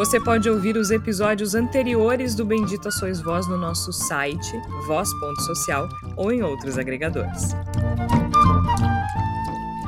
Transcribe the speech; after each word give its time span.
Você 0.00 0.18
pode 0.18 0.48
ouvir 0.48 0.78
os 0.78 0.90
episódios 0.90 1.54
anteriores 1.54 2.34
do 2.34 2.42
Bendita 2.42 2.90
Sois 2.90 3.20
Voz 3.20 3.46
no 3.46 3.58
nosso 3.58 3.92
site, 3.92 4.50
voz.social, 4.86 5.90
ou 6.16 6.32
em 6.32 6.42
outros 6.42 6.78
agregadores. 6.78 7.54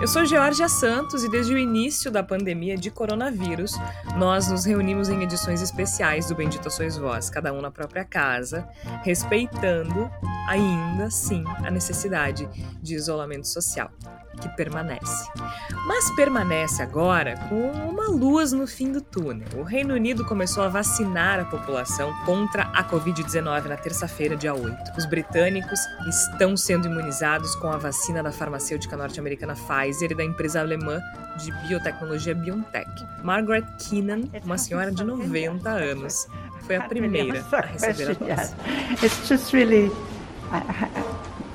Eu 0.02 0.09
sou 0.09 0.24
Georgia 0.24 0.69
Santos 0.69 1.23
e 1.23 1.29
desde 1.29 1.55
o 1.55 1.56
início 1.56 2.11
da 2.11 2.24
pandemia 2.24 2.77
de 2.77 2.91
coronavírus, 2.91 3.79
nós 4.16 4.48
nos 4.48 4.65
reunimos 4.65 5.09
em 5.09 5.23
edições 5.23 5.62
especiais 5.62 6.27
do 6.27 6.34
Bendita 6.34 6.69
Sois 6.70 6.97
Voz, 6.97 7.30
cada 7.30 7.52
um 7.52 7.61
na 7.61 7.70
própria 7.70 8.05
casa, 8.05 8.69
respeitando 9.05 10.11
ainda 10.48 11.09
sim 11.09 11.45
a 11.65 11.70
necessidade 11.70 12.48
de 12.83 12.97
isolamento 12.97 13.47
social 13.47 13.92
que 14.41 14.48
permanece. 14.56 15.30
Mas 15.87 16.11
permanece 16.16 16.83
agora 16.83 17.37
com 17.48 17.70
uma 17.70 18.09
luz 18.09 18.53
no 18.53 18.66
fim 18.66 18.91
do 18.91 19.00
túnel. 19.00 19.47
O 19.56 19.62
Reino 19.62 19.95
Unido 19.95 20.25
começou 20.25 20.64
a 20.64 20.69
vacinar 20.69 21.39
a 21.39 21.45
população 21.45 22.12
contra 22.25 22.64
a 22.64 22.83
Covid-19 22.83 23.67
na 23.67 23.77
terça-feira, 23.77 24.36
dia 24.36 24.55
8. 24.55 24.98
Os 24.98 25.06
britânicos 25.06 25.78
estão 26.08 26.56
sendo 26.56 26.89
imunizados 26.89 27.55
com 27.56 27.69
a 27.69 27.77
vacina 27.77 28.23
da 28.23 28.33
farmacêutica 28.33 28.97
norte-americana 28.97 29.55
Pfizer 29.55 29.92
e 30.01 30.15
da 30.15 30.25
empresa 30.25 30.61
alemã 30.61 31.01
de 31.37 31.53
biotecnologia 31.67 32.35
BioNTech. 32.35 32.91
Margaret 33.23 33.67
Keenan, 33.79 34.23
uma 34.45 34.57
senhora 34.57 34.91
de 34.91 35.05
90 35.05 35.69
anos, 35.69 36.27
foi 36.62 36.77
a 36.77 36.83
primeira 36.83 37.45
a 37.53 37.61
receber 37.61 38.11
a 38.11 38.15
dose. 38.15 38.55
It's 39.05 39.29
just 39.29 39.53
really 39.53 39.91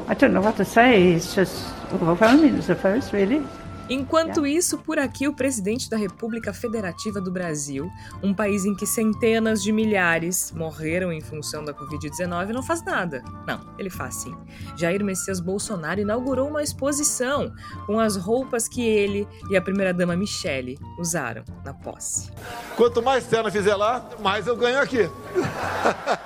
I 0.10 0.14
don't 0.14 0.34
know 0.34 0.42
what 0.42 0.56
to 0.58 0.66
say. 0.66 1.14
It's 1.14 1.36
just 1.36 1.66
overwhelming. 1.94 2.60
The 2.62 2.76
first, 2.76 3.12
really. 3.14 3.46
Enquanto 3.90 4.46
isso, 4.46 4.78
por 4.80 5.00
aqui, 5.00 5.28
o 5.28 5.34
presidente 5.34 5.90
da 5.90 5.96
República 5.96 6.54
Federativa 6.54 7.22
do 7.22 7.32
Brasil, 7.32 7.90
um 8.22 8.34
país 8.34 8.66
em 8.66 8.76
que 8.76 8.86
centenas 8.86 9.64
de 9.64 9.72
milhares 9.72 10.52
morreram 10.52 11.12
em 11.12 11.22
função 11.22 11.64
da 11.64 11.74
Covid-19, 11.74 12.50
não 12.50 12.62
faz 12.62 12.84
nada. 12.84 13.24
Não, 13.48 13.62
ele 13.78 13.90
faz 13.90 14.16
sim. 14.16 14.36
Jair 14.76 15.04
Messias 15.04 15.40
Bolsonaro 15.40 16.02
inaugurou 16.02 16.50
uma 16.50 16.62
exposição 16.62 17.54
com 17.86 17.98
as 17.98 18.18
roupas 18.18 18.68
que 18.68 18.82
ele 18.82 19.26
e 19.50 19.56
a 19.56 19.62
primeira-dama 19.62 20.18
Michele 20.18 20.78
usaram 21.00 21.46
na 21.64 21.74
posse. 21.74 22.30
Quanto 22.76 23.02
mais 23.02 23.24
cena 23.24 23.50
fizer 23.50 23.76
lá, 23.76 24.06
mais 24.20 24.48
eu 24.48 24.58
ganho 24.58 24.82
aqui. 24.82 25.10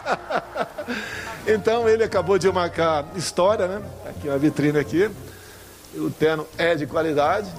então 1.45 1.87
ele 1.87 2.03
acabou 2.03 2.39
de 2.39 2.51
marcar 2.51 3.05
história, 3.15 3.67
né? 3.67 3.81
Aqui 4.07 4.27
uma 4.27 4.39
vitrine 4.39 4.79
aqui 4.79 5.11
o 5.95 6.09
terno 6.09 6.47
é 6.57 6.75
de 6.75 6.85
qualidade 6.85 7.49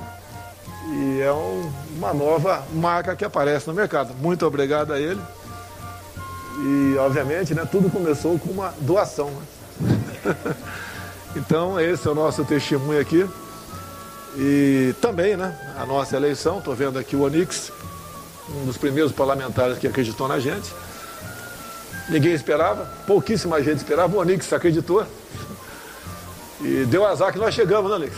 e 0.89 1.21
é 1.21 1.33
um, 1.33 1.73
uma 1.97 2.13
nova 2.13 2.65
marca 2.73 3.15
que 3.15 3.25
aparece 3.25 3.69
no 3.69 3.75
mercado. 3.75 4.15
Muito 4.15 4.47
obrigado 4.47 4.93
a 4.93 5.01
ele. 5.01 5.21
E, 6.59 6.97
obviamente, 6.99 7.55
né, 7.55 7.67
tudo 7.71 7.91
começou 7.91 8.39
com 8.39 8.51
uma 8.51 8.75
doação. 8.81 9.31
Né? 9.81 10.37
então, 11.37 11.81
esse 11.81 12.07
é 12.07 12.11
o 12.11 12.15
nosso 12.15 12.45
testemunho 12.45 13.01
aqui. 13.01 13.29
E 14.37 14.95
também, 15.01 15.37
né, 15.37 15.57
a 15.79 15.87
nossa 15.87 16.17
eleição, 16.17 16.59
estou 16.59 16.75
vendo 16.75 16.99
aqui 16.99 17.15
o 17.15 17.23
Onix, 17.23 17.71
um 18.51 18.67
dos 18.67 18.77
primeiros 18.77 19.13
parlamentares 19.13 19.79
que 19.79 19.87
acreditou 19.87 20.27
na 20.27 20.39
gente. 20.39 20.73
Ninguém 22.09 22.33
esperava, 22.33 22.85
pouquíssima 23.07 23.63
gente 23.63 23.79
esperava, 23.79 24.17
o 24.17 24.21
Onix 24.21 24.53
acreditou. 24.53 25.07
E 26.63 26.85
deu 26.87 27.05
azar 27.05 27.33
que 27.33 27.39
nós 27.39 27.55
chegamos, 27.55 27.91
né, 27.91 27.97
Alex? 27.97 28.17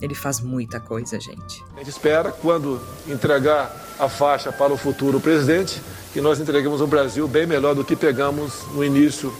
Ele 0.00 0.14
faz 0.14 0.40
muita 0.40 0.80
coisa, 0.80 1.18
gente. 1.20 1.64
A 1.74 1.78
gente 1.78 1.90
espera, 1.90 2.30
quando 2.30 2.80
entregar 3.06 3.74
a 3.98 4.08
faixa 4.08 4.52
para 4.52 4.72
o 4.72 4.76
futuro 4.76 5.20
presidente, 5.20 5.82
que 6.12 6.20
nós 6.20 6.40
entreguemos 6.40 6.80
o 6.80 6.86
Brasil 6.86 7.26
bem 7.26 7.46
melhor 7.46 7.74
do 7.74 7.84
que 7.84 7.96
pegamos 7.96 8.62
no 8.72 8.84
início 8.84 9.32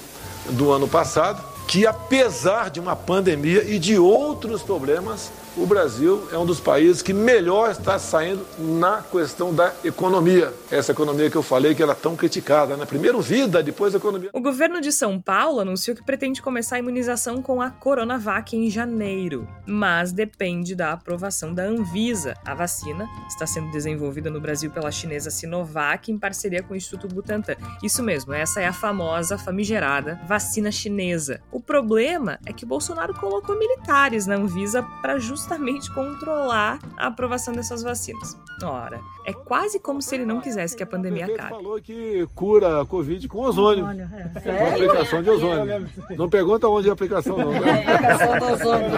do 0.51 0.73
ano 0.73 0.89
passado, 0.89 1.43
que 1.69 1.87
apesar 1.87 2.71
de 2.71 2.81
uma 2.81 2.97
pandemia 2.97 3.63
e 3.63 3.79
de 3.79 3.99
outros 3.99 4.63
problemas, 4.63 5.31
o 5.55 5.67
Brasil 5.67 6.27
é 6.33 6.39
um 6.39 6.47
dos 6.47 6.61
países 6.61 7.03
que 7.03 7.13
melhor 7.13 7.71
está 7.71 7.99
saindo 7.99 8.47
na 8.59 9.03
questão 9.03 9.53
da 9.53 9.75
economia. 9.85 10.53
Essa 10.71 10.93
economia 10.93 11.29
que 11.29 11.37
eu 11.37 11.43
falei 11.43 11.75
que 11.75 11.83
ela 11.83 11.93
é 11.93 11.97
tão 11.97 12.15
criticada, 12.15 12.77
né? 12.77 12.87
Primeiro 12.87 13.21
vida, 13.21 13.63
depois 13.63 13.93
economia. 13.93 14.31
O 14.33 14.41
governo 14.41 14.81
de 14.81 14.93
São 14.93 15.21
Paulo 15.21 15.61
anunciou 15.61 15.97
que 15.97 16.03
pretende 16.03 16.41
começar 16.41 16.77
a 16.77 16.79
imunização 16.79 17.43
com 17.43 17.61
a 17.61 17.71
Coronavac 17.71 18.57
em 18.57 18.71
janeiro, 18.71 19.49
mas 19.67 20.13
depende 20.13 20.77
da 20.77 20.93
aprovação 20.93 21.53
da 21.53 21.65
Anvisa. 21.65 22.35
A 22.47 22.55
vacina 22.55 23.09
está 23.29 23.47
sendo 23.47 23.71
desenvolvida 23.73 24.31
no 24.31 24.41
Brasil 24.41 24.71
pela 24.71 24.93
chinesa 24.93 25.29
Sinovac 25.29 26.11
em 26.11 26.19
parceria 26.19 26.63
com 26.63 26.73
o 26.73 26.77
Instituto 26.77 27.13
Butantan. 27.13 27.57
Isso 27.83 28.03
mesmo, 28.03 28.33
essa 28.33 28.61
é 28.61 28.67
a 28.67 28.73
famosa, 28.73 29.37
famigerada 29.37 30.21
vacina 30.27 30.71
chinesa. 30.71 31.41
O 31.59 31.61
problema 31.61 32.39
é 32.47 32.53
que 32.53 32.65
Bolsonaro 32.65 33.13
colocou 33.15 33.59
militares 33.59 34.29
na 34.29 34.37
Anvisa 34.37 34.81
para 35.03 35.19
justamente 35.19 35.19
justamente 35.19 35.93
controlar 35.93 36.79
a 36.97 37.09
aprovação 37.09 37.53
dessas 37.53 37.83
vacinas. 37.83 38.39
Ora, 38.63 39.01
é 39.29 39.33
quase 39.35 39.79
como 39.79 40.01
se 40.01 40.15
ele 40.15 40.25
não 40.25 40.41
quisesse 40.41 40.75
que 40.75 40.83
a 40.83 40.87
pandemia 40.87 41.27
acabe. 41.27 41.41
Ele 41.41 41.63
falou 41.63 41.79
que 41.83 42.27
cura 42.35 42.81
a 42.81 42.87
Covid 42.87 43.29
com 43.29 43.41
ozônio. 43.41 43.85
ozônio 43.85 44.09
é. 44.11 44.41
Com 44.41 44.67
aplicação 44.67 45.23
de 45.23 45.29
ozônio. 45.29 45.91
Não 46.17 46.31
pergunta 46.31 46.67
onde 46.67 46.89
é 46.89 46.91
a 46.91 46.95
aplicação, 46.95 47.37
não. 47.37 47.51
Né? 47.53 47.59
É, 47.61 47.93
aplicação 47.93 48.39
do 48.39 48.45
ozônio. 48.55 48.89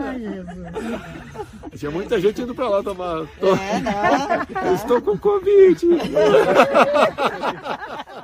Ai, 0.00 0.18
Jesus. 0.18 1.78
Tinha 1.78 1.90
muita 1.92 2.20
gente 2.20 2.42
indo 2.42 2.56
pra 2.56 2.68
lá 2.68 2.82
tomar. 2.82 3.22
É, 3.22 4.74
Estou 4.74 5.00
com 5.00 5.16
Covid. 5.16 5.86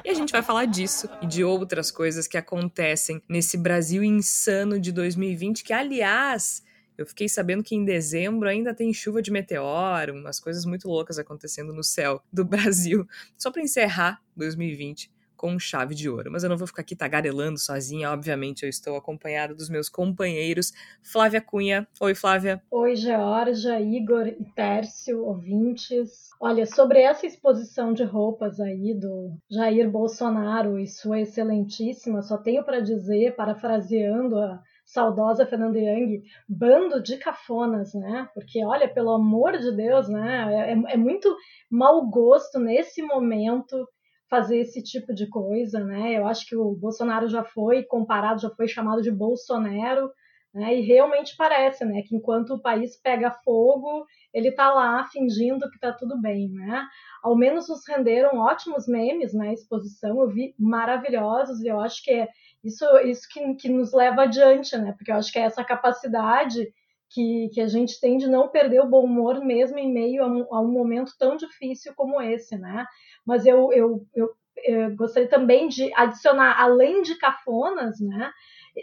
E 0.04 0.10
a 0.10 0.14
gente 0.14 0.32
vai 0.32 0.42
falar 0.42 0.64
disso 0.64 1.08
e 1.22 1.26
de 1.26 1.44
outras 1.44 1.92
coisas 1.92 2.26
que 2.26 2.36
acontecem 2.36 3.22
nesse 3.28 3.56
Brasil 3.56 4.02
insano 4.02 4.80
de 4.80 4.90
2020, 4.90 5.62
que, 5.62 5.72
aliás, 5.72 6.66
eu 6.98 7.06
fiquei 7.06 7.28
sabendo 7.28 7.62
que 7.62 7.76
em 7.76 7.84
dezembro 7.84 8.48
ainda 8.48 8.74
tem 8.74 8.92
chuva 8.92 9.22
de 9.22 9.30
meteoro, 9.30 10.14
umas 10.14 10.40
coisas 10.40 10.64
muito 10.64 10.88
loucas 10.88 11.18
acontecendo 11.18 11.72
no 11.72 11.84
céu 11.84 12.20
do 12.32 12.44
Brasil. 12.44 13.06
Só 13.36 13.52
para 13.52 13.62
encerrar 13.62 14.20
2020 14.36 15.10
com 15.38 15.56
chave 15.56 15.94
de 15.94 16.10
ouro. 16.10 16.30
Mas 16.30 16.42
eu 16.42 16.50
não 16.50 16.58
vou 16.58 16.66
ficar 16.66 16.82
aqui 16.82 16.96
tagarelando 16.96 17.58
sozinha, 17.58 18.10
obviamente 18.10 18.64
eu 18.64 18.68
estou 18.68 18.96
acompanhada 18.96 19.54
dos 19.54 19.70
meus 19.70 19.88
companheiros. 19.88 20.72
Flávia 21.00 21.40
Cunha. 21.40 21.86
Oi, 22.00 22.14
Flávia. 22.14 22.60
Oi, 22.70 22.96
Georgia, 22.96 23.80
Igor 23.80 24.26
e 24.26 24.44
Tércio, 24.54 25.24
ouvintes. 25.24 26.28
Olha, 26.40 26.66
sobre 26.66 27.00
essa 27.00 27.26
exposição 27.26 27.92
de 27.92 28.02
roupas 28.02 28.58
aí 28.60 28.92
do 28.92 29.32
Jair 29.48 29.88
Bolsonaro 29.88 30.78
e 30.78 30.86
sua 30.88 31.20
excelentíssima, 31.20 32.22
só 32.22 32.36
tenho 32.36 32.64
para 32.64 32.80
dizer, 32.80 33.36
parafraseando 33.36 34.36
a 34.36 34.60
saudosa 34.88 35.46
Fernanda 35.46 35.78
Young, 35.78 36.22
bando 36.48 37.02
de 37.02 37.18
cafonas, 37.18 37.92
né? 37.92 38.28
Porque, 38.32 38.64
olha, 38.64 38.88
pelo 38.88 39.10
amor 39.10 39.58
de 39.58 39.70
Deus, 39.76 40.08
né? 40.08 40.72
É, 40.72 40.94
é 40.94 40.96
muito 40.96 41.36
mau 41.70 42.08
gosto 42.08 42.58
nesse 42.58 43.02
momento 43.02 43.86
fazer 44.30 44.58
esse 44.58 44.82
tipo 44.82 45.14
de 45.14 45.28
coisa, 45.28 45.84
né? 45.84 46.14
Eu 46.14 46.26
acho 46.26 46.46
que 46.46 46.56
o 46.56 46.74
Bolsonaro 46.74 47.28
já 47.28 47.44
foi 47.44 47.82
comparado, 47.82 48.40
já 48.40 48.50
foi 48.50 48.66
chamado 48.66 49.02
de 49.02 49.10
Bolsonaro, 49.10 50.10
né? 50.54 50.74
E 50.74 50.80
realmente 50.80 51.36
parece, 51.36 51.84
né, 51.84 52.02
que 52.02 52.16
enquanto 52.16 52.54
o 52.54 52.62
país 52.62 52.96
pega 52.96 53.30
fogo, 53.44 54.06
ele 54.32 54.48
está 54.48 54.72
lá 54.72 55.04
fingindo 55.04 55.68
que 55.68 55.76
está 55.76 55.92
tudo 55.92 56.18
bem, 56.18 56.48
né? 56.48 56.86
Ao 57.22 57.36
menos 57.36 57.68
nos 57.68 57.86
renderam 57.86 58.38
ótimos 58.38 58.88
memes 58.88 59.34
na 59.34 59.52
exposição, 59.52 60.20
eu 60.22 60.28
vi 60.28 60.54
maravilhosos 60.58 61.60
e 61.60 61.68
eu 61.68 61.78
acho 61.78 62.02
que 62.02 62.10
é 62.10 62.28
isso, 62.62 62.84
isso 63.04 63.28
que, 63.30 63.54
que 63.54 63.68
nos 63.68 63.92
leva 63.92 64.22
adiante, 64.22 64.76
né? 64.76 64.92
Porque 64.92 65.10
eu 65.10 65.16
acho 65.16 65.32
que 65.32 65.38
é 65.38 65.42
essa 65.42 65.64
capacidade 65.64 66.72
que, 67.10 67.48
que 67.52 67.60
a 67.60 67.66
gente 67.66 68.00
tem 68.00 68.18
de 68.18 68.28
não 68.28 68.48
perder 68.48 68.80
o 68.80 68.88
bom 68.88 69.04
humor 69.04 69.44
mesmo 69.44 69.78
em 69.78 69.92
meio 69.92 70.22
a 70.22 70.26
um, 70.26 70.54
a 70.54 70.60
um 70.60 70.70
momento 70.70 71.12
tão 71.18 71.36
difícil 71.36 71.94
como 71.94 72.20
esse, 72.20 72.56
né? 72.58 72.86
Mas 73.24 73.46
eu, 73.46 73.72
eu, 73.72 74.06
eu, 74.14 74.30
eu 74.64 74.96
gostaria 74.96 75.28
também 75.28 75.68
de 75.68 75.92
adicionar, 75.94 76.60
além 76.60 77.02
de 77.02 77.16
cafonas, 77.16 78.00
né? 78.00 78.30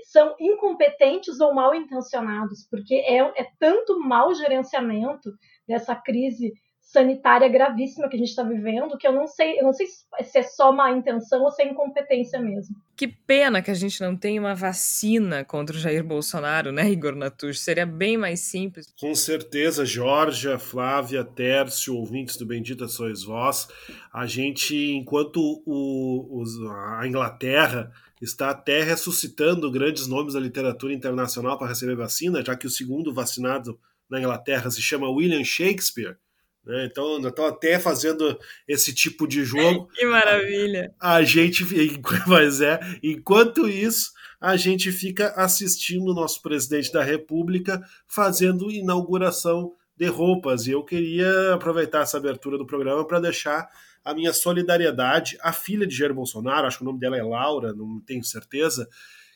são 0.04 0.36
incompetentes 0.39 1.39
ou 1.39 1.54
mal 1.54 1.74
intencionados, 1.74 2.68
porque 2.69 2.95
é, 2.95 3.18
é 3.19 3.48
tanto 3.60 4.00
mau 4.00 4.33
gerenciamento 4.33 5.31
dessa 5.68 5.95
crise 5.95 6.54
sanitária 6.85 7.49
gravíssima 7.49 8.07
que 8.07 8.15
a 8.15 8.19
gente 8.19 8.29
está 8.29 8.43
vivendo, 8.43 8.97
que 8.97 9.07
eu 9.07 9.11
não 9.11 9.25
sei, 9.25 9.59
eu 9.59 9.63
não 9.63 9.73
sei 9.73 9.87
se 9.87 10.37
é 10.37 10.43
só 10.43 10.71
má 10.71 10.91
intenção 10.91 11.41
ou 11.41 11.51
se 11.51 11.63
é 11.63 11.67
incompetência 11.67 12.39
mesmo. 12.39 12.75
Que 12.95 13.07
pena 13.07 13.61
que 13.61 13.71
a 13.71 13.73
gente 13.73 13.99
não 14.01 14.15
tem 14.15 14.39
uma 14.39 14.53
vacina 14.53 15.43
contra 15.43 15.75
o 15.75 15.79
Jair 15.79 16.03
Bolsonaro, 16.03 16.71
né, 16.71 16.89
Igor 16.89 17.15
Natush? 17.15 17.59
Seria 17.59 17.87
bem 17.87 18.17
mais 18.17 18.41
simples. 18.41 18.93
Com 18.99 19.15
certeza, 19.15 19.83
Georgia, 19.83 20.59
Flávia, 20.59 21.23
Tércio, 21.23 21.95
ouvintes 21.95 22.37
do 22.37 22.45
Bendita 22.45 22.88
Sois 22.88 23.23
Vós, 23.23 23.67
a 24.13 24.27
gente, 24.27 24.75
enquanto 24.91 25.63
o, 25.65 26.43
a 26.99 27.05
Inglaterra 27.07 27.91
está 28.21 28.51
até 28.51 28.83
ressuscitando 28.83 29.71
grandes 29.71 30.07
nomes 30.07 30.35
da 30.35 30.39
literatura 30.39 30.93
internacional 30.93 31.57
para 31.57 31.67
receber 31.67 31.95
vacina, 31.95 32.45
já 32.45 32.55
que 32.55 32.67
o 32.67 32.71
segundo 32.71 33.13
vacinado 33.13 33.77
na 34.09 34.19
Inglaterra 34.19 34.69
se 34.69 34.81
chama 34.81 35.09
William 35.09 35.43
Shakespeare, 35.43 36.17
né? 36.65 36.85
Então, 36.85 37.19
estão 37.19 37.45
até 37.45 37.79
fazendo 37.79 38.38
esse 38.67 38.94
tipo 38.94 39.27
de 39.27 39.44
jogo. 39.44 39.89
Que 39.95 40.06
maravilha! 40.06 40.94
A, 41.00 41.15
a 41.15 41.23
gente, 41.23 41.63
mas 42.27 42.62
é, 42.62 42.79
enquanto 43.03 43.67
isso, 43.67 44.12
a 44.39 44.57
gente 44.57 44.91
fica 44.91 45.29
assistindo 45.35 46.12
o 46.12 46.13
nosso 46.13 46.41
presidente 46.41 46.91
da 46.91 47.03
República 47.03 47.81
fazendo 48.07 48.71
inauguração 48.71 49.73
de 49.97 50.07
roupas. 50.07 50.67
E 50.67 50.71
eu 50.71 50.83
queria 50.83 51.53
aproveitar 51.53 52.01
essa 52.01 52.17
abertura 52.17 52.57
do 52.57 52.65
programa 52.65 53.06
para 53.07 53.19
deixar 53.19 53.67
a 54.03 54.13
minha 54.13 54.33
solidariedade 54.33 55.38
à 55.41 55.51
filha 55.51 55.88
de 55.88 55.95
Jair 55.95 56.13
Bolsonaro, 56.13 56.67
acho 56.67 56.77
que 56.77 56.83
o 56.83 56.85
nome 56.85 57.00
dela 57.00 57.17
é 57.17 57.23
Laura, 57.23 57.73
não 57.73 58.00
tenho 58.01 58.23
certeza, 58.23 58.88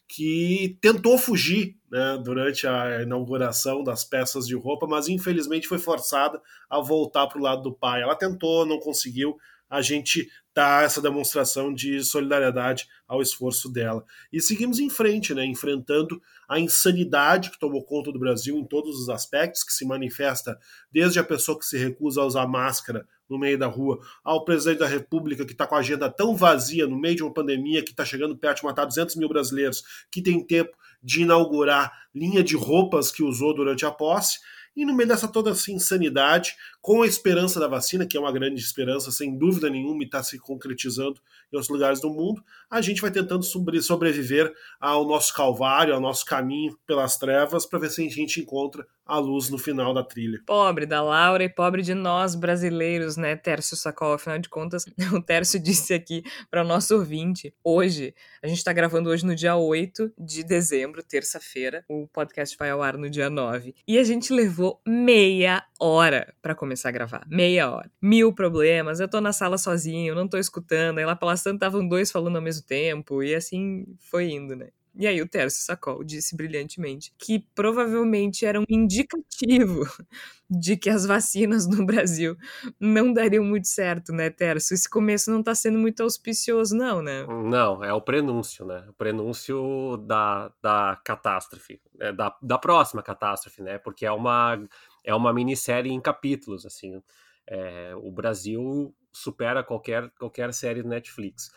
que 0.10 0.76
tentou 0.82 1.20
fugir 1.20 1.78
né, 1.90 2.20
durante 2.24 2.66
a 2.66 3.04
inauguração 3.04 3.84
das 3.84 4.04
peças 4.04 4.48
de 4.48 4.56
roupa, 4.56 4.88
mas 4.88 5.08
infelizmente 5.08 5.68
foi 5.68 5.78
forçada 5.78 6.42
a 6.68 6.80
voltar 6.82 7.28
para 7.28 7.38
o 7.38 7.44
lado 7.44 7.62
do 7.62 7.72
pai. 7.72 8.02
Ela 8.02 8.16
tentou, 8.16 8.66
não 8.66 8.80
conseguiu. 8.80 9.38
A 9.70 9.84
gente 9.84 10.28
dá 10.52 10.82
essa 10.82 11.00
demonstração 11.00 11.72
de 11.72 12.04
solidariedade 12.04 12.88
ao 13.08 13.22
esforço 13.22 13.72
dela. 13.72 14.04
E 14.34 14.42
seguimos 14.42 14.80
em 14.80 14.90
frente, 14.90 15.32
né, 15.32 15.46
enfrentando 15.46 16.20
a 16.50 16.60
insanidade 16.60 17.52
que 17.52 17.60
tomou 17.60 17.86
conta 17.86 18.12
do 18.12 18.18
Brasil 18.18 18.58
em 18.58 18.66
todos 18.66 19.00
os 19.00 19.10
aspectos, 19.10 19.64
que 19.64 19.72
se 19.72 19.86
manifesta 19.86 20.60
desde 20.92 21.20
a 21.20 21.24
pessoa 21.24 21.58
que 21.58 21.66
se 21.66 21.78
recusa 21.78 22.22
a 22.22 22.26
usar 22.26 22.48
máscara 22.48 23.08
no 23.30 23.38
meio 23.38 23.58
da 23.58 23.68
rua, 23.68 24.00
ao 24.24 24.44
presidente 24.44 24.80
da 24.80 24.88
República 24.88 25.46
que 25.46 25.52
está 25.52 25.68
com 25.68 25.76
a 25.76 25.80
agenda 25.80 26.10
tão 26.10 26.36
vazia 26.36 26.88
no 26.88 27.00
meio 27.00 27.16
de 27.16 27.24
uma 27.24 27.34
pandemia 27.34 27.84
que 27.84 27.92
está 27.92 28.04
chegando 28.04 28.38
perto 28.38 28.62
de 28.62 28.66
matar 28.66 28.86
200 28.86 29.16
mil 29.16 29.30
brasileiros, 29.30 29.84
que 30.12 30.22
tem 30.22 30.44
tempo 30.46 30.76
de 31.02 31.22
inaugurar 31.22 31.92
linha 32.14 32.44
de 32.44 32.56
roupas 32.56 33.12
que 33.12 33.24
usou 33.24 33.54
durante 33.54 33.86
a 33.86 33.92
posse, 33.92 34.40
e 34.76 34.86
no 34.86 34.96
meio 34.96 35.10
dessa 35.10 35.28
toda 35.28 35.52
essa 35.52 35.72
insanidade, 35.72 36.56
com 36.82 37.02
a 37.02 37.08
esperança 37.08 37.60
da 37.60 37.68
vacina, 37.68 38.06
que 38.06 38.16
é 38.16 38.20
uma 38.20 38.32
grande 38.32 38.62
esperança, 38.62 39.12
sem 39.12 39.38
dúvida 39.38 39.70
nenhuma, 39.70 40.04
e 40.04 40.06
está 40.06 40.24
se 40.24 40.40
concretizando 40.40 41.20
em 41.52 41.56
outros 41.58 41.70
lugares 41.70 42.00
do 42.00 42.10
mundo, 42.10 42.42
a 42.70 42.80
gente 42.80 43.02
vai 43.02 43.12
tentando 43.12 43.44
sobreviver 43.44 44.54
ao 44.80 45.06
nosso 45.06 45.34
calvário, 45.34 45.94
ao 45.94 46.00
nosso 46.00 46.24
caminho 46.24 46.78
pelas 46.86 47.18
trevas, 47.18 47.66
para 47.66 47.80
ver 47.80 47.90
se 47.90 48.06
a 48.06 48.10
gente 48.10 48.40
encontra 48.40 48.88
a 49.10 49.18
luz 49.18 49.50
no 49.50 49.58
final 49.58 49.94
da 49.94 50.04
trilha. 50.04 50.40
Pobre 50.46 50.86
da 50.86 51.02
Laura 51.02 51.44
e 51.44 51.50
pobre 51.50 51.82
de 51.82 51.96
nós 51.96 52.36
brasileiros, 52.36 53.18
né, 53.18 53.36
Tércio 53.36 53.76
Sacol? 53.76 54.14
Afinal 54.14 54.38
de 54.38 54.48
contas, 54.48 54.86
o 55.12 55.22
Tércio 55.22 55.60
disse 55.60 55.94
aqui 55.94 56.24
para 56.50 56.62
o 56.62 56.68
nosso 56.68 56.96
ouvinte, 56.96 57.54
hoje, 57.64 58.14
a 58.44 58.48
gente 58.48 58.60
está 58.60 58.72
gravando 58.72 59.10
hoje 59.10 59.26
no 59.26 59.36
dia 59.36 59.56
8 59.56 60.14
de 60.18 60.44
dezembro, 60.44 61.02
terça-feira, 61.02 61.84
o 61.90 62.08
podcast 62.08 62.56
vai 62.58 62.70
ao 62.70 62.84
ar 62.84 62.98
no 62.98 63.10
dia 63.10 63.30
9, 63.30 63.74
e 63.88 63.98
a 63.98 64.04
gente 64.04 64.32
levou 64.32 64.80
meia 64.86 65.64
hora 65.80 66.32
para 66.42 66.54
começar 66.54 66.90
a 66.90 66.92
gravar, 66.92 67.26
meia 67.28 67.72
hora. 67.72 67.92
Mil 68.02 68.32
problemas, 68.32 69.00
eu 69.00 69.10
tô 69.10 69.20
na 69.20 69.34
sala 69.34 69.58
sozinho, 69.58 70.14
não 70.14 70.28
tô 70.28 70.38
escutando, 70.38 71.00
aí 71.00 71.06
lá 71.06 71.16
pelas 71.16 71.42
tantas 71.42 71.68
estavam 71.68 71.88
dois 71.88 72.12
falando 72.12 72.36
ao 72.36 72.42
mesmo 72.42 72.66
tempo, 72.66 73.24
e 73.24 73.34
assim 73.34 73.86
foi 74.00 74.30
indo, 74.30 74.56
né? 74.56 74.70
E 74.96 75.08
aí 75.08 75.22
o 75.22 75.28
Tércio 75.28 75.64
Sacol 75.64 76.04
disse 76.04 76.36
brilhantemente 76.36 77.14
que 77.18 77.40
provavelmente 77.56 78.46
era 78.46 78.60
um 78.60 78.66
indicativo 78.68 79.88
de 80.50 80.76
que 80.76 80.90
as 80.90 81.06
vacinas 81.06 81.68
no 81.68 81.86
Brasil 81.86 82.36
não 82.80 83.14
dariam 83.14 83.44
muito 83.44 83.68
certo, 83.68 84.12
né, 84.12 84.30
Tércio? 84.30 84.74
Esse 84.74 84.90
começo 84.90 85.32
não 85.32 85.40
está 85.40 85.54
sendo 85.54 85.78
muito 85.78 86.02
auspicioso, 86.02 86.76
não, 86.76 87.02
né? 87.02 87.26
Não, 87.28 87.84
é 87.84 87.94
o 87.94 88.02
prenúncio, 88.02 88.66
né? 88.66 88.86
O 88.90 88.94
prenúncio 88.94 89.98
da, 90.06 90.52
da 90.62 91.00
catástrofe, 91.04 91.80
é, 92.00 92.12
da, 92.12 92.36
da 92.42 92.58
próxima 92.58 93.04
catástrofe, 93.04 93.62
né? 93.62 93.78
Porque 93.78 94.06
é 94.06 94.12
uma, 94.12 94.60
é 95.04 95.14
uma 95.14 95.32
minissérie 95.32 95.92
em 95.92 96.02
capítulos, 96.02 96.66
assim. 96.66 97.02
É, 97.48 97.94
o 97.96 98.12
Brasil 98.12 98.94
supera 99.12 99.64
qualquer, 99.64 100.10
qualquer 100.20 100.54
série 100.54 100.82
do 100.82 100.90
Netflix. 100.90 101.52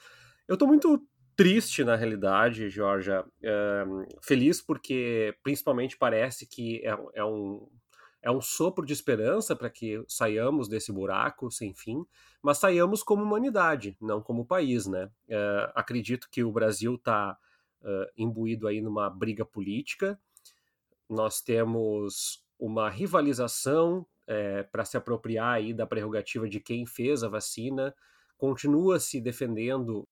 Eu 0.46 0.54
estou 0.54 0.68
muito 0.68 1.02
triste 1.36 1.84
na 1.84 1.96
realidade, 1.96 2.68
Georgia. 2.68 3.24
É, 3.42 3.84
feliz 4.20 4.60
porque 4.60 5.34
principalmente 5.42 5.96
parece 5.96 6.46
que 6.46 6.80
é, 6.84 6.96
é, 7.14 7.24
um, 7.24 7.68
é 8.20 8.30
um 8.30 8.40
sopro 8.40 8.84
de 8.84 8.92
esperança 8.92 9.56
para 9.56 9.70
que 9.70 10.02
saiamos 10.08 10.68
desse 10.68 10.92
buraco 10.92 11.50
sem 11.50 11.74
fim, 11.74 12.04
mas 12.42 12.58
saiamos 12.58 13.02
como 13.02 13.22
humanidade, 13.22 13.96
não 14.00 14.20
como 14.20 14.46
país, 14.46 14.86
né? 14.86 15.10
É, 15.28 15.72
acredito 15.74 16.28
que 16.30 16.42
o 16.44 16.52
Brasil 16.52 16.94
está 16.94 17.36
uh, 17.82 18.06
imbuído 18.16 18.66
aí 18.66 18.80
numa 18.80 19.08
briga 19.08 19.44
política. 19.44 20.18
Nós 21.08 21.40
temos 21.40 22.44
uma 22.58 22.88
rivalização 22.88 24.06
é, 24.26 24.62
para 24.62 24.84
se 24.84 24.96
apropriar 24.96 25.54
aí 25.54 25.74
da 25.74 25.86
prerrogativa 25.86 26.48
de 26.48 26.60
quem 26.60 26.86
fez 26.86 27.24
a 27.24 27.28
vacina, 27.28 27.94
continua 28.38 29.00
se 29.00 29.20
defendendo 29.20 30.08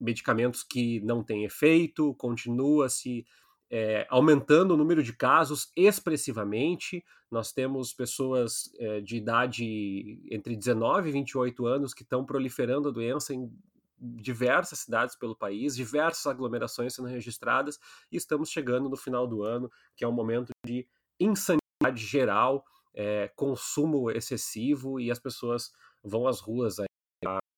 medicamentos 0.00 0.62
que 0.62 1.00
não 1.00 1.22
têm 1.22 1.44
efeito, 1.44 2.14
continua 2.14 2.88
se 2.88 3.24
é, 3.70 4.06
aumentando 4.08 4.74
o 4.74 4.76
número 4.76 5.02
de 5.02 5.12
casos 5.12 5.72
expressivamente. 5.76 7.04
Nós 7.30 7.52
temos 7.52 7.92
pessoas 7.92 8.70
é, 8.78 9.00
de 9.00 9.16
idade 9.16 10.20
entre 10.30 10.56
19 10.56 11.08
e 11.08 11.12
28 11.12 11.66
anos 11.66 11.94
que 11.94 12.02
estão 12.02 12.24
proliferando 12.24 12.88
a 12.88 12.92
doença 12.92 13.34
em 13.34 13.50
diversas 13.98 14.80
cidades 14.80 15.16
pelo 15.16 15.36
país, 15.36 15.74
diversas 15.74 16.26
aglomerações 16.26 16.94
sendo 16.94 17.08
registradas, 17.08 17.78
e 18.12 18.16
estamos 18.16 18.50
chegando 18.50 18.88
no 18.88 18.96
final 18.96 19.26
do 19.26 19.42
ano, 19.42 19.70
que 19.96 20.04
é 20.04 20.08
um 20.08 20.12
momento 20.12 20.50
de 20.66 20.86
insanidade 21.18 22.04
geral, 22.04 22.64
é, 22.92 23.30
consumo 23.34 24.10
excessivo, 24.10 25.00
e 25.00 25.10
as 25.10 25.18
pessoas 25.18 25.72
vão 26.02 26.26
às 26.26 26.40
ruas 26.40 26.78
aí 26.78 26.86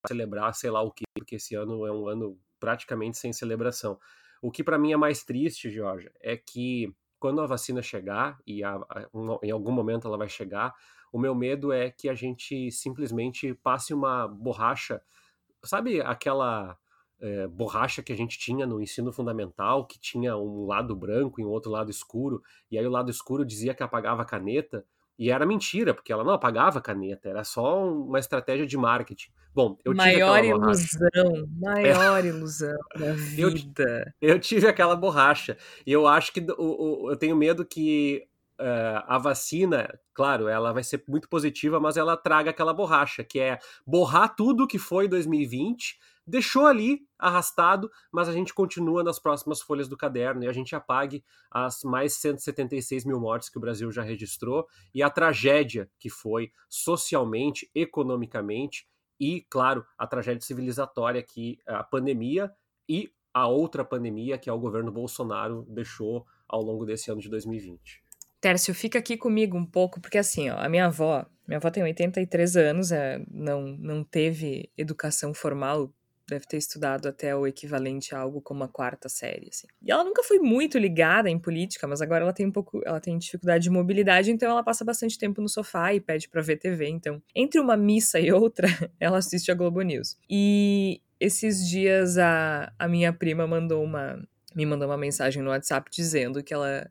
celebrar 0.07 0.53
sei 0.53 0.69
lá 0.69 0.81
o 0.81 0.91
que, 0.91 1.03
porque 1.15 1.35
esse 1.35 1.55
ano 1.55 1.85
é 1.85 1.91
um 1.91 2.07
ano 2.07 2.39
praticamente 2.59 3.17
sem 3.17 3.31
celebração. 3.33 3.99
O 4.41 4.51
que 4.51 4.63
para 4.63 4.77
mim 4.77 4.91
é 4.91 4.97
mais 4.97 5.23
triste, 5.23 5.69
Jorge, 5.69 6.11
é 6.21 6.37
que 6.37 6.93
quando 7.19 7.41
a 7.41 7.47
vacina 7.47 7.81
chegar, 7.81 8.39
e 8.45 8.63
a, 8.63 8.75
a, 8.75 9.07
um, 9.13 9.37
em 9.41 9.51
algum 9.51 9.71
momento 9.71 10.07
ela 10.07 10.17
vai 10.17 10.29
chegar, 10.29 10.73
o 11.11 11.17
meu 11.17 11.33
medo 11.33 11.71
é 11.71 11.89
que 11.89 12.09
a 12.09 12.13
gente 12.13 12.71
simplesmente 12.71 13.53
passe 13.55 13.93
uma 13.93 14.27
borracha, 14.27 15.01
sabe 15.63 16.01
aquela 16.01 16.77
é, 17.19 17.47
borracha 17.47 18.03
que 18.03 18.13
a 18.13 18.15
gente 18.15 18.37
tinha 18.37 18.65
no 18.65 18.81
ensino 18.81 19.11
fundamental, 19.11 19.85
que 19.85 19.99
tinha 19.99 20.37
um 20.37 20.65
lado 20.65 20.95
branco 20.95 21.41
e 21.41 21.45
um 21.45 21.49
outro 21.49 21.71
lado 21.71 21.89
escuro, 21.89 22.43
e 22.69 22.77
aí 22.77 22.85
o 22.85 22.91
lado 22.91 23.09
escuro 23.09 23.45
dizia 23.45 23.73
que 23.73 23.83
apagava 23.83 24.21
a 24.21 24.25
caneta, 24.25 24.85
e 25.17 25.31
era 25.31 25.45
mentira, 25.45 25.93
porque 25.93 26.13
ela 26.13 26.23
não 26.23 26.33
apagava 26.33 26.79
a 26.79 26.81
caneta, 26.81 27.29
era 27.29 27.43
só 27.43 27.87
uma 27.89 28.19
estratégia 28.19 28.65
de 28.65 28.77
marketing. 28.77 29.29
Bom, 29.53 29.75
eu 29.83 29.95
maior 29.95 30.35
tive 30.35 30.49
ilusão, 30.49 31.49
maior 31.59 32.23
é. 32.23 32.27
ilusão 32.29 32.77
da 32.95 33.13
vida. 33.13 34.13
Eu, 34.21 34.35
eu, 34.35 34.39
tive 34.39 34.67
aquela 34.67 34.95
borracha. 34.95 35.57
E 35.85 35.91
eu 35.91 36.07
acho 36.07 36.31
que 36.31 36.45
o, 36.57 37.05
o, 37.05 37.11
eu 37.11 37.17
tenho 37.17 37.35
medo 37.35 37.65
que 37.65 38.27
uh, 38.59 39.03
a 39.07 39.17
vacina, 39.17 39.99
claro, 40.13 40.47
ela 40.47 40.71
vai 40.71 40.83
ser 40.83 41.03
muito 41.07 41.27
positiva, 41.27 41.79
mas 41.79 41.97
ela 41.97 42.15
traga 42.15 42.51
aquela 42.51 42.73
borracha, 42.73 43.23
que 43.23 43.39
é 43.39 43.57
borrar 43.85 44.35
tudo 44.35 44.67
que 44.67 44.77
foi 44.77 45.07
2020 45.07 45.97
deixou 46.27 46.65
ali 46.65 47.07
arrastado, 47.17 47.89
mas 48.11 48.27
a 48.27 48.33
gente 48.33 48.53
continua 48.53 49.03
nas 49.03 49.17
próximas 49.17 49.61
folhas 49.61 49.87
do 49.87 49.95
caderno 49.95 50.43
e 50.43 50.47
a 50.47 50.51
gente 50.51 50.75
apague 50.75 51.23
as 51.49 51.83
mais 51.83 52.13
176 52.15 53.05
mil 53.05 53.19
mortes 53.19 53.49
que 53.49 53.57
o 53.57 53.61
Brasil 53.61 53.89
já 53.91 54.03
registrou 54.03 54.67
e 54.93 55.01
a 55.01 55.09
tragédia 55.09 55.89
que 55.97 56.09
foi 56.09 56.51
socialmente, 56.69 57.71
economicamente 57.73 58.87
e, 59.19 59.45
claro, 59.49 59.85
a 59.97 60.05
tragédia 60.05 60.41
civilizatória 60.41 61.23
que 61.23 61.57
a 61.65 61.83
pandemia 61.83 62.51
e 62.87 63.11
a 63.33 63.47
outra 63.47 63.85
pandemia 63.85 64.37
que 64.37 64.49
é 64.49 64.53
o 64.53 64.59
governo 64.59 64.91
Bolsonaro 64.91 65.65
deixou 65.69 66.25
ao 66.47 66.61
longo 66.61 66.85
desse 66.85 67.09
ano 67.09 67.21
de 67.21 67.29
2020. 67.29 68.03
Tércio, 68.39 68.73
fica 68.75 68.99
aqui 68.99 69.17
comigo 69.17 69.57
um 69.57 69.65
pouco, 69.65 69.99
porque 69.99 70.17
assim, 70.17 70.49
ó, 70.49 70.59
a 70.59 70.69
minha 70.69 70.85
avó, 70.85 71.25
minha 71.47 71.57
avó 71.57 71.71
tem 71.71 71.81
83 71.81 72.55
anos, 72.55 72.91
é, 72.91 73.19
não, 73.31 73.63
não 73.63 74.03
teve 74.03 74.71
educação 74.77 75.33
formal 75.33 75.91
deve 76.27 76.45
ter 76.45 76.57
estudado 76.57 77.07
até 77.07 77.35
o 77.35 77.47
equivalente 77.47 78.13
a 78.13 78.19
algo 78.19 78.41
como 78.41 78.63
a 78.63 78.67
quarta 78.67 79.07
série, 79.07 79.47
assim. 79.49 79.67
E 79.81 79.91
ela 79.91 80.03
nunca 80.03 80.21
foi 80.23 80.39
muito 80.39 80.77
ligada 80.77 81.29
em 81.29 81.39
política, 81.39 81.87
mas 81.87 82.01
agora 82.01 82.23
ela 82.23 82.33
tem 82.33 82.45
um 82.45 82.51
pouco, 82.51 82.81
ela 82.85 82.99
tem 82.99 83.17
dificuldade 83.17 83.63
de 83.63 83.69
mobilidade, 83.69 84.31
então 84.31 84.49
ela 84.49 84.63
passa 84.63 84.83
bastante 84.83 85.17
tempo 85.17 85.41
no 85.41 85.47
sofá 85.47 85.93
e 85.93 86.01
pede 86.01 86.27
para 86.27 86.41
ver 86.41 86.57
TV, 86.57 86.87
então, 86.89 87.21
entre 87.33 87.59
uma 87.59 87.77
missa 87.77 88.19
e 88.19 88.31
outra, 88.31 88.67
ela 88.99 89.17
assiste 89.19 89.51
a 89.51 89.55
Globo 89.55 89.81
News. 89.81 90.17
E 90.29 91.01
esses 91.19 91.67
dias 91.67 92.17
a, 92.17 92.71
a 92.77 92.87
minha 92.87 93.13
prima 93.13 93.47
mandou 93.47 93.83
uma 93.83 94.21
me 94.55 94.65
mandou 94.65 94.87
uma 94.87 94.97
mensagem 94.97 95.41
no 95.43 95.51
WhatsApp 95.51 95.89
dizendo 95.91 96.43
que 96.43 96.53
ela 96.53 96.89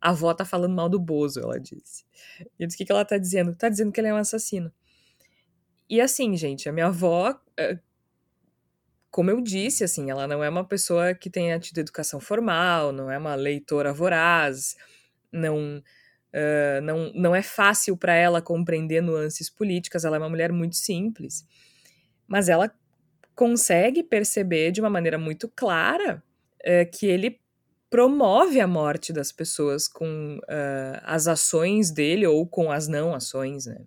a 0.00 0.10
avó 0.10 0.34
tá 0.34 0.44
falando 0.44 0.74
mal 0.74 0.88
do 0.88 0.98
Bozo, 0.98 1.40
ela 1.40 1.58
disse. 1.58 2.04
E 2.58 2.62
eu 2.62 2.66
disse: 2.66 2.76
o 2.76 2.78
que, 2.78 2.84
que 2.84 2.92
ela 2.92 3.06
tá 3.06 3.16
dizendo? 3.16 3.56
Tá 3.56 3.70
dizendo 3.70 3.90
que 3.90 3.98
ele 3.98 4.08
é 4.08 4.14
um 4.14 4.18
assassino. 4.18 4.70
E 5.88 5.98
assim, 6.00 6.36
gente, 6.36 6.68
a 6.68 6.72
minha 6.72 6.86
avó, 6.86 7.38
eh, 7.56 7.78
como 9.14 9.30
eu 9.30 9.40
disse, 9.40 9.84
assim, 9.84 10.10
ela 10.10 10.26
não 10.26 10.42
é 10.42 10.48
uma 10.48 10.64
pessoa 10.64 11.14
que 11.14 11.30
tenha 11.30 11.56
tido 11.60 11.78
educação 11.78 12.18
formal, 12.18 12.90
não 12.90 13.08
é 13.08 13.16
uma 13.16 13.36
leitora 13.36 13.92
voraz, 13.92 14.74
não. 15.30 15.80
Uh, 16.34 16.80
não, 16.82 17.12
não 17.14 17.32
é 17.36 17.40
fácil 17.40 17.96
para 17.96 18.12
ela 18.12 18.42
compreender 18.42 19.00
nuances 19.00 19.48
políticas, 19.48 20.04
ela 20.04 20.16
é 20.16 20.18
uma 20.18 20.28
mulher 20.28 20.50
muito 20.50 20.74
simples. 20.74 21.46
Mas 22.26 22.48
ela 22.48 22.68
consegue 23.36 24.02
perceber 24.02 24.72
de 24.72 24.80
uma 24.80 24.90
maneira 24.90 25.16
muito 25.16 25.48
clara 25.48 26.20
uh, 26.62 26.90
que 26.90 27.06
ele 27.06 27.40
promove 27.88 28.60
a 28.60 28.66
morte 28.66 29.12
das 29.12 29.30
pessoas 29.30 29.86
com 29.86 30.38
uh, 30.38 31.00
as 31.04 31.28
ações 31.28 31.92
dele 31.92 32.26
ou 32.26 32.44
com 32.48 32.72
as 32.72 32.88
não 32.88 33.14
ações, 33.14 33.66
né? 33.66 33.86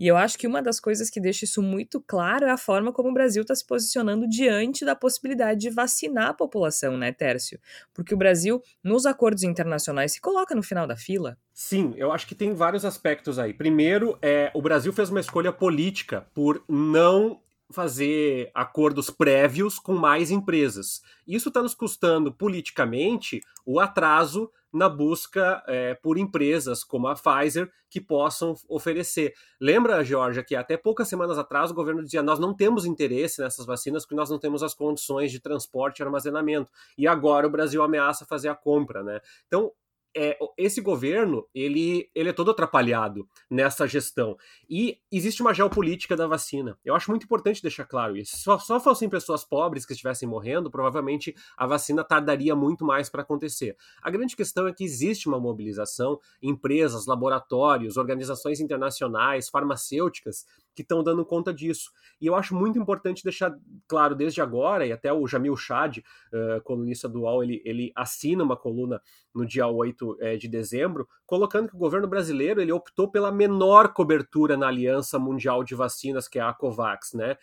E 0.00 0.08
eu 0.08 0.16
acho 0.16 0.38
que 0.38 0.46
uma 0.46 0.62
das 0.62 0.80
coisas 0.80 1.10
que 1.10 1.20
deixa 1.20 1.44
isso 1.44 1.60
muito 1.60 2.00
claro 2.00 2.46
é 2.46 2.50
a 2.50 2.56
forma 2.56 2.90
como 2.90 3.10
o 3.10 3.12
Brasil 3.12 3.42
está 3.42 3.54
se 3.54 3.66
posicionando 3.66 4.26
diante 4.26 4.82
da 4.82 4.96
possibilidade 4.96 5.60
de 5.60 5.68
vacinar 5.68 6.28
a 6.28 6.34
população, 6.34 6.96
né, 6.96 7.12
Tércio? 7.12 7.60
Porque 7.92 8.14
o 8.14 8.16
Brasil, 8.16 8.62
nos 8.82 9.04
acordos 9.04 9.42
internacionais, 9.42 10.12
se 10.12 10.20
coloca 10.20 10.54
no 10.54 10.62
final 10.62 10.86
da 10.86 10.96
fila. 10.96 11.36
Sim, 11.52 11.92
eu 11.98 12.10
acho 12.10 12.26
que 12.26 12.34
tem 12.34 12.54
vários 12.54 12.86
aspectos 12.86 13.38
aí. 13.38 13.52
Primeiro, 13.52 14.18
é, 14.22 14.50
o 14.54 14.62
Brasil 14.62 14.90
fez 14.90 15.10
uma 15.10 15.20
escolha 15.20 15.52
política 15.52 16.26
por 16.32 16.64
não 16.66 17.38
fazer 17.70 18.50
acordos 18.54 19.10
prévios 19.10 19.78
com 19.78 19.94
mais 19.94 20.30
empresas. 20.30 21.02
Isso 21.26 21.48
está 21.48 21.62
nos 21.62 21.74
custando 21.74 22.32
politicamente 22.32 23.40
o 23.64 23.78
atraso 23.78 24.50
na 24.72 24.88
busca 24.88 25.62
é, 25.66 25.94
por 25.94 26.16
empresas 26.16 26.84
como 26.84 27.08
a 27.08 27.14
Pfizer 27.14 27.70
que 27.88 28.00
possam 28.00 28.54
oferecer. 28.68 29.34
Lembra, 29.60 30.04
Georgia, 30.04 30.44
que 30.44 30.54
até 30.54 30.76
poucas 30.76 31.08
semanas 31.08 31.38
atrás 31.38 31.70
o 31.70 31.74
governo 31.74 32.04
dizia 32.04 32.22
nós 32.22 32.38
não 32.38 32.54
temos 32.54 32.84
interesse 32.84 33.40
nessas 33.40 33.66
vacinas 33.66 34.04
porque 34.04 34.14
nós 34.14 34.30
não 34.30 34.38
temos 34.38 34.62
as 34.62 34.74
condições 34.74 35.32
de 35.32 35.40
transporte 35.40 35.98
e 35.98 36.02
armazenamento. 36.02 36.70
E 36.96 37.06
agora 37.06 37.46
o 37.46 37.50
Brasil 37.50 37.82
ameaça 37.82 38.24
fazer 38.24 38.48
a 38.48 38.54
compra, 38.54 39.02
né? 39.02 39.20
Então 39.46 39.72
é, 40.16 40.38
esse 40.56 40.80
governo 40.80 41.46
ele, 41.54 42.10
ele 42.14 42.30
é 42.30 42.32
todo 42.32 42.50
atrapalhado 42.50 43.28
nessa 43.50 43.86
gestão. 43.86 44.36
E 44.68 44.98
existe 45.10 45.40
uma 45.40 45.54
geopolítica 45.54 46.16
da 46.16 46.26
vacina. 46.26 46.78
Eu 46.84 46.94
acho 46.94 47.10
muito 47.10 47.24
importante 47.24 47.62
deixar 47.62 47.84
claro 47.84 48.16
isso. 48.16 48.36
Se 48.36 48.42
só, 48.42 48.58
só 48.58 48.80
fossem 48.80 49.08
pessoas 49.08 49.44
pobres 49.44 49.86
que 49.86 49.92
estivessem 49.92 50.28
morrendo, 50.28 50.70
provavelmente 50.70 51.34
a 51.56 51.66
vacina 51.66 52.02
tardaria 52.02 52.54
muito 52.56 52.84
mais 52.84 53.08
para 53.08 53.22
acontecer. 53.22 53.76
A 54.02 54.10
grande 54.10 54.36
questão 54.36 54.66
é 54.66 54.72
que 54.72 54.84
existe 54.84 55.28
uma 55.28 55.38
mobilização, 55.38 56.18
empresas, 56.42 57.06
laboratórios, 57.06 57.96
organizações 57.96 58.60
internacionais, 58.60 59.48
farmacêuticas 59.48 60.44
que 60.74 60.82
estão 60.82 61.02
dando 61.02 61.24
conta 61.24 61.52
disso. 61.52 61.90
E 62.20 62.26
eu 62.26 62.34
acho 62.34 62.54
muito 62.54 62.78
importante 62.78 63.24
deixar 63.24 63.54
claro 63.88 64.14
desde 64.14 64.40
agora, 64.40 64.86
e 64.86 64.92
até 64.92 65.12
o 65.12 65.26
Jamil 65.26 65.56
Chad, 65.56 65.98
uh, 65.98 66.60
colunista 66.62 67.08
do 67.08 67.22
UOL, 67.22 67.42
ele, 67.42 67.62
ele 67.64 67.92
assina 67.94 68.44
uma 68.44 68.56
coluna 68.56 69.00
no 69.34 69.46
dia 69.46 69.66
8 69.66 70.16
é, 70.20 70.36
de 70.36 70.48
dezembro, 70.48 71.08
colocando 71.26 71.68
que 71.68 71.76
o 71.76 71.78
governo 71.78 72.08
brasileiro 72.08 72.60
ele 72.60 72.72
optou 72.72 73.10
pela 73.10 73.30
menor 73.30 73.92
cobertura 73.92 74.56
na 74.56 74.68
Aliança 74.68 75.18
Mundial 75.18 75.62
de 75.62 75.74
Vacinas, 75.74 76.28
que 76.28 76.38
é 76.38 76.42
a 76.42 76.52
COVAX, 76.52 77.12
né? 77.14 77.36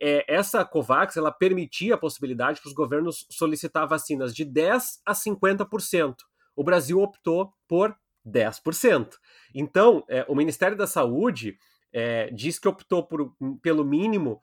É, 0.00 0.24
essa 0.26 0.64
COVAX 0.64 1.16
ela 1.16 1.30
permitia 1.30 1.94
a 1.94 1.98
possibilidade 1.98 2.60
para 2.60 2.68
os 2.68 2.74
governos 2.74 3.24
solicitar 3.30 3.86
vacinas 3.86 4.34
de 4.34 4.44
10% 4.44 4.98
a 5.06 5.12
50%. 5.12 6.16
O 6.56 6.64
Brasil 6.64 7.00
optou 7.00 7.52
por 7.68 7.96
10%. 8.26 9.14
Então, 9.54 10.04
é, 10.08 10.24
o 10.28 10.34
Ministério 10.34 10.76
da 10.76 10.86
Saúde 10.86 11.56
é, 11.92 12.30
diz 12.30 12.58
que 12.58 12.68
optou 12.68 13.06
por, 13.06 13.34
pelo 13.60 13.84
mínimo, 13.84 14.40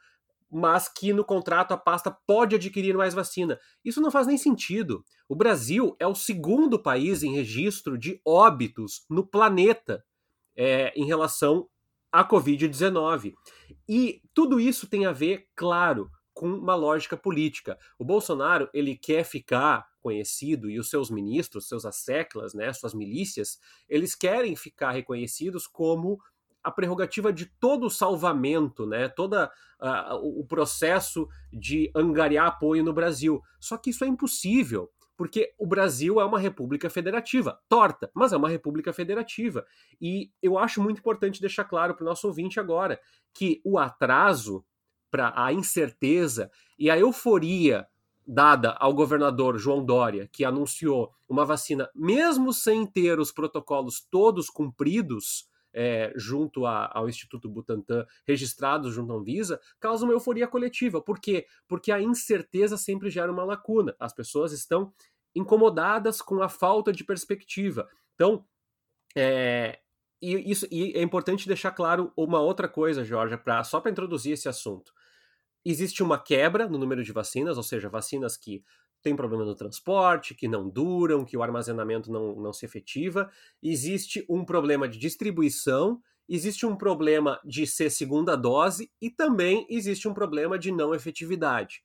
mas 0.51 0.87
que 0.87 1.13
no 1.13 1.23
contrato 1.23 1.73
a 1.73 1.77
pasta 1.77 2.09
pode 2.09 2.55
adquirir 2.55 2.95
mais 2.95 3.13
vacina. 3.13 3.59
Isso 3.83 4.01
não 4.01 4.11
faz 4.11 4.25
nem 4.25 4.37
sentido. 4.37 5.03
O 5.27 5.35
Brasil 5.35 5.95
é 5.99 6.07
o 6.07 6.15
segundo 6.15 6.81
país 6.81 7.21
em 7.23 7.33
registro 7.33 7.97
de 7.97 8.19
óbitos 8.25 9.05
no 9.09 9.25
planeta 9.25 10.03
é, 10.55 10.91
em 10.95 11.05
relação 11.05 11.67
à 12.11 12.27
Covid-19. 12.27 13.33
E 13.87 14.21
tudo 14.33 14.59
isso 14.59 14.87
tem 14.87 15.05
a 15.05 15.11
ver, 15.11 15.47
claro, 15.55 16.09
com 16.33 16.47
uma 16.47 16.73
lógica 16.73 17.15
política. 17.15 17.77
O 17.97 18.05
Bolsonaro 18.05 18.69
ele 18.73 18.95
quer 18.95 19.23
ficar 19.23 19.87
conhecido 20.01 20.69
e 20.69 20.79
os 20.79 20.89
seus 20.89 21.11
ministros, 21.11 21.67
seus 21.67 21.85
asseclas, 21.85 22.53
né, 22.53 22.71
suas 22.71 22.93
milícias, 22.93 23.59
eles 23.87 24.15
querem 24.15 24.55
ficar 24.55 24.91
reconhecidos 24.91 25.67
como 25.67 26.17
a 26.63 26.71
prerrogativa 26.71 27.31
de 27.31 27.45
todo 27.45 27.85
o 27.85 27.89
salvamento, 27.89 28.85
né? 28.85 29.07
todo 29.07 29.33
uh, 29.35 30.39
o 30.39 30.45
processo 30.45 31.27
de 31.51 31.91
angariar 31.95 32.47
apoio 32.47 32.83
no 32.83 32.93
Brasil. 32.93 33.41
Só 33.59 33.77
que 33.77 33.89
isso 33.89 34.03
é 34.03 34.07
impossível, 34.07 34.89
porque 35.15 35.53
o 35.57 35.67
Brasil 35.67 36.19
é 36.19 36.25
uma 36.25 36.39
república 36.39 36.89
federativa, 36.89 37.59
torta, 37.67 38.09
mas 38.13 38.31
é 38.31 38.37
uma 38.37 38.49
república 38.49 38.93
federativa. 38.93 39.65
E 40.01 40.31
eu 40.41 40.57
acho 40.57 40.81
muito 40.81 40.99
importante 40.99 41.41
deixar 41.41 41.65
claro 41.65 41.93
para 41.93 42.03
o 42.03 42.07
nosso 42.07 42.27
ouvinte 42.27 42.59
agora 42.59 42.99
que 43.33 43.61
o 43.63 43.77
atraso, 43.77 44.63
para 45.11 45.33
a 45.35 45.51
incerteza 45.51 46.51
e 46.77 46.89
a 46.89 46.97
euforia 46.97 47.87
dada 48.25 48.73
ao 48.79 48.93
governador 48.93 49.57
João 49.57 49.83
Dória, 49.83 50.29
que 50.31 50.45
anunciou 50.45 51.11
uma 51.27 51.43
vacina, 51.43 51.89
mesmo 51.95 52.53
sem 52.53 52.85
ter 52.85 53.19
os 53.19 53.31
protocolos 53.31 54.05
todos 54.11 54.51
cumpridos, 54.51 55.49
é, 55.73 56.11
junto 56.15 56.65
a, 56.65 56.89
ao 56.93 57.07
Instituto 57.07 57.49
Butantan, 57.49 58.05
registrados 58.27 58.93
junto 58.93 59.13
à 59.13 59.15
Anvisa, 59.15 59.59
causa 59.79 60.05
uma 60.05 60.13
euforia 60.13 60.47
coletiva. 60.47 61.01
Por 61.01 61.19
quê? 61.19 61.45
Porque 61.67 61.91
a 61.91 62.01
incerteza 62.01 62.77
sempre 62.77 63.09
gera 63.09 63.31
uma 63.31 63.43
lacuna. 63.43 63.95
As 63.99 64.13
pessoas 64.13 64.51
estão 64.51 64.93
incomodadas 65.35 66.21
com 66.21 66.41
a 66.41 66.49
falta 66.49 66.91
de 66.91 67.03
perspectiva. 67.03 67.87
Então, 68.15 68.45
é, 69.15 69.79
e, 70.21 70.51
isso, 70.51 70.67
e 70.69 70.93
é 70.97 71.01
importante 71.01 71.47
deixar 71.47 71.71
claro 71.71 72.11
uma 72.15 72.39
outra 72.39 72.67
coisa, 72.67 73.03
Jorge, 73.03 73.37
pra, 73.37 73.63
só 73.63 73.79
para 73.79 73.91
introduzir 73.91 74.33
esse 74.33 74.49
assunto. 74.49 74.91
Existe 75.63 76.03
uma 76.03 76.17
quebra 76.17 76.67
no 76.67 76.77
número 76.77 77.03
de 77.03 77.11
vacinas, 77.11 77.57
ou 77.57 77.63
seja, 77.63 77.89
vacinas 77.89 78.37
que 78.37 78.63
tem 79.01 79.15
problema 79.15 79.45
no 79.45 79.55
transporte, 79.55 80.35
que 80.35 80.47
não 80.47 80.69
duram, 80.69 81.25
que 81.25 81.37
o 81.37 81.43
armazenamento 81.43 82.11
não, 82.11 82.35
não 82.35 82.53
se 82.53 82.65
efetiva. 82.65 83.29
Existe 83.61 84.25
um 84.29 84.43
problema 84.43 84.87
de 84.87 84.97
distribuição, 84.97 86.01
existe 86.27 86.65
um 86.65 86.75
problema 86.75 87.39
de 87.43 87.65
ser 87.65 87.89
segunda 87.89 88.35
dose 88.35 88.91
e 89.01 89.09
também 89.09 89.65
existe 89.69 90.07
um 90.07 90.13
problema 90.13 90.59
de 90.59 90.71
não 90.71 90.93
efetividade. 90.93 91.81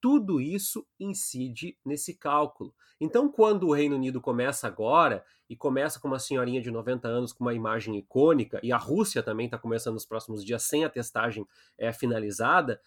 Tudo 0.00 0.40
isso 0.40 0.86
incide 1.00 1.76
nesse 1.84 2.14
cálculo. 2.14 2.72
Então, 3.00 3.30
quando 3.30 3.66
o 3.66 3.72
Reino 3.72 3.96
Unido 3.96 4.20
começa 4.20 4.66
agora, 4.66 5.24
e 5.48 5.56
começa 5.56 5.98
com 5.98 6.08
uma 6.08 6.18
senhorinha 6.18 6.60
de 6.60 6.70
90 6.70 7.08
anos 7.08 7.32
com 7.32 7.42
uma 7.42 7.54
imagem 7.54 7.96
icônica, 7.96 8.60
e 8.62 8.70
a 8.70 8.76
Rússia 8.76 9.22
também 9.22 9.46
está 9.46 9.56
começando 9.56 9.94
nos 9.94 10.04
próximos 10.04 10.44
dias 10.44 10.62
sem 10.62 10.84
a 10.84 10.90
testagem 10.90 11.46
é, 11.78 11.92
finalizada, 11.92 12.80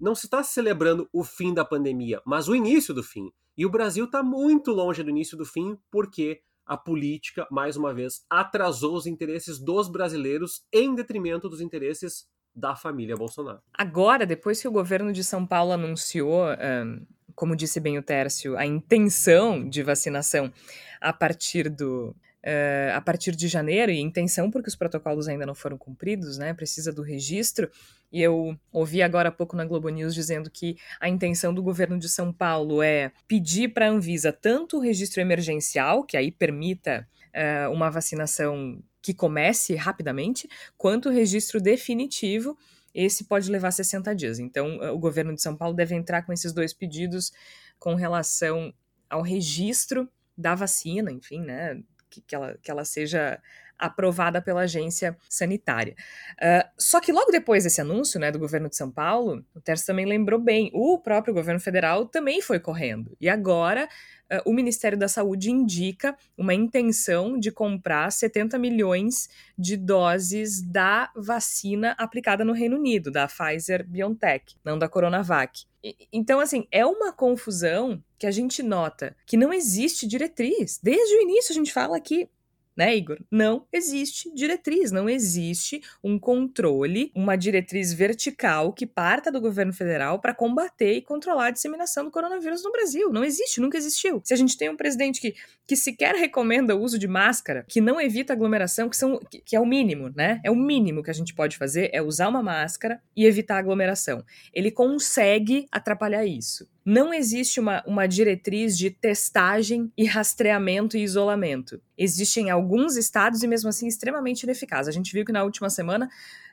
não 0.00 0.14
se 0.14 0.26
está 0.26 0.42
celebrando 0.42 1.08
o 1.12 1.22
fim 1.22 1.52
da 1.52 1.64
pandemia, 1.64 2.20
mas 2.24 2.48
o 2.48 2.54
início 2.54 2.92
do 2.92 3.02
fim. 3.02 3.30
E 3.56 3.64
o 3.64 3.70
Brasil 3.70 4.04
está 4.04 4.22
muito 4.22 4.72
longe 4.72 5.02
do 5.02 5.10
início 5.10 5.36
do 5.36 5.44
fim, 5.44 5.78
porque 5.90 6.40
a 6.66 6.76
política, 6.76 7.46
mais 7.50 7.76
uma 7.76 7.92
vez, 7.92 8.24
atrasou 8.28 8.96
os 8.96 9.06
interesses 9.06 9.58
dos 9.58 9.88
brasileiros 9.88 10.62
em 10.72 10.94
detrimento 10.94 11.48
dos 11.48 11.60
interesses 11.60 12.26
da 12.54 12.74
família 12.74 13.16
Bolsonaro. 13.16 13.60
Agora, 13.72 14.24
depois 14.24 14.60
que 14.60 14.68
o 14.68 14.72
governo 14.72 15.12
de 15.12 15.22
São 15.22 15.46
Paulo 15.46 15.72
anunciou, 15.72 16.44
um, 16.46 17.06
como 17.34 17.56
disse 17.56 17.80
bem 17.80 17.98
o 17.98 18.02
Tércio, 18.02 18.56
a 18.56 18.64
intenção 18.64 19.68
de 19.68 19.82
vacinação 19.82 20.52
a 21.00 21.12
partir 21.12 21.68
do, 21.68 22.14
uh, 22.44 22.94
a 22.94 23.00
partir 23.00 23.34
de 23.34 23.48
janeiro, 23.48 23.90
e 23.90 23.98
intenção 24.00 24.50
porque 24.50 24.68
os 24.68 24.76
protocolos 24.76 25.26
ainda 25.26 25.46
não 25.46 25.54
foram 25.54 25.78
cumpridos, 25.78 26.38
né? 26.38 26.52
Precisa 26.52 26.92
do 26.92 27.02
registro. 27.02 27.70
E 28.12 28.22
eu 28.22 28.56
ouvi 28.70 29.02
agora 29.02 29.30
há 29.30 29.32
pouco 29.32 29.56
na 29.56 29.64
Globo 29.64 29.88
News 29.88 30.14
dizendo 30.14 30.50
que 30.50 30.76
a 31.00 31.08
intenção 31.08 31.52
do 31.52 31.62
governo 31.62 31.98
de 31.98 32.08
São 32.08 32.32
Paulo 32.32 32.82
é 32.82 33.10
pedir 33.26 33.68
para 33.68 33.86
a 33.86 33.90
Anvisa 33.90 34.32
tanto 34.32 34.76
o 34.76 34.80
registro 34.80 35.20
emergencial, 35.20 36.04
que 36.04 36.16
aí 36.16 36.30
permita 36.30 37.08
uh, 37.34 37.72
uma 37.72 37.90
vacinação 37.90 38.80
que 39.00 39.12
comece 39.12 39.74
rapidamente, 39.74 40.48
quanto 40.78 41.08
o 41.08 41.12
registro 41.12 41.60
definitivo 41.60 42.56
esse 42.94 43.24
pode 43.24 43.50
levar 43.50 43.72
60 43.72 44.14
dias. 44.14 44.38
Então, 44.38 44.78
o 44.94 44.98
governo 44.98 45.34
de 45.34 45.42
São 45.42 45.56
Paulo 45.56 45.74
deve 45.74 45.96
entrar 45.96 46.22
com 46.22 46.32
esses 46.32 46.52
dois 46.52 46.72
pedidos 46.72 47.32
com 47.76 47.96
relação 47.96 48.72
ao 49.10 49.20
registro 49.20 50.08
da 50.38 50.54
vacina, 50.54 51.10
enfim, 51.10 51.40
né? 51.40 51.82
Que, 52.14 52.20
que, 52.20 52.34
ela, 52.34 52.56
que 52.62 52.70
ela 52.70 52.84
seja 52.84 53.40
aprovada 53.76 54.40
pela 54.40 54.62
agência 54.62 55.16
sanitária. 55.28 55.96
Uh, 56.34 56.68
só 56.78 57.00
que 57.00 57.12
logo 57.12 57.32
depois 57.32 57.64
desse 57.64 57.80
anúncio 57.80 58.20
né, 58.20 58.30
do 58.30 58.38
governo 58.38 58.68
de 58.68 58.76
São 58.76 58.88
Paulo, 58.88 59.44
o 59.52 59.60
Terço 59.60 59.84
também 59.84 60.06
lembrou 60.06 60.40
bem, 60.40 60.70
o 60.72 60.96
próprio 60.98 61.34
governo 61.34 61.58
federal 61.58 62.06
também 62.06 62.40
foi 62.40 62.60
correndo. 62.60 63.16
E 63.20 63.28
agora 63.28 63.88
uh, 64.32 64.48
o 64.48 64.54
Ministério 64.54 64.96
da 64.96 65.08
Saúde 65.08 65.50
indica 65.50 66.16
uma 66.38 66.54
intenção 66.54 67.36
de 67.36 67.50
comprar 67.50 68.12
70 68.12 68.58
milhões 68.58 69.28
de 69.58 69.76
doses 69.76 70.62
da 70.62 71.10
vacina 71.16 71.96
aplicada 71.98 72.44
no 72.44 72.52
Reino 72.52 72.76
Unido, 72.76 73.10
da 73.10 73.26
Pfizer 73.26 73.84
BioNTech, 73.84 74.56
não 74.64 74.78
da 74.78 74.88
Coronavac. 74.88 75.64
Então, 76.12 76.40
assim, 76.40 76.66
é 76.70 76.86
uma 76.86 77.12
confusão 77.12 78.02
que 78.18 78.26
a 78.26 78.30
gente 78.30 78.62
nota 78.62 79.14
que 79.26 79.36
não 79.36 79.52
existe 79.52 80.06
diretriz. 80.06 80.80
Desde 80.82 81.14
o 81.16 81.20
início 81.20 81.52
a 81.52 81.54
gente 81.54 81.72
fala 81.72 82.00
que 82.00 82.28
né, 82.76 82.96
Igor? 82.96 83.18
Não 83.30 83.66
existe 83.72 84.32
diretriz, 84.34 84.90
não 84.90 85.08
existe 85.08 85.80
um 86.02 86.18
controle, 86.18 87.10
uma 87.14 87.36
diretriz 87.36 87.92
vertical 87.92 88.72
que 88.72 88.86
parta 88.86 89.30
do 89.30 89.40
governo 89.40 89.72
federal 89.72 90.20
para 90.20 90.34
combater 90.34 90.94
e 90.94 91.02
controlar 91.02 91.46
a 91.46 91.50
disseminação 91.50 92.04
do 92.04 92.10
coronavírus 92.10 92.62
no 92.62 92.72
Brasil. 92.72 93.10
Não 93.12 93.24
existe, 93.24 93.60
nunca 93.60 93.78
existiu. 93.78 94.20
Se 94.24 94.34
a 94.34 94.36
gente 94.36 94.56
tem 94.56 94.68
um 94.68 94.76
presidente 94.76 95.20
que, 95.20 95.34
que 95.66 95.76
sequer 95.76 96.14
recomenda 96.14 96.74
o 96.74 96.82
uso 96.82 96.98
de 96.98 97.06
máscara, 97.06 97.64
que 97.68 97.80
não 97.80 98.00
evita 98.00 98.32
aglomeração, 98.32 98.88
que, 98.88 98.96
são, 98.96 99.18
que, 99.30 99.40
que 99.40 99.56
é 99.56 99.60
o 99.60 99.66
mínimo, 99.66 100.12
né? 100.14 100.40
É 100.44 100.50
o 100.50 100.56
mínimo 100.56 101.02
que 101.02 101.10
a 101.10 101.14
gente 101.14 101.34
pode 101.34 101.56
fazer, 101.56 101.90
é 101.92 102.02
usar 102.02 102.28
uma 102.28 102.42
máscara 102.42 103.00
e 103.16 103.24
evitar 103.24 103.58
aglomeração. 103.58 104.24
Ele 104.52 104.70
consegue 104.70 105.66
atrapalhar 105.70 106.24
isso 106.24 106.68
não 106.84 107.14
existe 107.14 107.58
uma, 107.58 107.82
uma 107.86 108.06
diretriz 108.06 108.76
de 108.76 108.90
testagem 108.90 109.90
e 109.96 110.04
rastreamento 110.04 110.96
e 110.96 111.02
isolamento. 111.02 111.80
Existem 111.96 112.50
alguns 112.50 112.96
estados 112.96 113.42
e, 113.42 113.48
mesmo 113.48 113.70
assim, 113.70 113.86
extremamente 113.86 114.42
ineficaz. 114.42 114.86
A 114.86 114.92
gente 114.92 115.12
viu 115.12 115.24
que 115.24 115.32
na 115.32 115.44
última 115.44 115.70
semana 115.70 116.10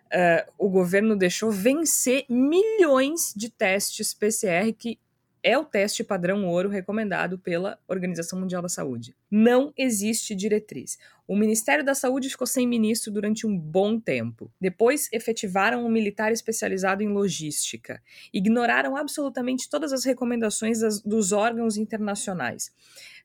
uh, 0.07 0.51
o 0.57 0.69
governo 0.69 1.17
deixou 1.17 1.51
vencer 1.51 2.25
milhões 2.29 3.33
de 3.35 3.49
testes 3.49 4.13
PCR 4.13 4.71
que 4.71 4.97
é 5.43 5.57
o 5.57 5.65
teste 5.65 6.03
padrão 6.03 6.47
ouro 6.47 6.69
recomendado 6.69 7.37
pela 7.37 7.79
Organização 7.87 8.39
Mundial 8.39 8.61
da 8.61 8.69
Saúde. 8.69 9.15
Não 9.29 9.73
existe 9.75 10.35
diretriz. 10.35 10.97
O 11.27 11.35
Ministério 11.35 11.83
da 11.83 11.95
Saúde 11.95 12.29
ficou 12.29 12.45
sem 12.45 12.67
ministro 12.67 13.11
durante 13.11 13.47
um 13.47 13.57
bom 13.57 13.99
tempo. 13.99 14.51
Depois 14.59 15.09
efetivaram 15.11 15.85
um 15.85 15.89
militar 15.89 16.31
especializado 16.31 17.01
em 17.01 17.07
logística. 17.07 18.01
Ignoraram 18.33 18.95
absolutamente 18.95 19.69
todas 19.69 19.91
as 19.91 20.05
recomendações 20.05 20.79
das, 20.79 21.01
dos 21.01 21.31
órgãos 21.31 21.77
internacionais. 21.77 22.71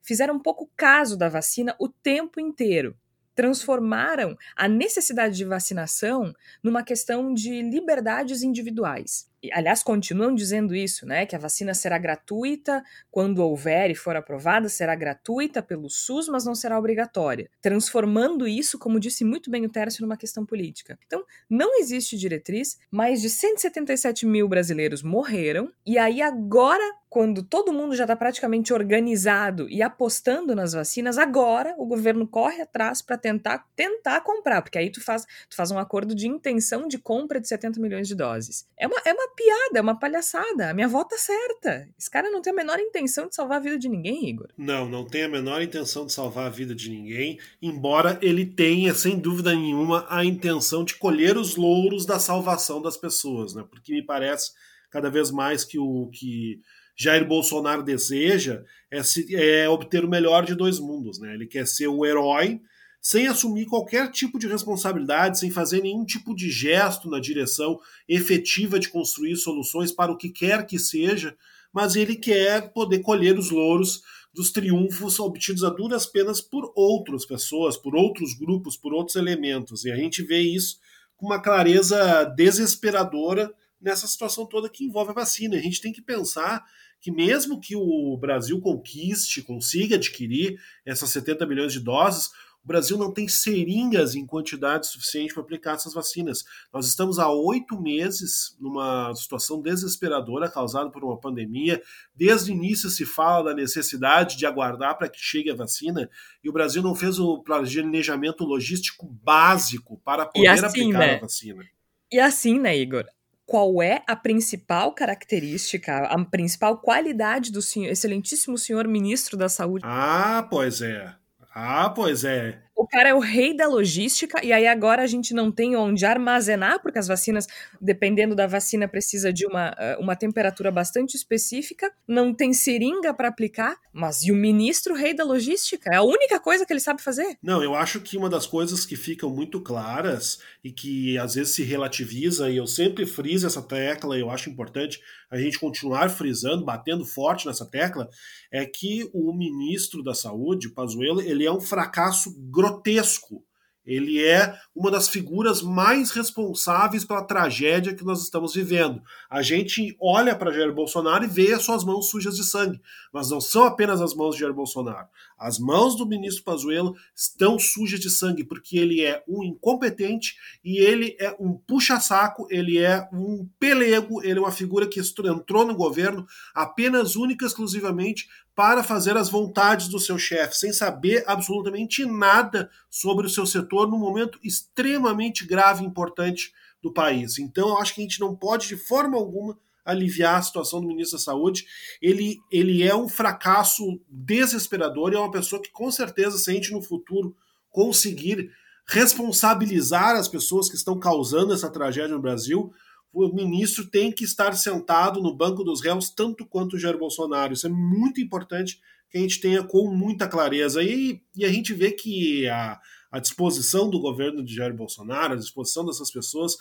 Fizeram 0.03 0.39
pouco 0.39 0.71
caso 0.77 1.17
da 1.17 1.29
vacina 1.29 1.75
o 1.79 1.89
tempo 1.89 2.41
inteiro 2.41 2.97
transformaram 3.35 4.35
a 4.57 4.67
necessidade 4.67 5.37
de 5.37 5.45
vacinação 5.45 6.35
numa 6.63 6.83
questão 6.83 7.35
de 7.35 7.61
liberdades 7.61 8.43
individuais 8.43 9.31
aliás, 9.53 9.83
continuam 9.83 10.35
dizendo 10.35 10.75
isso, 10.75 11.07
né? 11.07 11.27
Que 11.27 11.37
a 11.37 11.39
vacina 11.39 11.75
será 11.75 11.99
gratuita 11.99 12.83
quando 13.11 13.39
houver 13.39 13.91
e 13.91 13.95
for 13.95 14.17
aprovada, 14.17 14.69
será 14.69 14.95
gratuita 14.95 15.63
pelo 15.63 15.89
SUS, 15.89 16.29
mas 16.29 16.45
não 16.45 16.55
será 16.55 16.79
obrigatória. 16.79 17.51
Transformando 17.61 18.47
isso, 18.47 18.79
como 18.79 19.01
disse 19.01 19.25
muito 19.25 19.51
bem 19.51 19.65
o 19.65 19.69
Tércio, 19.69 20.03
numa 20.03 20.17
questão 20.17 20.45
política. 20.45 20.99
Então, 21.07 21.25
não 21.49 21.79
existe 21.79 22.17
diretriz, 22.17 22.79
mais 22.91 23.21
de 23.21 23.31
177 23.31 24.27
mil 24.27 24.49
brasileiros 24.49 25.03
morreram, 25.03 25.71
e 25.85 25.99
aí 25.99 26.23
agora 26.23 26.85
quando 27.17 27.43
todo 27.43 27.73
mundo 27.73 27.97
já 27.97 28.05
está 28.05 28.15
praticamente 28.15 28.75
organizado 28.75 29.69
e 29.71 29.81
apostando 29.81 30.55
nas 30.55 30.75
vacinas, 30.75 31.17
agora 31.17 31.75
o 31.79 31.87
governo 31.87 32.29
corre 32.29 32.61
atrás 32.61 33.01
para 33.01 33.17
tentar 33.17 33.67
tentar 33.75 34.21
comprar, 34.21 34.61
porque 34.61 34.77
aí 34.77 34.91
tu 34.91 35.03
faz, 35.03 35.25
tu 35.49 35.57
faz 35.57 35.71
um 35.71 35.79
acordo 35.79 36.15
de 36.15 36.29
intenção 36.29 36.87
de 36.87 36.99
compra 36.99 37.41
de 37.41 37.49
70 37.49 37.81
milhões 37.81 38.07
de 38.07 38.15
doses. 38.15 38.69
É 38.79 38.87
uma, 38.87 39.01
é 39.05 39.15
uma 39.15 39.29
piada, 39.37 39.79
é 39.79 39.81
uma 39.81 39.99
palhaçada. 39.99 40.71
A 40.71 40.75
minha 40.75 40.87
avó 40.87 41.05
tá 41.05 41.17
certa. 41.17 41.89
Esse 41.99 42.11
cara 42.11 42.31
não 42.31 42.41
tem 42.41 42.53
a 42.53 42.57
menor 42.57 42.81
intenção 42.81 43.29
de 43.29 43.35
salvar 43.35 43.59
a 43.59 43.61
vida 43.61 43.79
de 43.79 43.89
ninguém, 43.89 44.31
Igor. 44.31 44.49
Não, 44.57 44.89
não 44.89 45.05
tem 45.05 45.25
a 45.25 45.29
menor 45.29 45.61
intenção 45.61 46.07
de 46.07 46.13
salvar 46.13 46.47
a 46.47 46.51
vida 46.51 46.75
de 46.75 46.91
ninguém, 46.91 47.39
embora 47.61 48.19
ele 48.23 48.47
tenha, 48.47 48.95
sem 48.95 49.19
dúvida 49.19 49.55
nenhuma, 49.55 50.07
a 50.09 50.25
intenção 50.25 50.83
de 50.85 50.95
colher 50.95 51.37
os 51.37 51.55
louros 51.55 52.07
da 52.07 52.19
salvação 52.19 52.81
das 52.81 52.97
pessoas, 52.97 53.55
né? 53.55 53.65
Porque 53.71 53.93
me 53.93 54.03
parece 54.03 54.53
cada 54.91 55.11
vez 55.11 55.31
mais 55.31 55.63
que 55.63 55.79
o 55.79 56.09
que 56.13 56.61
Jair 56.97 57.27
Bolsonaro 57.27 57.83
deseja 57.83 58.65
é, 58.91 59.03
se, 59.03 59.37
é 59.37 59.69
obter 59.69 60.05
o 60.05 60.09
melhor 60.09 60.45
de 60.45 60.55
dois 60.55 60.79
mundos, 60.79 61.21
né? 61.21 61.35
Ele 61.35 61.47
quer 61.47 61.67
ser 61.67 61.89
o 61.89 62.07
herói 62.07 62.61
sem 63.09 63.29
assumir 63.29 63.67
qualquer 63.67 64.11
tipo 64.11 64.37
de 64.37 64.49
responsabilidade, 64.49 65.39
sem 65.39 65.49
fazer 65.49 65.81
nenhum 65.81 66.05
tipo 66.05 66.35
de 66.35 66.51
gesto 66.51 67.09
na 67.09 67.21
direção 67.21 67.79
efetiva 68.09 68.81
de 68.81 68.89
construir 68.89 69.37
soluções 69.37 69.93
para 69.93 70.11
o 70.11 70.17
que 70.17 70.29
quer 70.29 70.67
que 70.67 70.77
seja, 70.77 71.37
mas 71.73 71.95
ele 71.95 72.17
quer 72.17 72.73
poder 72.73 72.99
colher 73.03 73.39
os 73.39 73.49
louros 73.49 74.03
dos 74.35 74.51
triunfos 74.51 75.21
obtidos 75.21 75.63
a 75.63 75.71
duras 75.71 76.05
penas 76.05 76.41
por 76.41 76.73
outras 76.75 77.25
pessoas, 77.25 77.77
por 77.77 77.95
outros 77.95 78.35
grupos, 78.37 78.77
por 78.77 78.93
outros 78.93 79.15
elementos. 79.15 79.85
E 79.85 79.93
a 79.93 79.95
gente 79.95 80.25
vê 80.25 80.41
isso 80.41 80.81
com 81.17 81.27
uma 81.27 81.41
clareza 81.41 82.25
desesperadora 82.37 83.55
nessa 83.81 84.09
situação 84.09 84.45
toda 84.45 84.69
que 84.69 84.85
envolve 84.85 85.13
a 85.13 85.15
vacina. 85.15 85.55
A 85.55 85.61
gente 85.61 85.81
tem 85.81 85.93
que 85.93 86.03
pensar 86.03 86.65
que 87.01 87.13
mesmo 87.13 87.61
que 87.61 87.77
o 87.77 88.17
Brasil 88.17 88.61
conquiste, 88.61 89.43
consiga 89.43 89.95
adquirir 89.95 90.59
essas 90.85 91.11
70 91.11 91.47
milhões 91.47 91.73
de 91.73 91.79
doses, 91.79 92.31
o 92.67 92.73
Brasil 92.77 92.99
não 92.99 93.13
tem 93.13 93.29
seringas 93.29 94.17
em 94.17 94.27
quantidade 94.27 94.89
suficiente 94.89 95.33
para 95.33 95.41
aplicar 95.41 95.75
essas 95.77 95.95
vacinas. 95.95 96.45
Nós 96.73 96.89
estamos 96.89 97.21
há 97.21 97.31
oito 97.31 97.81
meses 97.81 98.57
numa 98.59 99.15
situação 99.15 99.63
desesperadora 99.63 100.51
causada 100.51 100.91
por 100.91 101.05
uma 101.05 101.17
pandemia. 101.17 101.81
Desde 102.13 102.51
o 102.51 102.55
início 102.55 102.91
se 102.91 103.07
fala 103.07 103.51
da 103.51 103.55
necessidade 103.55 104.37
de 104.37 104.45
aguardar 104.47 104.99
para 104.99 105.09
que 105.09 105.21
chegue 105.21 105.49
a 105.49 105.55
vacina 105.55 106.11
e 106.43 106.51
o 106.51 106.53
Brasil 106.53 106.83
não 106.83 106.93
fez 106.93 107.21
o 107.21 107.39
planejamento 107.39 108.43
logístico 108.43 109.07
básico 109.07 110.01
para 110.05 110.27
poder 110.27 110.49
assim, 110.49 110.67
aplicar 110.67 110.99
né? 110.99 111.15
a 111.15 111.21
vacina. 111.21 111.65
E 112.11 112.19
assim, 112.19 112.59
né, 112.59 112.77
Igor? 112.77 113.05
qual 113.47 113.81
é 113.81 114.03
a 114.09 114.17
principal 114.17 114.93
característica, 114.93 115.99
a 115.99 116.25
principal 116.25 116.79
qualidade 116.79 117.53
do 117.53 117.63
senhor, 117.63 117.93
excelentíssimo 117.93 118.59
senhor 118.59 118.89
ministro 118.89 119.37
da 119.37 119.49
Saúde? 119.49 119.85
Ah, 119.87 120.45
pois 120.51 120.83
é. 120.83 121.15
Ah, 121.57 121.91
pois 121.91 122.23
é. 122.25 122.63
O 122.77 122.87
cara 122.87 123.09
é 123.09 123.15
o 123.15 123.21
rei 123.21 123.57
da 123.57 123.67
logística, 123.67 124.45
e 124.45 124.53
aí 124.53 124.67
agora 124.67 125.03
a 125.03 125.07
gente 125.07 125.33
não 125.33 125.51
tem 125.51 125.75
onde 125.75 126.05
armazenar, 126.05 126.83
porque 126.83 126.99
as 126.99 127.09
vacinas, 127.09 127.47
dependendo 127.81 128.37
da 128.37 128.47
vacina, 128.47 128.87
precisa 128.87 129.33
de 129.33 129.47
uma, 129.47 129.75
eh, 129.79 129.97
uma 129.99 130.15
temperatura 130.15 130.71
bastante 130.71 131.17
específica, 131.17 131.91
não 132.07 132.35
tem 132.35 132.53
seringa 132.53 133.15
para 133.15 133.29
aplicar, 133.29 133.77
mas 133.95 134.23
e 134.25 134.31
o 134.31 134.37
ministro 134.37 134.95
rei 134.95 135.15
da 135.15 135.25
logística? 135.25 135.89
É 135.91 135.97
a 135.97 136.03
única 136.03 136.39
coisa 136.39 136.67
que 136.67 136.73
ele 136.73 136.81
sabe 136.81 137.03
fazer. 137.03 137.39
Não, 137.43 137.63
eu 137.63 137.75
acho 137.75 137.99
que 137.99 138.19
uma 138.19 138.29
das 138.29 138.47
coisas 138.47 138.85
que 138.85 138.95
ficam 138.95 139.31
muito 139.31 139.59
claras 139.59 140.39
e 140.63 140.71
que 140.71 141.17
às 141.17 141.35
vezes 141.35 141.55
se 141.55 141.63
relativiza, 141.63 142.51
e 142.51 142.59
eu 142.59 142.67
sempre 142.67 143.07
friso 143.07 143.47
essa 143.47 143.63
tecla, 143.63 144.19
eu 144.19 144.31
acho 144.31 144.51
importante 144.51 145.01
a 145.31 145.39
gente 145.39 145.59
continuar 145.59 146.11
frisando, 146.11 146.65
batendo 146.65 147.05
forte 147.07 147.47
nessa 147.47 147.65
tecla, 147.65 148.09
é 148.53 148.65
que 148.67 149.09
o 149.13 149.33
ministro 149.33 150.03
da 150.03 150.15
Saúde, 150.15 150.69
Pazuello, 150.69 151.21
ele 151.21 151.45
é 151.45 151.51
um 151.51 151.61
fracasso 151.61 152.31
grotesco 152.51 152.66
grotesco. 152.67 153.45
Ele 153.85 154.21
é 154.21 154.59
uma 154.75 154.91
das 154.91 155.09
figuras 155.09 155.63
mais 155.63 156.11
responsáveis 156.11 157.05
pela 157.05 157.23
tragédia 157.23 157.95
que 157.95 158.05
nós 158.05 158.21
estamos 158.21 158.53
vivendo. 158.53 159.01
A 159.31 159.43
gente 159.43 159.97
olha 160.01 160.35
para 160.35 160.51
Jair 160.51 160.75
Bolsonaro 160.75 161.23
e 161.23 161.29
vê 161.29 161.53
as 161.53 161.63
suas 161.63 161.85
mãos 161.85 162.11
sujas 162.11 162.35
de 162.35 162.43
sangue, 162.43 162.81
mas 163.13 163.31
não 163.31 163.41
são 163.41 163.63
apenas 163.63 164.03
as 164.03 164.13
mãos 164.13 164.35
de 164.35 164.41
Jair 164.41 164.53
Bolsonaro. 164.53 165.07
As 165.39 165.59
mãos 165.59 165.97
do 165.97 166.07
ministro 166.07 166.45
Pazuello 166.45 166.97
estão 167.15 167.59
sujas 167.59 168.01
de 168.01 168.11
sangue 168.11 168.45
porque 168.45 168.79
ele 168.79 169.03
é 169.03 169.23
um 169.29 169.45
incompetente 169.45 170.37
e 170.65 170.79
ele 170.79 171.17
é 171.21 171.35
um 171.39 171.55
puxa-saco, 171.55 172.47
ele 172.51 172.79
é 172.79 173.09
um 173.13 173.49
pelego, 173.59 174.23
ele 174.25 174.39
é 174.39 174.43
uma 174.43 174.53
figura 174.53 174.87
que 174.87 175.01
entrou 175.01 175.67
no 175.67 175.75
governo 175.75 176.27
apenas 176.55 177.17
única 177.17 177.45
e 177.45 177.49
exclusivamente 177.49 178.29
para 178.55 178.83
fazer 178.83 179.17
as 179.19 179.29
vontades 179.29 179.89
do 179.89 180.01
seu 180.01 180.19
chefe, 180.19 180.57
sem 180.57 180.73
saber 180.73 181.23
absolutamente 181.27 182.07
nada 182.07 182.71
sobre 182.89 183.27
o 183.27 183.31
seu 183.31 183.45
setor 183.45 183.87
num 183.87 183.99
momento 183.99 184.39
extremamente 184.43 185.47
grave 185.47 185.85
e 185.85 185.87
importante 185.87 186.55
do 186.83 186.91
país. 186.91 187.39
Então, 187.39 187.69
eu 187.69 187.79
acho 187.79 187.95
que 187.95 188.01
a 188.01 188.05
gente 188.05 188.21
não 188.21 188.35
pode, 188.35 188.69
de 188.69 188.77
forma 188.77 189.17
alguma, 189.17 189.59
aliviar 189.87 190.37
a 190.37 190.43
situação 190.43 190.81
do 190.81 190.89
ministro 190.89 191.17
da 191.17 191.25
Saúde. 191.25 191.65
Ele, 192.03 192.39
ele 192.51 192.83
é 192.83 192.95
um 192.95 193.09
fracasso 193.09 194.01
desesperador 194.09 195.13
e 195.13 195.17
é 195.17 195.19
uma 195.19 195.31
pessoa 195.31 195.63
que, 195.63 195.71
com 195.71 195.91
certeza, 195.91 196.37
se 196.37 196.51
a 196.51 196.55
gente 196.55 196.73
no 196.73 196.83
futuro 196.83 197.35
conseguir 197.71 198.51
responsabilizar 198.89 200.17
as 200.17 200.29
pessoas 200.29 200.69
que 200.69 200.77
estão 200.77 200.99
causando 200.99 201.55
essa 201.55 201.71
tragédia 201.71 202.15
no 202.15 202.21
Brasil, 202.21 202.73
o 203.13 203.33
ministro 203.33 203.87
tem 203.87 204.13
que 204.13 204.25
estar 204.25 204.55
sentado 204.55 205.23
no 205.23 205.35
banco 205.35 205.65
dos 205.65 205.83
réus 205.83 206.11
tanto 206.11 206.45
quanto 206.45 206.77
o 206.77 206.79
Jair 206.79 206.99
Bolsonaro. 206.99 207.53
Isso 207.53 207.67
é 207.67 207.71
muito 207.71 208.21
importante 208.21 208.79
que 209.09 209.17
a 209.17 209.21
gente 209.21 209.41
tenha 209.41 209.63
com 209.63 209.91
muita 209.91 210.29
clareza. 210.29 210.83
E, 210.83 211.23
e 211.35 211.45
a 211.45 211.49
gente 211.49 211.73
vê 211.73 211.93
que 211.93 212.47
a, 212.49 212.79
a 213.11 213.19
disposição 213.19 213.89
do 213.89 213.99
governo 213.99 214.45
de 214.45 214.55
Jair 214.55 214.75
Bolsonaro, 214.75 215.35
a 215.35 215.39
disposição 215.39 215.87
dessas 215.87 216.11
pessoas, 216.11 216.57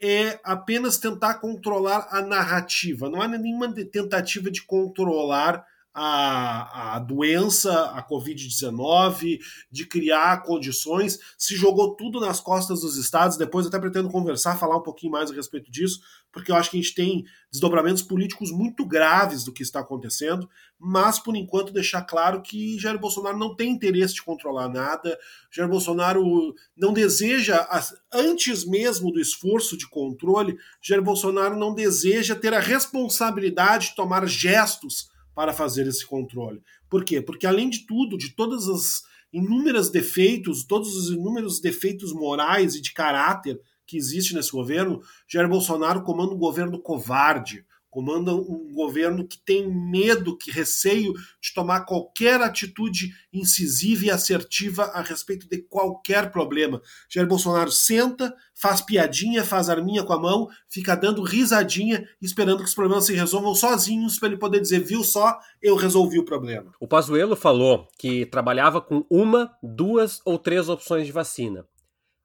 é 0.00 0.40
apenas 0.42 0.96
tentar 0.96 1.34
controlar 1.34 2.08
a 2.10 2.22
narrativa. 2.22 3.10
Não 3.10 3.20
há 3.20 3.28
nenhuma 3.28 3.72
tentativa 3.72 4.50
de 4.50 4.62
controlar 4.62 5.66
a, 5.92 6.96
a 6.96 6.98
doença, 7.00 7.86
a 7.90 8.06
Covid-19, 8.06 9.38
de 9.70 9.86
criar 9.86 10.42
condições, 10.42 11.18
se 11.36 11.56
jogou 11.56 11.96
tudo 11.96 12.20
nas 12.20 12.40
costas 12.40 12.82
dos 12.82 12.96
estados. 12.96 13.36
Depois, 13.36 13.66
até 13.66 13.78
pretendo 13.78 14.08
conversar, 14.08 14.58
falar 14.58 14.76
um 14.76 14.82
pouquinho 14.82 15.12
mais 15.12 15.30
a 15.30 15.34
respeito 15.34 15.70
disso, 15.70 16.00
porque 16.32 16.52
eu 16.52 16.56
acho 16.56 16.70
que 16.70 16.78
a 16.78 16.80
gente 16.80 16.94
tem 16.94 17.24
desdobramentos 17.50 18.02
políticos 18.02 18.52
muito 18.52 18.86
graves 18.86 19.42
do 19.42 19.52
que 19.52 19.62
está 19.62 19.80
acontecendo, 19.80 20.48
mas, 20.78 21.18
por 21.18 21.36
enquanto, 21.36 21.72
deixar 21.72 22.02
claro 22.02 22.40
que 22.40 22.78
Jair 22.78 22.98
Bolsonaro 22.98 23.36
não 23.36 23.54
tem 23.54 23.72
interesse 23.72 24.14
de 24.14 24.22
controlar 24.22 24.68
nada, 24.68 25.18
Jair 25.50 25.68
Bolsonaro 25.68 26.54
não 26.76 26.92
deseja, 26.92 27.68
antes 28.12 28.64
mesmo 28.64 29.10
do 29.10 29.20
esforço 29.20 29.76
de 29.76 29.88
controle, 29.88 30.56
Jair 30.80 31.02
Bolsonaro 31.02 31.58
não 31.58 31.74
deseja 31.74 32.36
ter 32.36 32.54
a 32.54 32.60
responsabilidade 32.60 33.88
de 33.88 33.96
tomar 33.96 34.26
gestos 34.28 35.09
para 35.34 35.52
fazer 35.52 35.86
esse 35.86 36.06
controle. 36.06 36.62
Por 36.88 37.04
quê? 37.04 37.20
Porque 37.20 37.46
além 37.46 37.70
de 37.70 37.86
tudo, 37.86 38.18
de 38.18 38.34
todas 38.34 38.68
as 38.68 39.02
inúmeros 39.32 39.90
defeitos, 39.90 40.64
todos 40.64 40.94
os 40.96 41.10
inúmeros 41.10 41.60
defeitos 41.60 42.12
morais 42.12 42.74
e 42.74 42.80
de 42.80 42.92
caráter 42.92 43.60
que 43.86 43.96
existe 43.96 44.34
nesse 44.34 44.52
governo, 44.52 45.00
Jair 45.28 45.48
Bolsonaro 45.48 46.02
comanda 46.02 46.34
um 46.34 46.38
governo 46.38 46.80
covarde, 46.80 47.64
comanda 47.90 48.34
um 48.34 48.72
governo 48.72 49.26
que 49.26 49.36
tem 49.36 49.68
medo, 49.68 50.38
que 50.38 50.50
receio 50.50 51.12
de 51.40 51.52
tomar 51.52 51.80
qualquer 51.80 52.40
atitude 52.40 53.12
incisiva 53.32 54.06
e 54.06 54.10
assertiva 54.10 54.84
a 54.94 55.02
respeito 55.02 55.48
de 55.48 55.58
qualquer 55.58 56.30
problema. 56.30 56.80
Jair 57.08 57.26
Bolsonaro 57.26 57.72
senta, 57.72 58.34
faz 58.54 58.80
piadinha, 58.80 59.44
faz 59.44 59.68
arminha 59.68 60.04
com 60.04 60.12
a 60.12 60.20
mão, 60.20 60.48
fica 60.68 60.94
dando 60.94 61.22
risadinha, 61.22 62.08
esperando 62.22 62.58
que 62.58 62.68
os 62.68 62.74
problemas 62.74 63.06
se 63.06 63.14
resolvam 63.14 63.54
sozinhos 63.54 64.18
para 64.18 64.28
ele 64.28 64.38
poder 64.38 64.60
dizer, 64.60 64.80
viu 64.80 65.02
só, 65.02 65.38
eu 65.60 65.74
resolvi 65.74 66.18
o 66.18 66.24
problema. 66.24 66.72
O 66.78 66.86
Pazuello 66.86 67.34
falou 67.34 67.88
que 67.98 68.24
trabalhava 68.26 68.80
com 68.80 69.04
uma, 69.10 69.52
duas 69.62 70.20
ou 70.24 70.38
três 70.38 70.68
opções 70.68 71.06
de 71.06 71.12
vacina. 71.12 71.66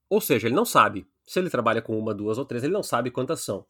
Ou 0.10 0.22
seja, 0.22 0.48
ele 0.48 0.56
não 0.56 0.66
sabe. 0.66 1.08
Se 1.26 1.40
ele 1.40 1.50
trabalha 1.50 1.82
com 1.82 1.98
uma, 1.98 2.14
duas 2.14 2.38
ou 2.38 2.46
três, 2.46 2.64
ele 2.64 2.74
não 2.74 2.84
sabe 2.84 3.10
quantas 3.10 3.42
são. 3.42 3.66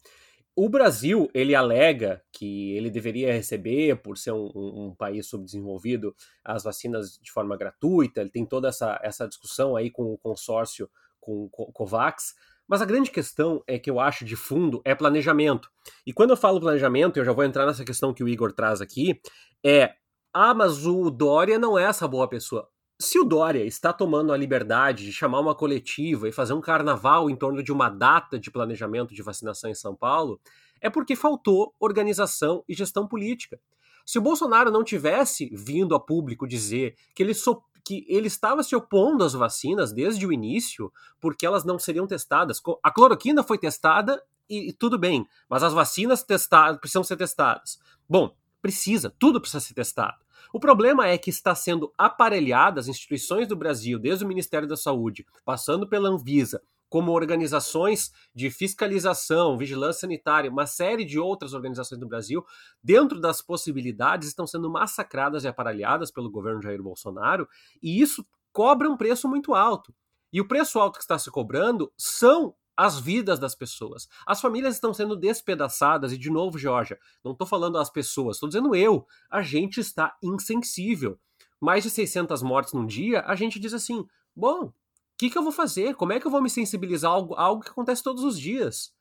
O 0.58 0.70
Brasil, 0.70 1.28
ele 1.34 1.54
alega 1.54 2.24
que 2.32 2.72
ele 2.74 2.88
deveria 2.88 3.30
receber, 3.30 4.00
por 4.00 4.16
ser 4.16 4.32
um, 4.32 4.50
um, 4.54 4.94
país 4.96 5.26
subdesenvolvido, 5.26 6.16
as 6.42 6.64
vacinas 6.64 7.18
de 7.22 7.30
forma 7.30 7.58
gratuita, 7.58 8.22
ele 8.22 8.30
tem 8.30 8.46
toda 8.46 8.68
essa, 8.68 8.98
essa 9.02 9.28
discussão 9.28 9.76
aí 9.76 9.90
com 9.90 10.14
o 10.14 10.16
consórcio, 10.16 10.88
com 11.20 11.44
o 11.44 11.72
COVAX, 11.72 12.34
mas 12.66 12.80
a 12.80 12.86
grande 12.86 13.10
questão 13.10 13.62
é 13.66 13.78
que 13.78 13.90
eu 13.90 14.00
acho 14.00 14.24
de 14.24 14.34
fundo 14.34 14.80
é 14.82 14.94
planejamento. 14.94 15.70
E 16.06 16.12
quando 16.12 16.30
eu 16.30 16.36
falo 16.38 16.58
planejamento, 16.58 17.18
eu 17.18 17.24
já 17.24 17.32
vou 17.32 17.44
entrar 17.44 17.66
nessa 17.66 17.84
questão 17.84 18.14
que 18.14 18.24
o 18.24 18.28
Igor 18.28 18.50
traz 18.50 18.80
aqui, 18.80 19.20
é, 19.62 19.94
ah, 20.32 20.54
mas 20.54 20.86
o 20.86 21.10
Dória 21.10 21.58
não 21.58 21.78
é 21.78 21.84
essa 21.84 22.08
boa 22.08 22.28
pessoa. 22.28 22.66
Se 22.98 23.18
o 23.18 23.24
Dória 23.24 23.62
está 23.62 23.92
tomando 23.92 24.32
a 24.32 24.36
liberdade 24.38 25.04
de 25.04 25.12
chamar 25.12 25.40
uma 25.40 25.54
coletiva 25.54 26.28
e 26.28 26.32
fazer 26.32 26.54
um 26.54 26.62
carnaval 26.62 27.28
em 27.28 27.36
torno 27.36 27.62
de 27.62 27.70
uma 27.70 27.90
data 27.90 28.38
de 28.38 28.50
planejamento 28.50 29.14
de 29.14 29.22
vacinação 29.22 29.68
em 29.68 29.74
São 29.74 29.94
Paulo, 29.94 30.40
é 30.80 30.88
porque 30.88 31.14
faltou 31.14 31.74
organização 31.78 32.64
e 32.66 32.72
gestão 32.72 33.06
política. 33.06 33.60
Se 34.06 34.18
o 34.18 34.22
Bolsonaro 34.22 34.70
não 34.70 34.82
tivesse 34.82 35.50
vindo 35.52 35.94
a 35.94 36.00
público 36.00 36.48
dizer 36.48 36.96
que 37.14 37.22
ele, 37.22 37.34
so, 37.34 37.62
que 37.84 38.06
ele 38.08 38.28
estava 38.28 38.62
se 38.62 38.74
opondo 38.74 39.24
às 39.24 39.34
vacinas 39.34 39.92
desde 39.92 40.26
o 40.26 40.32
início, 40.32 40.90
porque 41.20 41.44
elas 41.44 41.64
não 41.64 41.78
seriam 41.78 42.06
testadas, 42.06 42.62
a 42.82 42.90
cloroquina 42.90 43.42
foi 43.42 43.58
testada 43.58 44.22
e, 44.48 44.72
tudo 44.72 44.98
bem, 44.98 45.26
mas 45.50 45.62
as 45.62 45.74
vacinas 45.74 46.22
testadas 46.22 46.80
precisam 46.80 47.04
ser 47.04 47.16
testadas. 47.16 47.78
Bom, 48.08 48.34
precisa, 48.62 49.12
tudo 49.18 49.38
precisa 49.38 49.60
ser 49.60 49.74
testado. 49.74 50.25
O 50.56 50.58
problema 50.58 51.06
é 51.06 51.18
que 51.18 51.28
está 51.28 51.54
sendo 51.54 51.92
aparelhada 51.98 52.80
as 52.80 52.88
instituições 52.88 53.46
do 53.46 53.54
Brasil, 53.54 53.98
desde 53.98 54.24
o 54.24 54.26
Ministério 54.26 54.66
da 54.66 54.74
Saúde, 54.74 55.26
passando 55.44 55.86
pela 55.86 56.08
Anvisa, 56.08 56.62
como 56.88 57.12
organizações 57.12 58.10
de 58.34 58.48
fiscalização, 58.48 59.58
vigilância 59.58 60.00
sanitária, 60.00 60.50
uma 60.50 60.66
série 60.66 61.04
de 61.04 61.18
outras 61.18 61.52
organizações 61.52 62.00
do 62.00 62.08
Brasil, 62.08 62.42
dentro 62.82 63.20
das 63.20 63.42
possibilidades, 63.42 64.28
estão 64.28 64.46
sendo 64.46 64.70
massacradas 64.70 65.44
e 65.44 65.48
aparelhadas 65.48 66.10
pelo 66.10 66.30
governo 66.30 66.62
Jair 66.62 66.82
Bolsonaro, 66.82 67.46
e 67.82 68.00
isso 68.00 68.26
cobra 68.50 68.88
um 68.88 68.96
preço 68.96 69.28
muito 69.28 69.54
alto. 69.54 69.94
E 70.32 70.40
o 70.40 70.48
preço 70.48 70.78
alto 70.78 70.96
que 70.96 71.04
está 71.04 71.18
se 71.18 71.30
cobrando 71.30 71.92
são 71.98 72.54
as 72.76 72.98
vidas 72.98 73.38
das 73.38 73.54
pessoas. 73.54 74.08
As 74.26 74.40
famílias 74.40 74.74
estão 74.74 74.92
sendo 74.92 75.16
despedaçadas, 75.16 76.12
e 76.12 76.18
de 76.18 76.30
novo, 76.30 76.58
Georgia, 76.58 76.98
não 77.24 77.32
estou 77.32 77.46
falando 77.46 77.78
as 77.78 77.88
pessoas, 77.88 78.36
estou 78.36 78.48
dizendo 78.48 78.74
eu. 78.74 79.06
A 79.30 79.42
gente 79.42 79.80
está 79.80 80.16
insensível. 80.22 81.18
Mais 81.60 81.82
de 81.82 81.90
600 81.90 82.42
mortes 82.42 82.74
num 82.74 82.86
dia, 82.86 83.22
a 83.26 83.34
gente 83.34 83.58
diz 83.58 83.72
assim: 83.72 84.06
bom, 84.34 84.66
o 84.66 84.72
que, 85.16 85.30
que 85.30 85.38
eu 85.38 85.42
vou 85.42 85.52
fazer? 85.52 85.94
Como 85.94 86.12
é 86.12 86.20
que 86.20 86.26
eu 86.26 86.30
vou 86.30 86.42
me 86.42 86.50
sensibilizar 86.50 87.10
a 87.10 87.14
algo, 87.14 87.34
a 87.34 87.42
algo 87.42 87.62
que 87.62 87.70
acontece 87.70 88.02
todos 88.02 88.22
os 88.22 88.38
dias? 88.38 88.92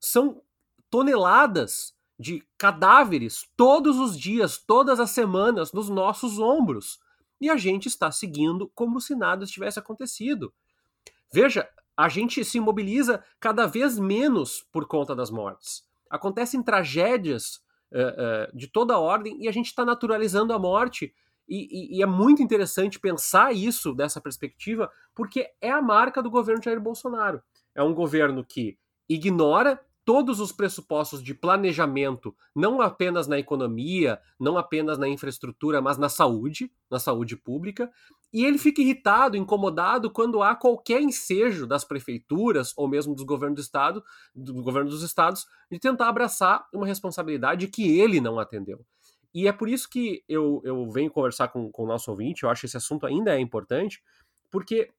São 0.00 0.42
toneladas 0.90 1.94
de 2.18 2.42
cadáveres 2.58 3.48
todos 3.56 3.98
os 3.98 4.18
dias, 4.18 4.58
todas 4.58 4.98
as 4.98 5.10
semanas, 5.10 5.72
nos 5.72 5.88
nossos 5.88 6.38
ombros. 6.38 6.98
E 7.40 7.50
a 7.50 7.56
gente 7.56 7.86
está 7.86 8.10
seguindo 8.10 8.70
como 8.74 9.00
se 9.00 9.14
nada 9.14 9.46
tivesse 9.46 9.78
acontecido. 9.78 10.52
Veja, 11.32 11.68
a 11.96 12.08
gente 12.08 12.44
se 12.44 12.58
mobiliza 12.58 13.22
cada 13.38 13.66
vez 13.66 13.98
menos 13.98 14.66
por 14.72 14.86
conta 14.86 15.14
das 15.14 15.30
mortes. 15.30 15.84
Acontecem 16.10 16.62
tragédias 16.62 17.56
uh, 17.92 18.52
uh, 18.52 18.56
de 18.56 18.66
toda 18.66 18.98
ordem 18.98 19.40
e 19.40 19.48
a 19.48 19.52
gente 19.52 19.66
está 19.66 19.84
naturalizando 19.84 20.52
a 20.52 20.58
morte. 20.58 21.14
E, 21.48 21.96
e, 21.96 21.98
e, 21.98 22.02
é 22.02 22.06
muito 22.06 22.42
interessante 22.42 22.98
pensar 22.98 23.54
isso 23.54 23.94
dessa 23.94 24.20
perspectiva, 24.20 24.90
porque 25.14 25.50
é 25.60 25.70
a 25.70 25.82
marca 25.82 26.22
do 26.22 26.30
governo 26.30 26.62
Jair 26.62 26.80
Bolsonaro. 26.80 27.42
É 27.74 27.82
um 27.82 27.92
governo 27.92 28.44
que 28.44 28.78
ignora 29.08 29.80
todos 30.04 30.38
os 30.38 30.52
pressupostos 30.52 31.22
de 31.22 31.34
planejamento, 31.34 32.34
não 32.54 32.80
apenas 32.80 33.26
na 33.26 33.38
economia, 33.38 34.20
não 34.38 34.58
apenas 34.58 34.98
na 34.98 35.08
infraestrutura, 35.08 35.80
mas 35.80 35.96
na 35.96 36.08
saúde, 36.08 36.70
na 36.90 36.98
saúde 36.98 37.36
pública, 37.36 37.90
e 38.32 38.44
ele 38.44 38.58
fica 38.58 38.82
irritado, 38.82 39.36
incomodado 39.36 40.10
quando 40.10 40.42
há 40.42 40.54
qualquer 40.54 41.00
ensejo 41.00 41.66
das 41.66 41.84
prefeituras 41.84 42.72
ou 42.76 42.88
mesmo 42.88 43.14
dos 43.14 43.24
governos 43.24 43.56
do 43.56 43.62
estado, 43.62 44.04
do 44.34 44.62
governo 44.62 44.90
dos 44.90 45.02
estados, 45.02 45.46
de 45.70 45.78
tentar 45.78 46.08
abraçar 46.08 46.66
uma 46.72 46.86
responsabilidade 46.86 47.68
que 47.68 47.98
ele 47.98 48.20
não 48.20 48.38
atendeu. 48.38 48.84
E 49.32 49.48
é 49.48 49.52
por 49.52 49.68
isso 49.68 49.88
que 49.88 50.22
eu, 50.28 50.60
eu 50.64 50.88
venho 50.90 51.10
conversar 51.10 51.48
com, 51.48 51.70
com 51.70 51.84
o 51.84 51.86
nosso 51.86 52.10
ouvinte, 52.10 52.42
eu 52.42 52.50
acho 52.50 52.60
que 52.62 52.66
esse 52.66 52.76
assunto 52.76 53.06
ainda 53.06 53.34
é 53.34 53.40
importante, 53.40 54.02
porque 54.50 54.90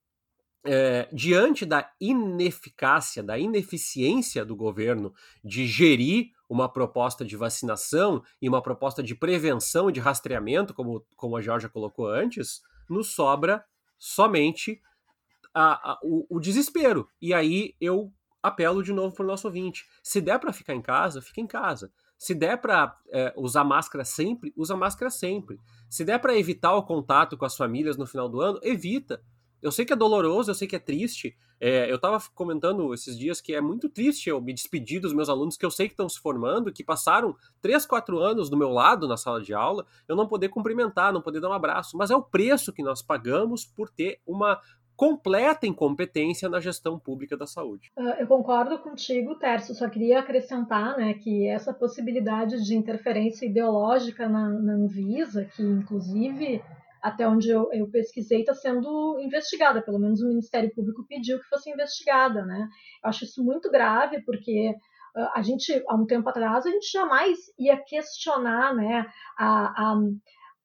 é, 0.66 1.08
diante 1.14 1.66
da 1.66 1.90
ineficácia, 2.02 3.22
da 3.22 3.38
ineficiência 3.38 4.44
do 4.44 4.56
governo 4.56 5.14
de 5.44 5.68
gerir 5.68 6.32
uma 6.50 6.68
proposta 6.68 7.24
de 7.24 7.38
vacinação 7.38 8.24
e 8.42 8.50
uma 8.50 8.62
proposta 8.62 9.02
de 9.02 9.16
prevenção 9.16 9.90
e 9.90 9.94
de 9.94 10.00
rastreamento, 10.00 10.74
como, 10.74 11.06
como 11.16 11.38
a 11.38 11.42
Georgia 11.42 11.70
colocou 11.70 12.08
antes, 12.08 12.62
nos 12.90 13.14
sobra 13.14 13.64
somente 13.98 14.82
a, 15.54 15.92
a, 15.92 16.00
o, 16.04 16.38
o, 16.38 16.40
desespero. 16.40 17.08
E 17.22 17.34
aí 17.34 17.76
eu 17.80 18.12
apelo 18.42 18.84
de 18.84 18.92
novo 18.92 19.16
para 19.16 19.24
o 19.24 19.28
nosso 19.28 19.48
ouvinte: 19.48 19.86
se 20.04 20.20
der 20.20 20.40
para 20.40 20.54
ficar 20.54 20.74
em 20.74 20.82
casa, 20.82 21.22
fica 21.22 21.42
em 21.42 21.48
casa. 21.48 21.92
Se 22.18 22.34
der 22.34 22.58
para 22.58 22.98
é, 23.10 23.34
usar 23.36 23.64
máscara 23.64 24.06
sempre, 24.06 24.54
usa 24.56 24.76
máscara 24.76 25.12
sempre. 25.12 25.60
Se 25.90 26.06
der 26.06 26.20
para 26.20 26.38
evitar 26.38 26.74
o 26.74 26.84
contato 26.84 27.38
com 27.38 27.46
as 27.46 27.56
famílias 27.56 27.98
no 27.98 28.08
final 28.08 28.30
do 28.30 28.40
ano, 28.40 28.60
evita 28.64 29.22
eu 29.62 29.72
sei 29.72 29.86
que 29.86 29.94
é 29.94 29.96
doloroso, 29.96 30.52
eu 30.52 30.56
sei 30.56 30.68
que 30.68 30.76
é 30.76 30.80
triste. 30.80 31.36
É, 31.60 31.90
eu 31.90 31.96
estava 31.96 32.22
comentando 32.34 32.94
esses 32.94 33.18
dias 33.18 33.40
que 33.40 33.54
é 33.56 33.62
muito 33.62 33.90
triste 33.90 34.30
eu 34.30 34.42
me 34.42 34.54
despedir 34.54 35.00
dos 35.00 35.14
meus 35.14 35.30
alunos 35.30 35.56
que 35.56 35.66
eu 35.66 35.72
sei 35.72 35.88
que 35.88 35.94
estão 35.94 36.10
se 36.10 36.20
formando, 36.20 36.72
que 36.72 36.84
passaram 36.84 37.36
3, 37.62 37.86
4 37.86 38.20
anos 38.20 38.50
do 38.50 38.58
meu 38.58 38.70
lado 38.70 39.08
na 39.08 39.16
sala 39.16 39.42
de 39.42 39.54
aula, 39.54 39.86
eu 40.08 40.16
não 40.16 40.28
poder 40.28 40.50
cumprimentar, 40.50 41.14
não 41.14 41.22
poder 41.22 41.40
dar 41.40 41.50
um 41.50 41.54
abraço. 41.54 41.98
Mas 41.98 42.12
é 42.12 42.16
o 42.16 42.22
preço 42.22 42.74
que 42.74 42.84
nós 42.84 43.02
pagamos 43.02 43.66
por 43.66 43.90
ter 43.90 44.20
uma 44.26 44.60
completa 44.96 45.68
incompetência 45.68 46.48
na 46.48 46.60
gestão 46.60 46.98
pública 46.98 47.36
da 47.36 47.46
saúde. 47.46 47.92
Uh, 47.98 48.16
eu 48.20 48.28
concordo 48.28 48.80
contigo, 48.80 49.36
Tércio, 49.36 49.76
só 49.76 49.90
queria 49.90 50.20
acrescentar 50.20 50.98
né, 50.98 51.14
que 51.16 51.48
essa 51.48 51.74
possibilidade 51.74 52.64
de 52.64 52.76
interferência 52.76 53.46
ideológica 53.46 54.30
na, 54.30 54.50
na 54.50 54.74
Anvisa, 54.74 55.46
que 55.46 55.62
inclusive 55.62 56.62
até 57.06 57.28
onde 57.28 57.52
eu, 57.52 57.72
eu 57.72 57.88
pesquisei, 57.90 58.40
está 58.40 58.56
sendo 58.56 59.20
investigada. 59.20 59.82
Pelo 59.82 60.00
menos 60.00 60.22
o 60.22 60.28
Ministério 60.28 60.74
Público 60.74 61.06
pediu 61.08 61.40
que 61.40 61.48
fosse 61.48 61.70
investigada, 61.70 62.44
né? 62.44 62.68
Eu 63.04 63.10
acho 63.10 63.26
isso 63.26 63.44
muito 63.44 63.70
grave, 63.70 64.24
porque 64.24 64.74
a 65.34 65.42
gente, 65.44 65.84
há 65.88 65.96
um 65.96 66.06
tempo 66.06 66.28
atrás, 66.28 66.66
a 66.66 66.70
gente 66.70 66.92
jamais 66.92 67.38
ia 67.58 67.78
questionar 67.78 68.76
né, 68.76 69.06
a, 69.38 69.92
a, 69.92 69.96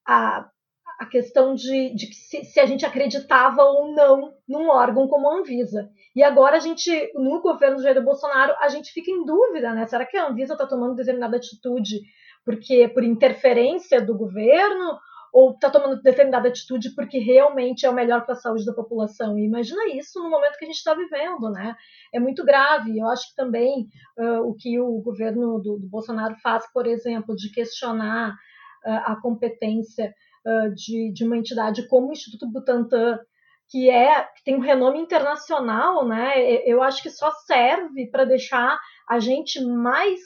a, 0.07 0.49
a 0.99 1.05
questão 1.05 1.53
de, 1.53 1.93
de 1.95 2.13
se, 2.13 2.43
se, 2.43 2.59
a 2.59 2.65
gente 2.65 2.85
acreditava 2.85 3.63
ou 3.63 3.93
não 3.93 4.33
num 4.47 4.67
órgão 4.67 5.07
como 5.07 5.29
a 5.29 5.37
Anvisa. 5.37 5.89
E 6.15 6.23
agora 6.23 6.57
a 6.57 6.59
gente, 6.59 6.91
no 7.13 7.39
governo 7.41 7.77
do 7.77 7.83
Jair 7.83 8.03
Bolsonaro, 8.03 8.53
a 8.59 8.67
gente 8.67 8.91
fica 8.91 9.09
em 9.09 9.23
dúvida, 9.23 9.73
né? 9.73 9.85
Será 9.85 10.05
que 10.05 10.17
a 10.17 10.27
Anvisa 10.27 10.53
está 10.53 10.67
tomando 10.67 10.95
determinada 10.95 11.37
atitude 11.37 12.01
porque 12.43 12.87
por 12.89 13.03
interferência 13.03 14.01
do 14.01 14.17
governo 14.17 14.99
ou 15.31 15.51
está 15.51 15.69
tomando 15.69 16.01
determinada 16.01 16.49
atitude 16.49 16.93
porque 16.93 17.17
realmente 17.17 17.85
é 17.85 17.89
o 17.89 17.93
melhor 17.93 18.25
para 18.25 18.33
a 18.33 18.37
saúde 18.37 18.65
da 18.65 18.73
população. 18.73 19.37
E 19.37 19.45
imagina 19.45 19.87
isso 19.95 20.21
no 20.21 20.29
momento 20.29 20.57
que 20.57 20.65
a 20.65 20.67
gente 20.67 20.77
está 20.77 20.93
vivendo, 20.93 21.49
né? 21.49 21.75
É 22.13 22.19
muito 22.19 22.43
grave. 22.43 22.99
Eu 22.99 23.07
acho 23.07 23.29
que 23.29 23.35
também 23.35 23.87
uh, 24.17 24.41
o 24.41 24.53
que 24.53 24.79
o 24.79 24.99
governo 25.01 25.59
do, 25.59 25.77
do, 25.77 25.87
Bolsonaro 25.87 26.35
faz, 26.43 26.69
por 26.73 26.85
exemplo, 26.85 27.35
de 27.35 27.49
questionar 27.51 28.31
uh, 28.85 28.89
a 29.05 29.15
competência 29.21 30.13
uh, 30.45 30.73
de, 30.75 31.13
de 31.13 31.23
uma 31.23 31.37
entidade 31.37 31.87
como 31.87 32.09
o 32.09 32.11
Instituto 32.11 32.51
Butantan, 32.51 33.17
que 33.69 33.89
é 33.89 34.23
que 34.35 34.43
tem 34.43 34.55
um 34.55 34.61
renome 34.61 34.99
internacional, 34.99 36.05
né? 36.05 36.43
Eu 36.65 36.83
acho 36.83 37.01
que 37.01 37.09
só 37.09 37.31
serve 37.31 38.07
para 38.07 38.25
deixar 38.25 38.77
a 39.07 39.19
gente 39.19 39.63
mais 39.63 40.19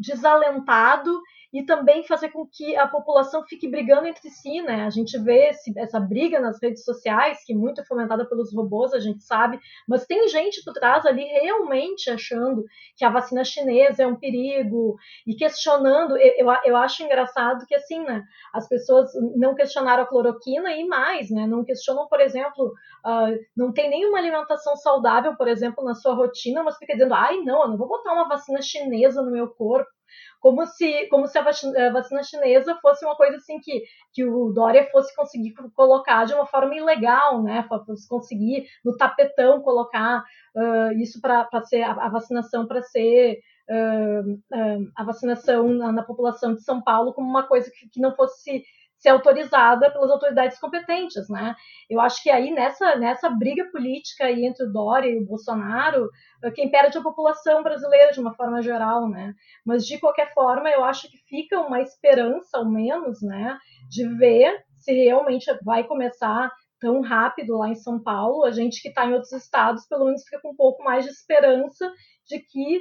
desalentado 0.00 1.08
e 1.54 1.64
também 1.64 2.02
fazer 2.02 2.30
com 2.30 2.44
que 2.44 2.76
a 2.76 2.88
população 2.88 3.44
fique 3.44 3.68
brigando 3.68 4.08
entre 4.08 4.28
si, 4.28 4.60
né? 4.60 4.84
A 4.84 4.90
gente 4.90 5.16
vê 5.16 5.50
esse, 5.50 5.72
essa 5.78 6.00
briga 6.00 6.40
nas 6.40 6.60
redes 6.60 6.84
sociais, 6.84 7.44
que 7.46 7.54
muito 7.54 7.80
é 7.80 7.84
fomentada 7.84 8.28
pelos 8.28 8.52
robôs, 8.52 8.92
a 8.92 8.98
gente 8.98 9.22
sabe, 9.22 9.60
mas 9.86 10.04
tem 10.04 10.26
gente 10.26 10.64
por 10.64 10.74
trás 10.74 11.06
ali 11.06 11.22
realmente 11.22 12.10
achando 12.10 12.64
que 12.96 13.04
a 13.04 13.08
vacina 13.08 13.44
chinesa 13.44 14.02
é 14.02 14.06
um 14.06 14.16
perigo 14.16 14.96
e 15.24 15.36
questionando. 15.36 16.16
Eu, 16.16 16.48
eu, 16.48 16.56
eu 16.64 16.76
acho 16.76 17.04
engraçado 17.04 17.64
que, 17.66 17.74
assim, 17.76 18.00
né? 18.02 18.24
As 18.52 18.68
pessoas 18.68 19.12
não 19.36 19.54
questionaram 19.54 20.02
a 20.02 20.06
cloroquina 20.06 20.72
e 20.74 20.84
mais, 20.84 21.30
né? 21.30 21.46
Não 21.46 21.64
questionam, 21.64 22.08
por 22.08 22.20
exemplo, 22.20 22.74
uh, 23.06 23.38
não 23.56 23.72
tem 23.72 23.88
nenhuma 23.88 24.18
alimentação 24.18 24.74
saudável, 24.74 25.36
por 25.36 25.46
exemplo, 25.46 25.84
na 25.84 25.94
sua 25.94 26.14
rotina, 26.14 26.64
mas 26.64 26.76
fica 26.78 26.94
dizendo, 26.94 27.14
ai, 27.14 27.36
não, 27.42 27.62
eu 27.62 27.68
não 27.68 27.76
vou 27.76 27.86
botar 27.86 28.12
uma 28.12 28.26
vacina 28.26 28.60
chinesa 28.60 29.22
no 29.22 29.30
meu 29.30 29.46
corpo 29.46 29.93
como 30.40 30.66
se, 30.66 31.06
como 31.08 31.26
se 31.26 31.38
a 31.38 31.42
vacina, 31.42 32.22
chinesa 32.22 32.76
fosse 32.82 33.04
uma 33.04 33.16
coisa 33.16 33.36
assim 33.36 33.58
que, 33.60 33.82
que 34.12 34.24
o 34.24 34.52
Dória 34.52 34.88
fosse 34.90 35.14
conseguir 35.14 35.54
colocar 35.74 36.24
de 36.24 36.34
uma 36.34 36.46
forma 36.46 36.74
ilegal, 36.76 37.42
né? 37.42 37.66
Fosse 37.68 38.08
conseguir 38.08 38.66
no 38.84 38.96
tapetão 38.96 39.62
colocar 39.62 40.22
uh, 40.54 40.92
isso 41.00 41.20
para 41.20 41.48
ser 41.64 41.82
a, 41.82 41.92
a 41.92 42.08
vacinação 42.08 42.66
para 42.66 42.82
ser 42.82 43.40
uh, 43.70 44.32
uh, 44.32 44.92
a 44.96 45.04
vacinação 45.04 45.68
na, 45.68 45.92
na, 45.92 46.02
população 46.02 46.54
de 46.54 46.62
São 46.62 46.82
Paulo 46.82 47.12
como 47.14 47.28
uma 47.28 47.44
coisa 47.44 47.70
que, 47.70 47.88
que 47.88 48.00
não 48.00 48.14
fosse 48.14 48.62
ser 49.04 49.10
autorizada 49.10 49.90
pelas 49.90 50.10
autoridades 50.10 50.58
competentes, 50.58 51.28
né? 51.28 51.54
Eu 51.90 52.00
acho 52.00 52.22
que 52.22 52.30
aí 52.30 52.50
nessa, 52.50 52.96
nessa 52.96 53.28
briga 53.28 53.66
política 53.70 54.24
aí 54.24 54.46
entre 54.46 54.64
o 54.64 54.72
Dória 54.72 55.10
e 55.10 55.18
o 55.18 55.26
Bolsonaro, 55.26 56.08
quem 56.54 56.70
perde 56.70 56.96
é 56.96 57.00
a 57.00 57.02
população 57.02 57.62
brasileira 57.62 58.12
de 58.12 58.20
uma 58.20 58.32
forma 58.32 58.62
geral, 58.62 59.06
né? 59.10 59.34
Mas 59.62 59.86
de 59.86 59.98
qualquer 59.98 60.32
forma, 60.32 60.70
eu 60.70 60.82
acho 60.82 61.10
que 61.10 61.18
fica 61.28 61.60
uma 61.60 61.82
esperança, 61.82 62.56
ao 62.56 62.64
menos, 62.64 63.20
né, 63.20 63.58
de 63.90 64.08
ver 64.16 64.64
se 64.74 64.94
realmente 64.94 65.52
vai 65.62 65.84
começar 65.84 66.50
tão 66.80 67.02
rápido 67.02 67.58
lá 67.58 67.68
em 67.68 67.74
São 67.74 68.02
Paulo. 68.02 68.44
A 68.44 68.52
gente 68.52 68.80
que 68.80 68.88
está 68.88 69.04
em 69.04 69.12
outros 69.12 69.32
estados, 69.32 69.86
pelo 69.86 70.06
menos 70.06 70.24
fica 70.24 70.40
com 70.40 70.52
um 70.52 70.56
pouco 70.56 70.82
mais 70.82 71.04
de 71.04 71.10
esperança 71.10 71.92
de 72.26 72.38
que 72.38 72.80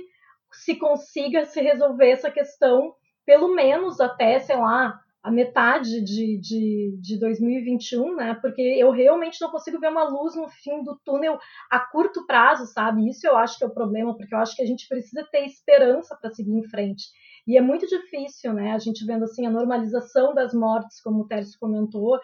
se 0.54 0.78
consiga 0.78 1.44
se 1.44 1.62
resolver 1.62 2.12
essa 2.12 2.32
questão, 2.32 2.96
pelo 3.26 3.54
menos 3.54 4.00
até, 4.00 4.40
sei 4.40 4.56
lá, 4.56 4.98
a 5.24 5.32
metade 5.32 6.04
de, 6.04 6.38
de, 6.38 6.98
de 7.00 7.18
2021, 7.18 8.16
né? 8.18 8.38
Porque 8.42 8.62
eu 8.62 8.92
realmente 8.92 9.40
não 9.40 9.50
consigo 9.50 9.80
ver 9.80 9.88
uma 9.88 10.04
luz 10.04 10.36
no 10.36 10.50
fim 10.50 10.84
do 10.84 11.00
túnel 11.06 11.40
a 11.72 11.80
curto 11.80 12.26
prazo, 12.28 12.66
sabe? 12.66 13.08
Isso 13.08 13.26
eu 13.26 13.38
acho 13.38 13.58
que 13.58 13.64
é 13.64 13.68
o 13.68 13.74
problema, 13.74 14.16
porque 14.18 14.36
eu 14.36 14.40
acho 14.40 14.54
que 14.54 14.62
a 14.62 14.66
gente 14.66 14.86
precisa 14.86 15.26
ter 15.32 15.46
esperança 15.46 16.18
para 16.20 16.30
seguir 16.30 16.52
em 16.52 16.68
frente. 16.68 17.06
E 17.48 17.58
é 17.58 17.62
muito 17.62 17.88
difícil, 17.88 18.54
né? 18.54 18.74
A 18.74 18.78
gente 18.78 19.06
vendo 19.06 19.24
assim 19.24 19.46
a 19.46 19.50
normalização 19.50 20.34
das 20.34 20.54
mortes, 20.54 21.02
como 21.02 21.22
o 21.22 21.28
Tércio 21.28 21.58
comentou, 21.58 22.20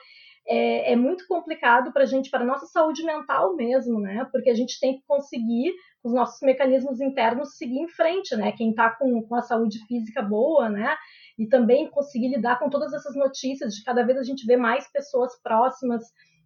é, 0.46 0.92
é 0.92 0.96
muito 0.96 1.26
complicado 1.26 1.94
para 1.94 2.04
a 2.04 2.06
gente, 2.06 2.30
para 2.30 2.42
a 2.42 2.48
nossa 2.48 2.66
saúde 2.66 3.04
mental 3.04 3.56
mesmo, 3.56 3.98
né? 4.00 4.28
Porque 4.32 4.50
a 4.50 4.56
gente 4.56 4.78
tem 4.78 4.98
que 4.98 5.04
conseguir, 5.08 5.74
os 6.04 6.14
nossos 6.14 6.42
mecanismos 6.42 7.00
internos, 7.00 7.58
seguir 7.58 7.80
em 7.80 7.88
frente, 7.88 8.36
né? 8.36 8.52
Quem 8.54 8.72
está 8.72 8.90
com, 8.90 9.22
com 9.22 9.36
a 9.36 9.42
saúde 9.42 9.80
física 9.86 10.22
boa, 10.22 10.70
né? 10.70 10.98
E 11.40 11.48
também 11.48 11.90
conseguir 11.90 12.28
lidar 12.28 12.60
com 12.60 12.70
todas 12.70 12.94
essas 12.94 13.16
notícias 13.16 13.74
de 13.74 13.84
cada 13.84 14.04
vez 14.04 14.20
a 14.20 14.24
gente 14.24 14.46
vê 14.46 14.58
mais 14.58 14.92
pessoas 14.92 15.42
próximas 15.42 16.04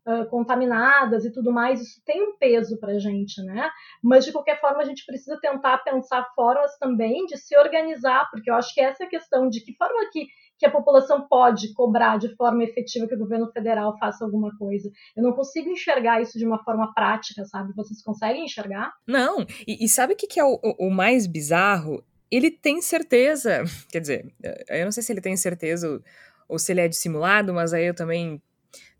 uh, 0.07 0.29
contaminadas 0.29 1.25
e 1.25 1.33
tudo 1.33 1.51
mais, 1.51 1.81
isso 1.81 2.01
tem 2.05 2.21
um 2.21 2.37
peso 2.37 2.79
para 2.79 2.93
a 2.93 2.99
gente, 2.99 3.41
né? 3.41 3.69
Mas 4.01 4.23
de 4.23 4.31
qualquer 4.31 4.61
forma 4.61 4.81
a 4.81 4.85
gente 4.85 5.03
precisa 5.05 5.39
tentar 5.41 5.79
pensar 5.79 6.23
formas 6.35 6.77
também 6.77 7.25
de 7.25 7.37
se 7.37 7.57
organizar, 7.57 8.29
porque 8.29 8.49
eu 8.49 8.55
acho 8.55 8.73
que 8.73 8.81
essa 8.81 9.03
é 9.03 9.07
a 9.07 9.09
questão 9.09 9.49
de 9.49 9.61
que 9.61 9.75
forma 9.75 10.09
que 10.11 10.27
que 10.55 10.67
a 10.67 10.71
população 10.71 11.27
pode 11.27 11.73
cobrar 11.73 12.17
de 12.17 12.33
forma 12.35 12.63
efetiva 12.63 13.07
que 13.07 13.15
o 13.15 13.19
governo 13.19 13.51
federal 13.51 13.97
faça 13.97 14.23
alguma 14.23 14.55
coisa. 14.57 14.89
Eu 15.13 15.23
não 15.23 15.33
consigo 15.33 15.69
enxergar 15.69 16.21
isso 16.21 16.37
de 16.37 16.45
uma 16.45 16.63
forma 16.63 16.93
prática, 16.93 17.43
sabe? 17.43 17.73
Vocês 17.75 18.01
conseguem 18.01 18.45
enxergar? 18.45 18.93
Não. 19.05 19.41
E, 19.67 19.83
e 19.83 19.89
sabe 19.89 20.13
o 20.13 20.15
que, 20.15 20.27
que 20.27 20.39
é 20.39 20.45
o, 20.45 20.57
o 20.79 20.89
mais 20.89 21.27
bizarro? 21.27 22.01
Ele 22.35 22.51
tem 22.51 22.81
certeza, 22.81 23.63
quer 23.91 23.99
dizer, 23.99 24.33
eh, 24.43 24.81
eu 24.81 24.85
não 24.85 24.91
sei 24.91 25.03
se 25.03 25.11
ele 25.11 25.21
tem 25.21 25.35
certeza 25.37 26.01
ou, 26.47 26.59
se 26.59 26.71
ele 26.71 26.81
é 26.81 26.87
dissimulado, 26.87 27.53
mas 27.53 27.73
aí 27.73 27.85
eu 27.85 27.93
também 27.93 28.41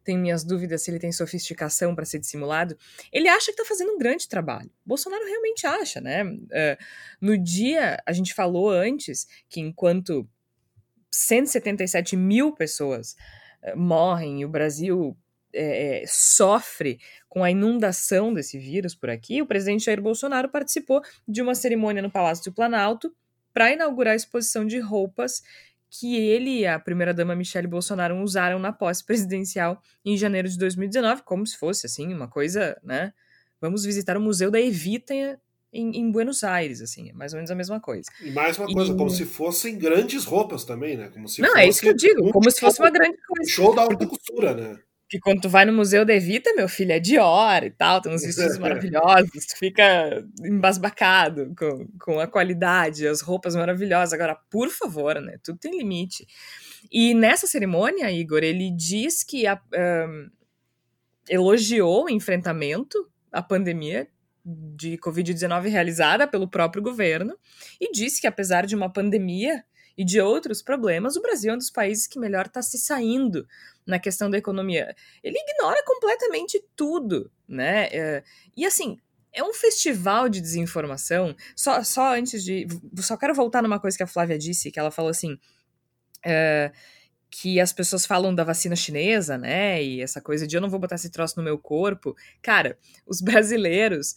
tenho 0.04 0.19
minhas 0.19 0.43
dúvidas 0.43 0.82
se 0.82 0.91
ele 0.91 1.00
tem 1.00 1.12
sofisticação 1.12 1.96
para 1.96 2.06
ser 2.06 2.19
dissimulado. 2.19 2.78
Ele 3.12 3.28
acha 3.28 3.46
que 3.46 3.52
está 3.52 3.65
fazendo 3.65 3.93
um 3.93 3.98
grande 3.98 4.28
trabalho. 4.28 4.69
Bolsonaro 4.86 5.26
realmente 5.26 5.65
acha, 5.65 6.02
né? 6.02 6.26
Uh, 6.26 6.78
no 7.22 7.38
dia, 7.38 7.98
a 8.06 8.12
gente 8.12 8.34
falou 8.34 8.69
antes 8.69 9.26
que 9.48 9.62
enquanto 9.62 10.28
177 11.10 12.17
mil 12.17 12.54
pessoas 12.54 13.15
uh, 13.63 13.78
morrem 13.78 14.41
e 14.41 14.46
o 14.46 14.50
Brasil 14.50 15.17
é, 15.54 16.04
sofre 16.08 17.00
com 17.30 17.43
a 17.43 17.52
inundação 17.52 18.34
desse 18.34 18.58
vírus 18.58 18.96
por 18.96 19.10
aqui, 19.10 19.41
o 19.41 19.46
presidente 19.46 19.86
Jair 19.86 20.02
Bolsonaro 20.02 20.50
participou 20.50 21.02
de 21.28 21.41
uma 21.41 21.56
cerimônia 21.56 22.02
no 22.02 22.12
Palácio 22.12 22.46
do 22.46 22.56
Planalto 22.56 23.15
para 23.53 23.71
inaugurar 23.71 24.13
a 24.13 24.15
exposição 24.15 24.65
de 24.65 24.79
roupas 24.79 25.41
que 25.89 26.15
ele 26.15 26.61
e 26.61 26.65
a 26.65 26.79
primeira-dama 26.79 27.35
Michelle 27.35 27.67
Bolsonaro 27.67 28.17
usaram 28.17 28.57
na 28.57 28.73
posse 28.73 29.05
presidencial 29.05 29.79
em 30.03 30.17
janeiro 30.17 30.49
de 30.49 30.57
2019, 30.57 31.21
como 31.21 31.45
se 31.45 31.55
fosse, 31.55 31.85
assim, 31.85 32.11
uma 32.11 32.27
coisa, 32.27 32.75
né? 32.83 33.13
Vamos 33.61 33.85
visitar 33.85 34.17
o 34.17 34.21
Museu 34.21 34.49
da 34.49 34.59
Evita 34.59 35.13
em, 35.71 35.97
em 35.99 36.11
Buenos 36.11 36.43
Aires, 36.43 36.81
assim, 36.81 37.09
é 37.09 37.13
mais 37.13 37.33
ou 37.33 37.37
menos 37.37 37.51
a 37.51 37.55
mesma 37.55 37.79
coisa. 37.79 38.09
E 38.21 38.31
mais 38.31 38.57
uma 38.57 38.67
coisa, 38.67 38.91
e... 38.91 38.97
como 38.97 39.09
se 39.09 39.23
fossem 39.23 39.77
grandes 39.77 40.25
roupas 40.25 40.63
também, 40.63 40.97
né? 40.97 41.09
Como 41.09 41.27
se 41.29 41.41
Não, 41.41 41.55
é 41.55 41.67
isso 41.67 41.81
que 41.81 41.89
eu 41.89 41.95
digo, 41.95 42.27
um 42.27 42.31
como 42.31 42.49
se 42.49 42.59
fosse 42.59 42.79
uma 42.79 42.89
grande 42.89 43.17
coisa. 43.27 43.51
Show 43.51 43.75
da 43.75 43.83
alta 43.83 44.07
costura, 44.07 44.53
né? 44.55 44.79
Que 45.13 45.19
quando 45.19 45.41
tu 45.41 45.49
vai 45.49 45.63
no 45.63 45.71
Museu 45.71 46.04
da 46.04 46.15
Evita, 46.15 46.52
meu 46.56 46.67
filho, 46.67 46.91
é 46.91 46.99
Dior 46.99 47.63
e 47.63 47.69
tal, 47.69 48.02
tem 48.02 48.12
uns 48.12 48.23
vestidos 48.23 48.58
maravilhosos, 48.58 49.45
tu 49.45 49.60
fica 49.60 50.26
embasbacado 50.43 51.54
com, 51.56 51.88
com 51.99 52.19
a 52.19 52.26
qualidade, 52.26 53.08
as 53.08 53.21
roupas 53.21 53.56
maravilhosas. 53.56 54.12
Agora, 54.12 54.36
por 54.49 54.71
favor, 54.71 55.21
né? 55.21 55.38
Tudo 55.43 55.60
tem 55.60 55.78
limite. 55.78 56.26
E 56.91 57.13
nessa 57.13 57.45
cerimônia, 57.45 58.12
Igor, 58.12 58.43
ele 58.43 58.71
diz 58.71 59.23
que 59.23 59.45
a, 59.45 59.62
um, 59.71 60.30
elogiou 61.30 62.06
o 62.06 62.10
enfrentamento 62.10 63.08
à 63.32 63.43
pandemia 63.43 64.08
de 64.43 64.97
Covid-19 64.97 65.69
realizada 65.69 66.28
pelo 66.28 66.49
próprio 66.49 66.82
governo 66.82 67.38
e 67.80 67.91
disse 67.91 68.19
que, 68.19 68.26
apesar 68.26 68.65
de 68.65 68.76
uma 68.76 68.91
pandemia 68.91 69.63
e 69.97 70.03
de 70.03 70.19
outros 70.19 70.62
problemas, 70.62 71.15
o 71.15 71.21
Brasil 71.21 71.51
é 71.51 71.56
um 71.56 71.58
dos 71.58 71.69
países 71.69 72.08
que 72.08 72.19
melhor 72.19 72.47
está 72.47 72.62
se 72.62 72.77
saindo 72.77 73.47
na 73.86 73.99
questão 73.99 74.29
da 74.29 74.38
economia. 74.38 74.95
Ele 75.23 75.38
ignora 75.38 75.84
completamente 75.86 76.63
tudo, 76.75 77.32
né? 77.47 77.88
É, 77.91 78.23
e 78.58 78.65
assim, 78.65 78.97
é 79.32 79.43
um 79.43 79.53
festival 79.53 80.29
de 80.29 80.41
desinformação. 80.41 81.36
Só, 81.56 81.84
só 81.84 82.15
antes 82.15 82.43
de. 82.43 82.67
Só 82.99 83.17
quero 83.17 83.34
voltar 83.34 83.62
numa 83.62 83.79
coisa 83.79 83.97
que 83.97 84.03
a 84.03 84.08
Flávia 84.08 84.38
disse, 84.38 84.71
que 84.71 84.79
ela 84.79 84.91
falou 84.91 85.12
assim. 85.12 85.38
É, 86.25 86.71
que 87.36 87.60
as 87.60 87.73
pessoas 87.73 88.06
falam 88.06 88.34
da 88.34 88.43
vacina 88.43 88.75
chinesa, 88.75 89.39
né? 89.39 89.84
E 89.84 90.01
essa 90.01 90.21
coisa 90.21 90.45
de 90.45 90.56
eu 90.56 90.62
não 90.62 90.69
vou 90.69 90.79
botar 90.79 90.95
esse 90.95 91.10
troço 91.10 91.36
no 91.38 91.43
meu 91.43 91.58
corpo. 91.58 92.15
Cara, 92.43 92.77
os 93.08 93.21
brasileiros 93.21 94.15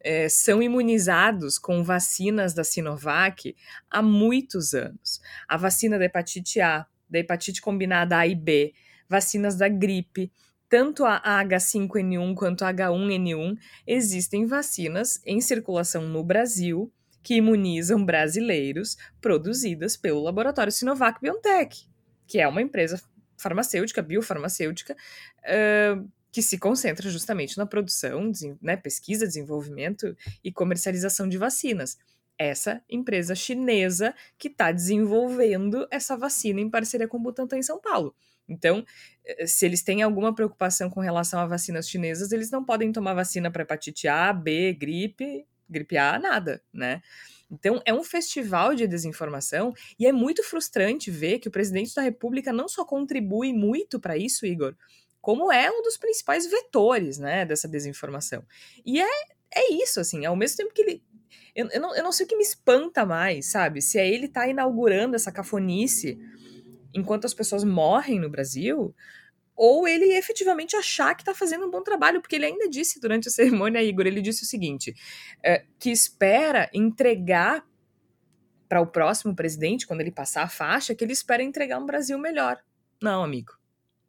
é, 0.00 0.28
são 0.28 0.62
imunizados 0.62 1.58
com 1.58 1.82
vacinas 1.82 2.54
da 2.54 2.64
Sinovac 2.64 3.54
há 3.90 4.02
muitos 4.02 4.74
anos. 4.74 5.20
A 5.46 5.56
vacina 5.56 5.98
da 5.98 6.04
hepatite 6.04 6.60
A, 6.60 6.86
da 7.08 7.18
hepatite 7.18 7.60
combinada 7.60 8.18
A 8.18 8.26
e 8.26 8.34
B, 8.34 8.72
vacinas 9.08 9.56
da 9.56 9.68
gripe, 9.68 10.30
tanto 10.68 11.04
a 11.04 11.20
H5N1 11.44 12.34
quanto 12.34 12.64
a 12.64 12.72
H1N1, 12.72 13.56
existem 13.86 14.46
vacinas 14.46 15.20
em 15.24 15.40
circulação 15.40 16.02
no 16.02 16.22
Brasil 16.22 16.92
que 17.22 17.34
imunizam 17.34 18.04
brasileiros 18.04 18.96
produzidas 19.20 19.96
pelo 19.96 20.22
laboratório 20.22 20.72
Sinovac 20.72 21.20
BioNTech, 21.20 21.88
que 22.26 22.38
é 22.38 22.46
uma 22.46 22.62
empresa 22.62 23.00
farmacêutica, 23.36 24.02
biofarmacêutica, 24.02 24.96
uh, 25.44 26.08
que 26.30 26.42
se 26.42 26.58
concentra 26.58 27.08
justamente 27.10 27.56
na 27.56 27.66
produção, 27.66 28.30
né, 28.60 28.76
pesquisa, 28.76 29.26
desenvolvimento 29.26 30.16
e 30.42 30.52
comercialização 30.52 31.28
de 31.28 31.38
vacinas. 31.38 31.98
Essa 32.38 32.82
empresa 32.88 33.34
chinesa 33.34 34.14
que 34.38 34.48
está 34.48 34.70
desenvolvendo 34.70 35.88
essa 35.90 36.16
vacina 36.16 36.60
em 36.60 36.70
parceria 36.70 37.08
com 37.08 37.16
o 37.16 37.20
Butantan 37.20 37.58
em 37.58 37.62
São 37.62 37.80
Paulo. 37.80 38.14
Então, 38.48 38.84
eh, 39.24 39.46
se 39.46 39.66
eles 39.66 39.82
têm 39.82 40.02
alguma 40.02 40.34
preocupação 40.34 40.88
com 40.88 41.00
relação 41.00 41.40
a 41.40 41.46
vacinas 41.46 41.88
chinesas, 41.88 42.32
eles 42.32 42.50
não 42.50 42.64
podem 42.64 42.92
tomar 42.92 43.14
vacina 43.14 43.50
para 43.50 43.62
hepatite 43.62 44.08
A, 44.08 44.32
B, 44.32 44.72
gripe, 44.72 45.44
gripe 45.68 45.96
A, 45.98 46.18
nada, 46.18 46.62
né? 46.72 47.02
Então, 47.50 47.80
é 47.84 47.92
um 47.92 48.04
festival 48.04 48.74
de 48.74 48.86
desinformação 48.86 49.72
e 49.98 50.06
é 50.06 50.12
muito 50.12 50.42
frustrante 50.42 51.10
ver 51.10 51.38
que 51.38 51.48
o 51.48 51.50
presidente 51.50 51.94
da 51.94 52.02
República 52.02 52.52
não 52.52 52.68
só 52.68 52.84
contribui 52.84 53.52
muito 53.52 53.98
para 53.98 54.16
isso, 54.16 54.46
Igor, 54.46 54.74
como 55.28 55.52
é 55.52 55.70
um 55.70 55.82
dos 55.82 55.98
principais 55.98 56.46
vetores, 56.46 57.18
né, 57.18 57.44
dessa 57.44 57.68
desinformação. 57.68 58.42
E 58.82 58.98
é, 58.98 59.10
é 59.54 59.74
isso, 59.74 60.00
assim, 60.00 60.24
ao 60.24 60.34
mesmo 60.34 60.56
tempo 60.56 60.72
que 60.72 60.80
ele. 60.80 61.02
Eu, 61.54 61.68
eu, 61.68 61.80
não, 61.82 61.94
eu 61.94 62.02
não 62.02 62.12
sei 62.12 62.24
o 62.24 62.28
que 62.30 62.34
me 62.34 62.42
espanta 62.42 63.04
mais, 63.04 63.50
sabe? 63.50 63.82
Se 63.82 63.98
é 63.98 64.08
ele 64.08 64.26
tá 64.26 64.48
inaugurando 64.48 65.14
essa 65.14 65.30
cafonice 65.30 66.18
enquanto 66.94 67.26
as 67.26 67.34
pessoas 67.34 67.62
morrem 67.62 68.18
no 68.18 68.30
Brasil, 68.30 68.94
ou 69.54 69.86
ele 69.86 70.16
efetivamente 70.16 70.74
achar 70.74 71.14
que 71.14 71.20
está 71.20 71.34
fazendo 71.34 71.66
um 71.66 71.70
bom 71.70 71.82
trabalho, 71.82 72.22
porque 72.22 72.36
ele 72.36 72.46
ainda 72.46 72.66
disse 72.66 72.98
durante 72.98 73.28
a 73.28 73.30
cerimônia, 73.30 73.82
Igor, 73.82 74.06
ele 74.06 74.22
disse 74.22 74.44
o 74.44 74.46
seguinte, 74.46 74.94
é, 75.44 75.66
que 75.78 75.90
espera 75.90 76.70
entregar 76.72 77.68
para 78.66 78.80
o 78.80 78.86
próximo 78.86 79.36
presidente, 79.36 79.86
quando 79.86 80.00
ele 80.00 80.10
passar 80.10 80.44
a 80.44 80.48
faixa, 80.48 80.94
que 80.94 81.04
ele 81.04 81.12
espera 81.12 81.42
entregar 81.42 81.78
um 81.78 81.84
Brasil 81.84 82.18
melhor. 82.18 82.64
Não, 82.98 83.22
amigo. 83.22 83.57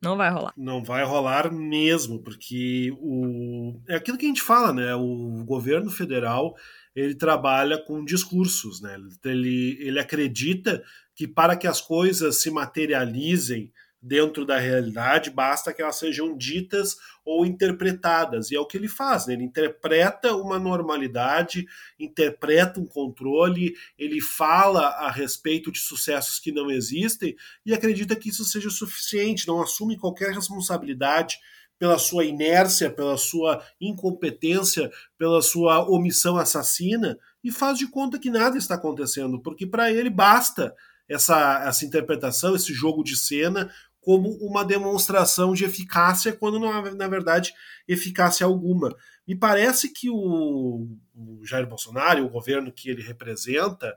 Não 0.01 0.15
vai 0.15 0.29
rolar. 0.29 0.53
Não 0.55 0.83
vai 0.83 1.03
rolar 1.03 1.51
mesmo, 1.51 2.19
porque 2.23 2.93
o 2.99 3.81
é 3.87 3.95
aquilo 3.95 4.17
que 4.17 4.25
a 4.25 4.29
gente 4.29 4.41
fala, 4.41 4.71
né? 4.73 4.95
O 4.95 5.43
governo 5.45 5.91
federal 5.91 6.55
ele 6.95 7.15
trabalha 7.15 7.77
com 7.77 8.03
discursos, 8.03 8.81
né? 8.81 8.97
Ele, 9.25 9.77
ele 9.79 9.99
acredita 9.99 10.81
que 11.15 11.27
para 11.27 11.55
que 11.55 11.67
as 11.67 11.81
coisas 11.81 12.41
se 12.41 12.49
materializem 12.49 13.71
dentro 14.01 14.45
da 14.45 14.57
realidade, 14.57 15.29
basta 15.29 15.73
que 15.73 15.81
elas 15.81 15.97
sejam 15.97 16.37
ditas 16.37 16.97
ou 17.25 17.45
interpretadas. 17.45 18.49
E 18.49 18.55
é 18.55 18.59
o 18.59 18.65
que 18.65 18.77
ele 18.77 18.87
faz, 18.87 19.27
né? 19.27 19.33
ele 19.33 19.43
interpreta 19.43 20.35
uma 20.35 20.57
normalidade, 20.57 21.67
interpreta 21.99 22.79
um 22.79 22.85
controle, 22.85 23.73
ele 23.97 24.21
fala 24.21 24.87
a 24.87 25.11
respeito 25.11 25.71
de 25.71 25.79
sucessos 25.79 26.39
que 26.39 26.51
não 26.51 26.71
existem 26.71 27.35
e 27.65 27.73
acredita 27.73 28.15
que 28.15 28.29
isso 28.29 28.45
seja 28.45 28.69
suficiente, 28.69 29.47
não 29.47 29.61
assume 29.61 29.97
qualquer 29.97 30.31
responsabilidade 30.31 31.37
pela 31.77 31.97
sua 31.97 32.25
inércia, 32.25 32.89
pela 32.89 33.17
sua 33.17 33.63
incompetência, 33.79 34.91
pela 35.17 35.41
sua 35.41 35.89
omissão 35.89 36.37
assassina 36.37 37.17
e 37.43 37.51
faz 37.51 37.77
de 37.77 37.87
conta 37.87 38.19
que 38.19 38.29
nada 38.29 38.57
está 38.57 38.75
acontecendo, 38.75 39.41
porque 39.41 39.65
para 39.65 39.91
ele 39.91 40.09
basta 40.09 40.75
essa, 41.07 41.63
essa 41.65 41.85
interpretação, 41.85 42.55
esse 42.55 42.71
jogo 42.73 43.03
de 43.03 43.17
cena, 43.17 43.71
como 44.01 44.29
uma 44.41 44.63
demonstração 44.63 45.53
de 45.53 45.65
eficácia, 45.65 46.33
quando 46.33 46.59
não 46.59 46.71
há, 46.71 46.91
na 46.91 47.07
verdade, 47.07 47.53
eficácia 47.87 48.45
alguma. 48.45 48.95
Me 49.27 49.35
parece 49.35 49.93
que 49.93 50.09
o, 50.09 50.87
o 51.13 51.45
Jair 51.45 51.67
Bolsonaro, 51.67 52.25
o 52.25 52.29
governo 52.29 52.71
que 52.71 52.89
ele 52.89 53.01
representa, 53.01 53.95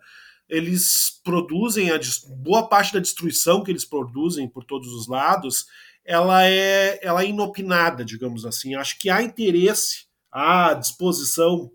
eles 0.49 1.21
produzem 1.25 1.91
a 1.91 1.99
boa 2.29 2.69
parte 2.69 2.93
da 2.93 3.01
destruição 3.01 3.63
que 3.63 3.71
eles 3.71 3.85
produzem 3.85 4.49
por 4.49 4.65
todos 4.65 4.93
os 4.93 5.09
lados, 5.09 5.67
ela 6.05 6.47
é, 6.47 6.99
ela 7.03 7.23
é 7.23 7.29
inopinada, 7.29 8.05
digamos 8.05 8.45
assim. 8.45 8.75
Acho 8.75 8.99
que 8.99 9.09
há 9.09 9.23
interesse, 9.23 10.07
há 10.31 10.75
disposição 10.75 11.71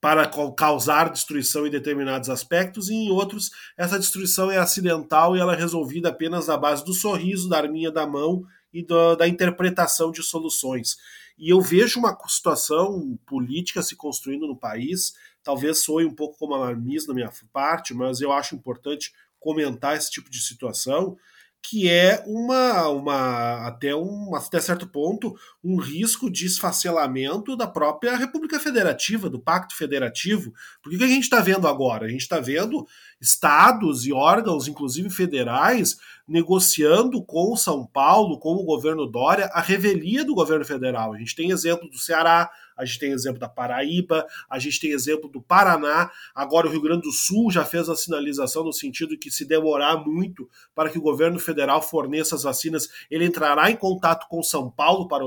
para 0.00 0.28
causar 0.56 1.10
destruição 1.10 1.66
em 1.66 1.70
determinados 1.70 2.30
aspectos, 2.30 2.88
e 2.88 2.94
em 2.94 3.10
outros 3.10 3.50
essa 3.76 3.98
destruição 3.98 4.50
é 4.50 4.56
acidental 4.56 5.36
e 5.36 5.40
ela 5.40 5.54
é 5.54 5.56
resolvida 5.56 6.08
apenas 6.08 6.46
na 6.46 6.56
base 6.56 6.84
do 6.84 6.94
sorriso, 6.94 7.48
da 7.48 7.58
arminha 7.58 7.90
da 7.90 8.06
mão 8.06 8.44
e 8.72 8.82
do, 8.82 9.14
da 9.16 9.28
interpretação 9.28 10.10
de 10.10 10.22
soluções. 10.22 10.96
E 11.38 11.50
eu 11.50 11.60
vejo 11.60 11.98
uma 11.98 12.16
situação 12.28 13.18
política 13.26 13.82
se 13.82 13.96
construindo 13.96 14.46
no 14.46 14.56
país, 14.56 15.14
talvez 15.42 15.82
soe 15.82 16.04
um 16.04 16.14
pouco 16.14 16.38
como 16.38 16.54
alarmismo 16.54 17.08
da 17.08 17.14
minha 17.14 17.30
parte, 17.52 17.94
mas 17.94 18.20
eu 18.20 18.32
acho 18.32 18.54
importante 18.54 19.12
comentar 19.38 19.96
esse 19.96 20.10
tipo 20.10 20.30
de 20.30 20.40
situação, 20.40 21.16
que 21.62 21.88
é 21.90 22.22
uma, 22.26 22.88
uma 22.88 23.66
até, 23.66 23.94
um, 23.94 24.34
até 24.34 24.60
certo 24.60 24.86
ponto 24.86 25.34
um 25.62 25.76
risco 25.76 26.30
de 26.30 26.46
esfacelamento 26.46 27.56
da 27.56 27.66
própria 27.66 28.16
República 28.16 28.58
Federativa, 28.58 29.28
do 29.28 29.38
Pacto 29.38 29.76
Federativo. 29.76 30.52
Porque 30.82 30.96
o 30.96 30.98
que 30.98 31.04
a 31.04 31.08
gente 31.08 31.24
está 31.24 31.40
vendo 31.40 31.68
agora? 31.68 32.06
A 32.06 32.08
gente 32.08 32.22
está 32.22 32.40
vendo 32.40 32.86
estados 33.20 34.06
e 34.06 34.12
órgãos, 34.12 34.66
inclusive 34.66 35.10
federais, 35.10 35.98
negociando 36.26 37.22
com 37.22 37.54
São 37.56 37.84
Paulo, 37.84 38.38
com 38.38 38.54
o 38.54 38.64
governo 38.64 39.06
Dória, 39.06 39.50
a 39.52 39.60
revelia 39.60 40.24
do 40.24 40.34
governo 40.34 40.64
federal. 40.64 41.12
A 41.12 41.18
gente 41.18 41.34
tem 41.34 41.50
exemplo 41.50 41.90
do 41.90 41.98
Ceará, 41.98 42.48
a 42.80 42.84
gente 42.84 42.98
tem 42.98 43.12
exemplo 43.12 43.38
da 43.38 43.48
Paraíba, 43.48 44.26
a 44.48 44.58
gente 44.58 44.80
tem 44.80 44.92
exemplo 44.92 45.28
do 45.28 45.42
Paraná, 45.42 46.10
agora 46.34 46.66
o 46.66 46.70
Rio 46.70 46.80
Grande 46.80 47.02
do 47.02 47.12
Sul 47.12 47.50
já 47.50 47.64
fez 47.64 47.88
a 47.88 47.96
sinalização 47.96 48.64
no 48.64 48.72
sentido 48.72 49.18
que 49.18 49.30
se 49.30 49.44
demorar 49.44 49.96
muito 49.96 50.48
para 50.74 50.88
que 50.88 50.98
o 50.98 51.02
governo 51.02 51.38
federal 51.38 51.82
forneça 51.82 52.34
as 52.34 52.44
vacinas, 52.44 52.88
ele 53.10 53.26
entrará 53.26 53.70
em 53.70 53.76
contato 53.76 54.26
com 54.28 54.42
São 54.42 54.70
Paulo 54.70 55.06
para 55.08 55.24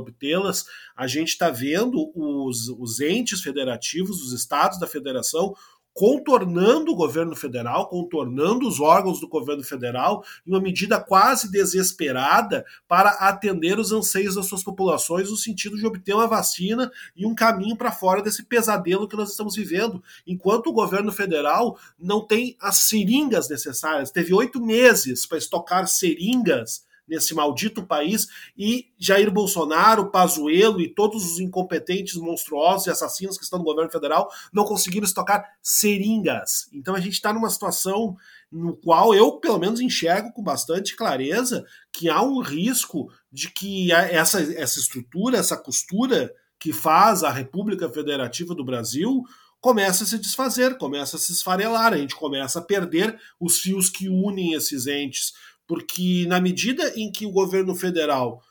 A 0.96 1.08
gente 1.08 1.30
está 1.30 1.50
vendo 1.50 2.12
os, 2.16 2.70
os 2.70 3.00
entes 3.00 3.42
federativos, 3.42 4.22
os 4.22 4.34
estados 4.34 4.80
da 4.80 4.88
federação, 4.88 5.54
contornando 5.94 6.92
o 6.92 6.96
governo 6.96 7.36
federal, 7.36 7.88
contornando 7.88 8.68
os 8.68 8.80
órgãos 8.80 9.20
do 9.20 9.28
governo 9.28 9.64
federal, 9.64 10.26
em 10.46 10.52
uma 10.52 10.60
medida 10.60 11.00
quase 11.00 11.52
desesperada 11.52 12.66
para 12.88 13.12
atender 13.12 13.78
os 13.78 13.92
anseios 13.92 14.36
das 14.36 14.48
suas 14.48 14.64
populações, 14.64 15.30
no 15.30 15.38
sentido 15.38 15.78
de 15.78 15.86
obter 15.86 16.14
uma 16.14 16.28
vacina 16.28 16.92
e 17.16 17.26
um 17.26 17.36
caminho 17.36 17.78
para 17.78 17.92
fora 17.92 18.24
desse 18.24 18.44
pesadelo 18.44 19.08
que 19.08 19.16
nós 19.16 19.30
estamos 19.30 19.56
vivendo. 19.56 20.04
Enquanto 20.26 20.68
o 20.68 20.74
governo 20.74 21.12
federal 21.12 21.78
não 22.00 22.26
tem 22.26 22.58
as 22.60 22.78
seringas 22.80 23.48
necessárias, 23.48 24.10
teve 24.10 24.34
oito 24.34 24.60
meses 24.60 25.28
para 25.28 25.38
estocar 25.38 25.88
seringas 25.88 26.84
nesse 27.08 27.34
maldito 27.34 27.86
país 27.86 28.28
e 28.58 28.88
Jair 28.98 29.32
Bolsonaro, 29.32 30.10
Pazuello 30.10 30.82
e 30.82 30.88
todos 30.88 31.24
os 31.26 31.40
incompetentes, 31.40 32.16
monstruosos 32.16 32.88
e 32.88 32.90
assassinos 32.90 33.38
que 33.38 33.44
estão 33.44 33.60
no 33.60 33.66
governo 33.66 33.92
federal 33.92 34.30
não 34.52 34.64
conseguiram 34.64 35.06
estocar 35.06 35.46
seringas. 35.62 36.70
Então 36.74 36.96
a 36.96 37.00
gente 37.00 37.14
está 37.14 37.34
numa 37.34 37.50
situação 37.50 38.16
no 38.52 38.76
qual 38.76 39.16
eu, 39.16 39.40
pelo 39.40 39.58
menos, 39.58 39.82
enxergo 39.82 40.32
com 40.32 40.44
bastante 40.44 40.96
clareza 40.96 41.66
que 41.92 42.08
há 42.10 42.22
um 42.22 42.40
risco 42.40 43.12
de 43.32 43.50
que 43.50 43.92
essa, 43.92 44.42
essa 44.42 44.80
estrutura, 44.80 45.38
essa 45.38 45.58
costura 45.58 46.32
que 46.60 46.72
faz 46.72 47.24
a 47.24 47.32
República 47.32 47.90
Federativa 47.90 48.54
do 48.56 48.64
Brasil 48.64 49.24
começa 49.60 50.04
a 50.04 50.08
se 50.08 50.20
desfazer, 50.20 50.78
começa 50.78 51.16
a 51.16 51.20
se 51.20 51.32
esfarelar, 51.32 51.94
a 51.94 51.98
gente 51.98 52.16
começa 52.16 52.60
a 52.60 52.62
perder 52.62 53.18
os 53.40 53.60
fios 53.60 53.90
que 53.90 54.10
unem 54.10 54.54
esses 54.54 54.88
entes 54.88 55.34
porque 55.68 56.26
na 56.28 56.40
medida 56.40 56.94
em 56.96 57.12
que 57.12 57.26
o 57.26 57.32
governo 57.32 57.76
federal 57.76 58.42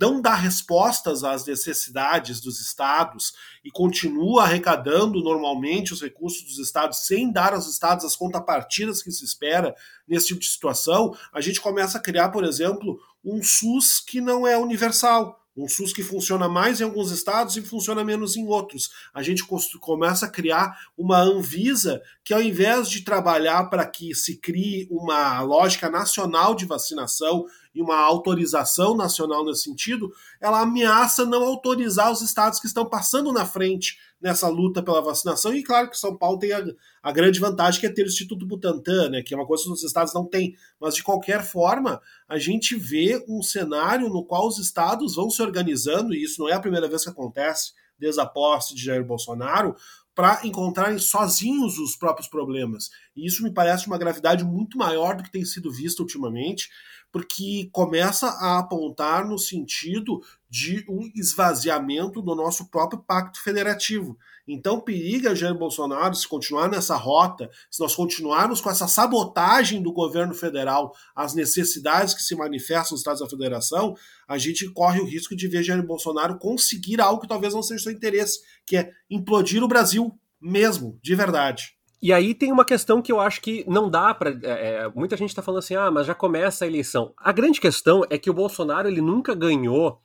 não 0.00 0.20
dá 0.20 0.34
respostas 0.34 1.22
às 1.22 1.46
necessidades 1.46 2.40
dos 2.40 2.60
estados 2.60 3.32
e 3.64 3.70
continua 3.70 4.44
arrecadando 4.44 5.22
normalmente 5.22 5.92
os 5.92 6.00
recursos 6.00 6.42
dos 6.42 6.58
estados 6.58 7.06
sem 7.06 7.30
dar 7.30 7.52
aos 7.54 7.68
estados 7.68 8.04
as 8.04 8.16
contrapartidas 8.16 9.02
que 9.02 9.12
se 9.12 9.24
espera 9.24 9.74
nesse 10.06 10.28
tipo 10.28 10.40
de 10.40 10.46
situação, 10.46 11.16
a 11.32 11.40
gente 11.40 11.60
começa 11.60 11.98
a 11.98 12.00
criar, 12.00 12.30
por 12.30 12.44
exemplo, 12.44 12.98
um 13.24 13.42
SUS 13.42 14.00
que 14.00 14.20
não 14.20 14.46
é 14.46 14.56
universal 14.56 15.41
um 15.56 15.68
SUS 15.68 15.92
que 15.92 16.02
funciona 16.02 16.48
mais 16.48 16.80
em 16.80 16.84
alguns 16.84 17.10
estados 17.10 17.56
e 17.56 17.62
funciona 17.62 18.02
menos 18.02 18.36
em 18.36 18.46
outros. 18.46 18.90
A 19.12 19.22
gente 19.22 19.44
começa 19.80 20.26
a 20.26 20.30
criar 20.30 20.76
uma 20.96 21.20
Anvisa 21.20 22.02
que, 22.24 22.32
ao 22.32 22.42
invés 22.42 22.88
de 22.88 23.02
trabalhar 23.02 23.64
para 23.64 23.86
que 23.86 24.14
se 24.14 24.38
crie 24.38 24.88
uma 24.90 25.40
lógica 25.42 25.90
nacional 25.90 26.54
de 26.54 26.64
vacinação 26.64 27.44
e 27.74 27.80
uma 27.80 27.96
autorização 27.96 28.96
nacional 28.96 29.44
nesse 29.44 29.62
sentido, 29.62 30.12
ela 30.40 30.60
ameaça 30.60 31.24
não 31.24 31.42
autorizar 31.42 32.10
os 32.10 32.20
estados 32.20 32.60
que 32.60 32.66
estão 32.66 32.84
passando 32.84 33.32
na 33.32 33.46
frente 33.46 33.98
nessa 34.20 34.48
luta 34.48 34.82
pela 34.82 35.00
vacinação. 35.00 35.52
E 35.54 35.62
claro 35.62 35.90
que 35.90 35.98
São 35.98 36.16
Paulo 36.16 36.38
tem 36.38 36.52
a, 36.52 36.62
a 37.02 37.12
grande 37.12 37.40
vantagem 37.40 37.80
que 37.80 37.86
é 37.86 37.92
ter 37.92 38.04
o 38.04 38.08
Instituto 38.08 38.46
Butantan, 38.46 39.10
né, 39.10 39.22
que 39.22 39.34
é 39.34 39.36
uma 39.36 39.46
coisa 39.46 39.64
que 39.64 39.70
os 39.70 39.82
estados 39.82 40.14
não 40.14 40.26
têm. 40.26 40.54
Mas 40.80 40.94
de 40.94 41.02
qualquer 41.02 41.42
forma, 41.44 42.00
a 42.28 42.38
gente 42.38 42.76
vê 42.76 43.24
um 43.28 43.42
cenário 43.42 44.08
no 44.08 44.24
qual 44.24 44.46
os 44.46 44.58
estados 44.58 45.16
vão 45.16 45.30
se 45.30 45.42
organizando, 45.42 46.14
e 46.14 46.22
isso 46.22 46.40
não 46.40 46.48
é 46.48 46.52
a 46.52 46.60
primeira 46.60 46.88
vez 46.88 47.02
que 47.02 47.10
acontece 47.10 47.72
desde 47.98 48.20
a 48.20 48.26
posse 48.26 48.74
de 48.74 48.84
Jair 48.84 49.04
Bolsonaro, 49.04 49.76
para 50.14 50.40
encontrarem 50.44 50.98
sozinhos 50.98 51.78
os 51.78 51.96
próprios 51.96 52.28
problemas. 52.28 52.90
E 53.16 53.26
isso 53.26 53.42
me 53.42 53.52
parece 53.52 53.86
uma 53.86 53.98
gravidade 53.98 54.44
muito 54.44 54.76
maior 54.76 55.16
do 55.16 55.22
que 55.22 55.32
tem 55.32 55.44
sido 55.44 55.72
visto 55.72 56.00
ultimamente, 56.00 56.68
porque 57.12 57.68
começa 57.70 58.26
a 58.26 58.58
apontar 58.58 59.28
no 59.28 59.38
sentido 59.38 60.20
de 60.48 60.84
um 60.88 61.10
esvaziamento 61.14 62.22
do 62.22 62.34
nosso 62.34 62.68
próprio 62.70 63.02
pacto 63.02 63.40
federativo. 63.42 64.18
Então 64.48 64.80
periga 64.80 65.36
Jair 65.36 65.54
Bolsonaro 65.54 66.14
se 66.14 66.26
continuar 66.26 66.68
nessa 66.68 66.96
rota, 66.96 67.48
se 67.70 67.80
nós 67.80 67.94
continuarmos 67.94 68.60
com 68.60 68.70
essa 68.70 68.88
sabotagem 68.88 69.82
do 69.82 69.92
governo 69.92 70.34
federal 70.34 70.92
às 71.14 71.34
necessidades 71.34 72.14
que 72.14 72.22
se 72.22 72.34
manifestam 72.34 72.94
nos 72.94 73.00
Estados 73.00 73.20
da 73.20 73.28
Federação, 73.28 73.94
a 74.26 74.38
gente 74.38 74.68
corre 74.70 75.00
o 75.00 75.06
risco 75.06 75.36
de 75.36 75.46
ver 75.46 75.62
Jair 75.62 75.86
Bolsonaro 75.86 76.38
conseguir 76.38 77.00
algo 77.00 77.20
que 77.20 77.28
talvez 77.28 77.54
não 77.54 77.62
seja 77.62 77.84
seu 77.84 77.92
interesse, 77.92 78.40
que 78.66 78.76
é 78.76 78.90
implodir 79.08 79.62
o 79.62 79.68
Brasil 79.68 80.18
mesmo, 80.40 80.98
de 81.02 81.14
verdade. 81.14 81.76
E 82.02 82.12
aí 82.12 82.34
tem 82.34 82.50
uma 82.50 82.64
questão 82.64 83.00
que 83.00 83.12
eu 83.12 83.20
acho 83.20 83.40
que 83.40 83.64
não 83.68 83.88
dá 83.88 84.12
para. 84.12 84.30
É, 84.30 84.74
é, 84.82 84.88
muita 84.92 85.16
gente 85.16 85.30
está 85.30 85.40
falando 85.40 85.60
assim, 85.60 85.76
ah, 85.76 85.88
mas 85.88 86.04
já 86.04 86.14
começa 86.14 86.64
a 86.64 86.68
eleição. 86.68 87.14
A 87.16 87.30
grande 87.30 87.60
questão 87.60 88.02
é 88.10 88.18
que 88.18 88.28
o 88.28 88.34
Bolsonaro 88.34 88.88
ele 88.88 89.00
nunca 89.00 89.36
ganhou 89.36 90.00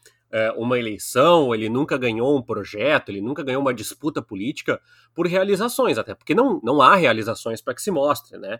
uma 0.58 0.78
eleição, 0.78 1.54
ele 1.56 1.70
nunca 1.70 1.98
ganhou 1.98 2.38
um 2.38 2.42
projeto, 2.42 3.10
ele 3.10 3.22
nunca 3.22 3.44
ganhou 3.44 3.62
uma 3.62 3.74
disputa 3.74 4.22
política 4.22 4.82
por 5.16 5.26
realizações, 5.26 5.98
até 5.98 6.14
porque 6.14 6.36
não, 6.36 6.60
não 6.64 6.82
há 6.82 6.96
realizações 6.96 7.62
para 7.62 7.74
que 7.74 7.82
se 7.82 7.90
mostre, 7.90 8.38
né? 8.38 8.60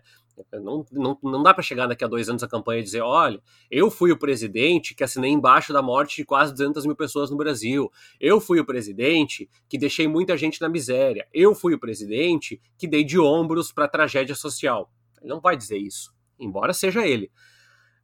Não, 0.52 0.84
não, 0.92 1.18
não 1.22 1.42
dá 1.42 1.52
para 1.52 1.62
chegar 1.62 1.86
daqui 1.86 2.04
a 2.04 2.08
dois 2.08 2.28
anos 2.28 2.42
a 2.42 2.48
campanha 2.48 2.80
e 2.80 2.84
dizer: 2.84 3.00
olha, 3.00 3.40
eu 3.70 3.90
fui 3.90 4.12
o 4.12 4.18
presidente 4.18 4.94
que 4.94 5.04
assinei 5.04 5.30
embaixo 5.30 5.72
da 5.72 5.82
morte 5.82 6.16
de 6.16 6.24
quase 6.24 6.52
200 6.52 6.86
mil 6.86 6.96
pessoas 6.96 7.30
no 7.30 7.36
Brasil, 7.36 7.90
eu 8.20 8.40
fui 8.40 8.60
o 8.60 8.64
presidente 8.64 9.48
que 9.68 9.76
deixei 9.76 10.06
muita 10.08 10.36
gente 10.36 10.60
na 10.60 10.68
miséria, 10.68 11.26
eu 11.34 11.54
fui 11.54 11.74
o 11.74 11.78
presidente 11.78 12.60
que 12.76 12.86
dei 12.86 13.04
de 13.04 13.18
ombros 13.18 13.72
para 13.72 13.84
a 13.84 13.88
tragédia 13.88 14.34
social. 14.34 14.90
Ele 15.20 15.28
não 15.28 15.40
vai 15.40 15.56
dizer 15.56 15.76
isso, 15.76 16.14
embora 16.38 16.72
seja 16.72 17.06
ele. 17.06 17.30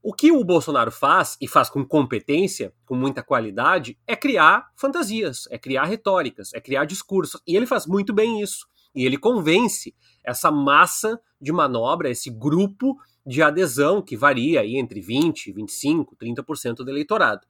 O 0.06 0.12
que 0.12 0.30
o 0.30 0.44
Bolsonaro 0.44 0.90
faz, 0.90 1.34
e 1.40 1.48
faz 1.48 1.70
com 1.70 1.82
competência, 1.82 2.74
com 2.84 2.94
muita 2.94 3.22
qualidade, 3.22 3.98
é 4.06 4.14
criar 4.14 4.70
fantasias, 4.76 5.48
é 5.50 5.56
criar 5.56 5.86
retóricas, 5.86 6.52
é 6.52 6.60
criar 6.60 6.84
discursos. 6.84 7.40
E 7.46 7.56
ele 7.56 7.64
faz 7.64 7.86
muito 7.86 8.12
bem 8.12 8.42
isso. 8.42 8.66
E 8.94 9.06
ele 9.06 9.16
convence 9.16 9.94
essa 10.22 10.50
massa 10.50 11.18
de 11.40 11.50
manobra, 11.52 12.10
esse 12.10 12.28
grupo 12.28 12.98
de 13.26 13.42
adesão 13.42 14.02
que 14.02 14.14
varia 14.14 14.60
aí 14.60 14.76
entre 14.76 15.00
20, 15.00 15.50
25, 15.52 16.14
30% 16.16 16.74
do 16.84 16.90
eleitorado. 16.90 17.46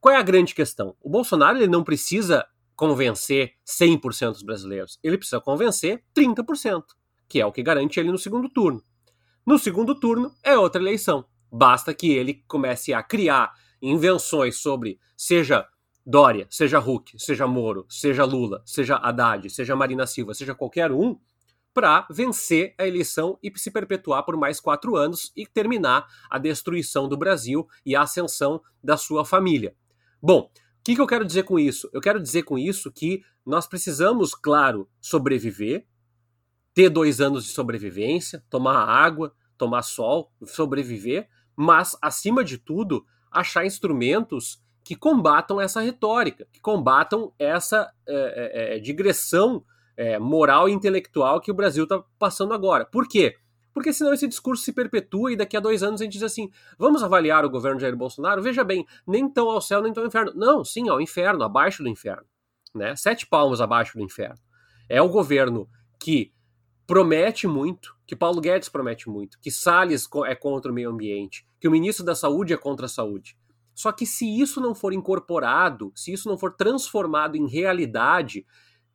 Qual 0.00 0.14
é 0.14 0.16
a 0.16 0.22
grande 0.22 0.54
questão? 0.54 0.96
O 1.02 1.10
Bolsonaro 1.10 1.58
ele 1.58 1.68
não 1.68 1.84
precisa 1.84 2.46
convencer 2.74 3.56
100% 3.66 4.32
dos 4.32 4.42
brasileiros, 4.42 4.98
ele 5.02 5.18
precisa 5.18 5.38
convencer 5.38 6.02
30%, 6.16 6.82
que 7.28 7.42
é 7.42 7.44
o 7.44 7.52
que 7.52 7.62
garante 7.62 8.00
ele 8.00 8.10
no 8.10 8.16
segundo 8.16 8.48
turno. 8.48 8.82
No 9.46 9.58
segundo 9.58 9.94
turno 9.94 10.32
é 10.42 10.56
outra 10.56 10.80
eleição. 10.80 11.26
Basta 11.50 11.92
que 11.92 12.12
ele 12.12 12.42
comece 12.46 12.92
a 12.92 13.02
criar 13.02 13.52
invenções 13.82 14.56
sobre, 14.56 14.98
seja 15.16 15.66
Dória, 16.04 16.46
seja 16.50 16.78
Huck, 16.78 17.18
seja 17.18 17.46
Moro, 17.46 17.86
seja 17.88 18.24
Lula, 18.24 18.62
seja 18.64 18.96
Haddad, 18.96 19.48
seja 19.50 19.76
Marina 19.76 20.06
Silva, 20.06 20.34
seja 20.34 20.54
qualquer 20.54 20.90
um, 20.90 21.18
para 21.72 22.06
vencer 22.10 22.74
a 22.78 22.86
eleição 22.86 23.38
e 23.42 23.52
se 23.56 23.70
perpetuar 23.70 24.24
por 24.24 24.36
mais 24.36 24.60
quatro 24.60 24.96
anos 24.96 25.32
e 25.36 25.46
terminar 25.46 26.06
a 26.28 26.38
destruição 26.38 27.08
do 27.08 27.16
Brasil 27.16 27.68
e 27.86 27.94
a 27.94 28.02
ascensão 28.02 28.60
da 28.82 28.96
sua 28.96 29.24
família. 29.24 29.74
Bom, 30.20 30.50
o 30.80 30.82
que, 30.82 30.94
que 30.94 31.00
eu 31.00 31.06
quero 31.06 31.24
dizer 31.24 31.44
com 31.44 31.58
isso? 31.58 31.88
Eu 31.92 32.00
quero 32.00 32.20
dizer 32.20 32.42
com 32.42 32.58
isso 32.58 32.90
que 32.90 33.22
nós 33.44 33.66
precisamos, 33.66 34.34
claro, 34.34 34.88
sobreviver, 35.00 35.86
ter 36.74 36.88
dois 36.88 37.20
anos 37.20 37.44
de 37.44 37.50
sobrevivência, 37.50 38.42
tomar 38.48 38.84
água, 38.84 39.34
tomar 39.56 39.82
sol, 39.82 40.32
sobreviver, 40.44 41.28
mas, 41.56 41.96
acima 42.00 42.42
de 42.44 42.58
tudo, 42.58 43.04
achar 43.30 43.64
instrumentos 43.64 44.62
que 44.82 44.96
combatam 44.96 45.60
essa 45.60 45.80
retórica, 45.80 46.46
que 46.52 46.60
combatam 46.60 47.32
essa 47.38 47.92
é, 48.06 48.74
é, 48.74 48.76
é, 48.76 48.78
digressão 48.80 49.64
é, 49.96 50.18
moral 50.18 50.68
e 50.68 50.72
intelectual 50.72 51.40
que 51.40 51.50
o 51.50 51.54
Brasil 51.54 51.84
está 51.84 52.02
passando 52.18 52.54
agora. 52.54 52.84
Por 52.84 53.06
quê? 53.06 53.36
Porque 53.72 53.92
senão 53.92 54.12
esse 54.12 54.26
discurso 54.26 54.64
se 54.64 54.72
perpetua 54.72 55.32
e 55.32 55.36
daqui 55.36 55.56
a 55.56 55.60
dois 55.60 55.82
anos 55.82 56.00
a 56.00 56.04
gente 56.04 56.14
diz 56.14 56.22
assim: 56.22 56.50
vamos 56.78 57.02
avaliar 57.02 57.44
o 57.44 57.50
governo 57.50 57.76
de 57.76 57.82
Jair 57.82 57.96
Bolsonaro? 57.96 58.42
Veja 58.42 58.64
bem, 58.64 58.86
nem 59.06 59.28
tão 59.28 59.48
ao 59.48 59.60
céu, 59.60 59.80
nem 59.80 59.92
tão 59.92 60.02
ao 60.02 60.08
inferno. 60.08 60.32
Não, 60.34 60.64
sim, 60.64 60.88
ao 60.88 61.00
inferno, 61.00 61.44
abaixo 61.44 61.82
do 61.82 61.88
inferno. 61.88 62.26
Né? 62.74 62.96
Sete 62.96 63.26
palmos 63.26 63.60
abaixo 63.60 63.96
do 63.96 64.02
inferno. 64.02 64.38
É 64.88 65.00
o 65.00 65.08
governo 65.08 65.68
que 65.98 66.32
promete 66.86 67.46
muito, 67.46 67.94
que 68.10 68.16
Paulo 68.16 68.40
Guedes 68.40 68.68
promete 68.68 69.08
muito, 69.08 69.38
que 69.40 69.52
Salles 69.52 70.08
é 70.26 70.34
contra 70.34 70.72
o 70.72 70.74
meio 70.74 70.90
ambiente, 70.90 71.46
que 71.60 71.68
o 71.68 71.70
ministro 71.70 72.04
da 72.04 72.12
Saúde 72.12 72.52
é 72.52 72.56
contra 72.56 72.86
a 72.86 72.88
saúde. 72.88 73.38
Só 73.72 73.92
que 73.92 74.04
se 74.04 74.26
isso 74.26 74.60
não 74.60 74.74
for 74.74 74.92
incorporado, 74.92 75.92
se 75.94 76.12
isso 76.12 76.28
não 76.28 76.36
for 76.36 76.56
transformado 76.56 77.36
em 77.36 77.46
realidade, 77.46 78.44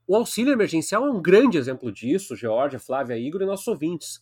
o 0.05 0.17
auxílio 0.17 0.51
emergencial 0.51 1.05
é 1.05 1.09
um 1.09 1.21
grande 1.21 1.57
exemplo 1.57 1.93
disso, 1.93 2.35
Georgia, 2.35 2.77
Flávia, 2.77 3.17
Igor 3.17 3.41
e 3.41 3.45
nossos 3.45 3.65
ouvintes. 3.69 4.21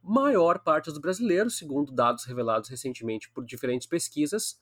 Maior 0.00 0.60
parte 0.60 0.88
dos 0.88 0.98
brasileiros, 1.00 1.58
segundo 1.58 1.90
dados 1.90 2.24
revelados 2.24 2.70
recentemente 2.70 3.28
por 3.28 3.44
diferentes 3.44 3.88
pesquisas, 3.88 4.56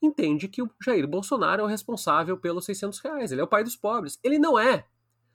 entende 0.00 0.46
que 0.46 0.62
o 0.62 0.70
Jair 0.80 1.08
Bolsonaro 1.08 1.62
é 1.62 1.64
o 1.64 1.68
responsável 1.68 2.38
pelos 2.38 2.66
600 2.66 3.00
reais. 3.00 3.32
Ele 3.32 3.40
é 3.40 3.44
o 3.44 3.48
pai 3.48 3.64
dos 3.64 3.74
pobres. 3.74 4.16
Ele 4.22 4.38
não 4.38 4.56
é. 4.56 4.86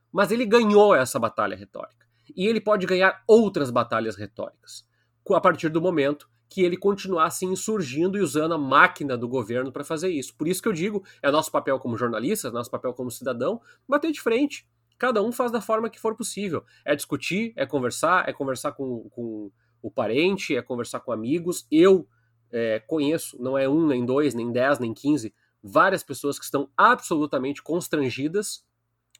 Mas 0.10 0.32
ele 0.32 0.46
ganhou 0.46 0.96
essa 0.96 1.20
batalha 1.20 1.58
retórica 1.58 2.07
e 2.38 2.48
ele 2.48 2.62
pode 2.62 2.86
ganhar 2.86 3.24
outras 3.28 3.70
batalhas 3.70 4.16
retóricas 4.16 4.88
a 5.36 5.42
partir 5.42 5.70
do 5.70 5.82
momento 5.82 6.30
que 6.50 6.62
ele 6.62 6.78
continuar 6.78 7.26
assim 7.26 7.48
insurgindo 7.52 8.18
e 8.18 8.22
usando 8.22 8.54
a 8.54 8.58
máquina 8.58 9.18
do 9.18 9.28
governo 9.28 9.72
para 9.72 9.84
fazer 9.84 10.10
isso. 10.10 10.34
Por 10.36 10.48
isso 10.48 10.62
que 10.62 10.68
eu 10.68 10.74
digo, 10.74 11.04
é 11.22 11.30
nosso 11.30 11.52
papel 11.52 11.78
como 11.80 11.98
jornalista, 11.98 12.48
é 12.48 12.52
nosso 12.52 12.72
papel 12.72 12.94
como 12.94 13.12
cidadão, 13.12 13.60
bater 13.88 14.12
de 14.12 14.22
frente. 14.22 14.66
Cada 14.98 15.22
um 15.22 15.32
faz 15.32 15.52
da 15.52 15.60
forma 15.60 15.90
que 15.90 16.00
for 16.00 16.16
possível. 16.16 16.64
É 16.86 16.96
discutir, 16.96 17.52
é 17.56 17.66
conversar, 17.66 18.28
é 18.30 18.34
conversar 18.34 18.72
com, 18.72 19.10
com 19.10 19.52
o 19.82 19.92
parente, 19.92 20.56
é 20.56 20.62
conversar 20.62 21.02
com 21.02 21.12
amigos. 21.12 21.68
Eu 21.70 22.08
é, 22.50 22.80
conheço, 22.80 23.38
não 23.42 23.58
é 23.58 23.68
um, 23.68 23.86
nem 23.86 24.06
dois, 24.06 24.34
nem 24.34 24.52
dez, 24.52 24.80
nem 24.80 24.94
quinze, 24.94 25.34
várias 25.62 26.02
pessoas 26.02 26.40
que 26.40 26.46
estão 26.46 26.70
absolutamente 26.78 27.62
constrangidas 27.62 28.66